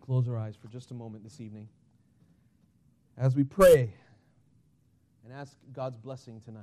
close 0.00 0.28
our 0.28 0.38
eyes 0.38 0.56
for 0.56 0.68
just 0.68 0.90
a 0.90 0.94
moment 0.94 1.24
this 1.24 1.40
evening 1.40 1.68
as 3.18 3.34
we 3.34 3.44
pray 3.44 3.92
and 5.24 5.32
ask 5.32 5.56
God's 5.72 5.96
blessing 5.96 6.40
tonight. 6.40 6.62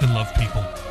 and 0.00 0.14
love 0.14 0.32
people. 0.34 0.87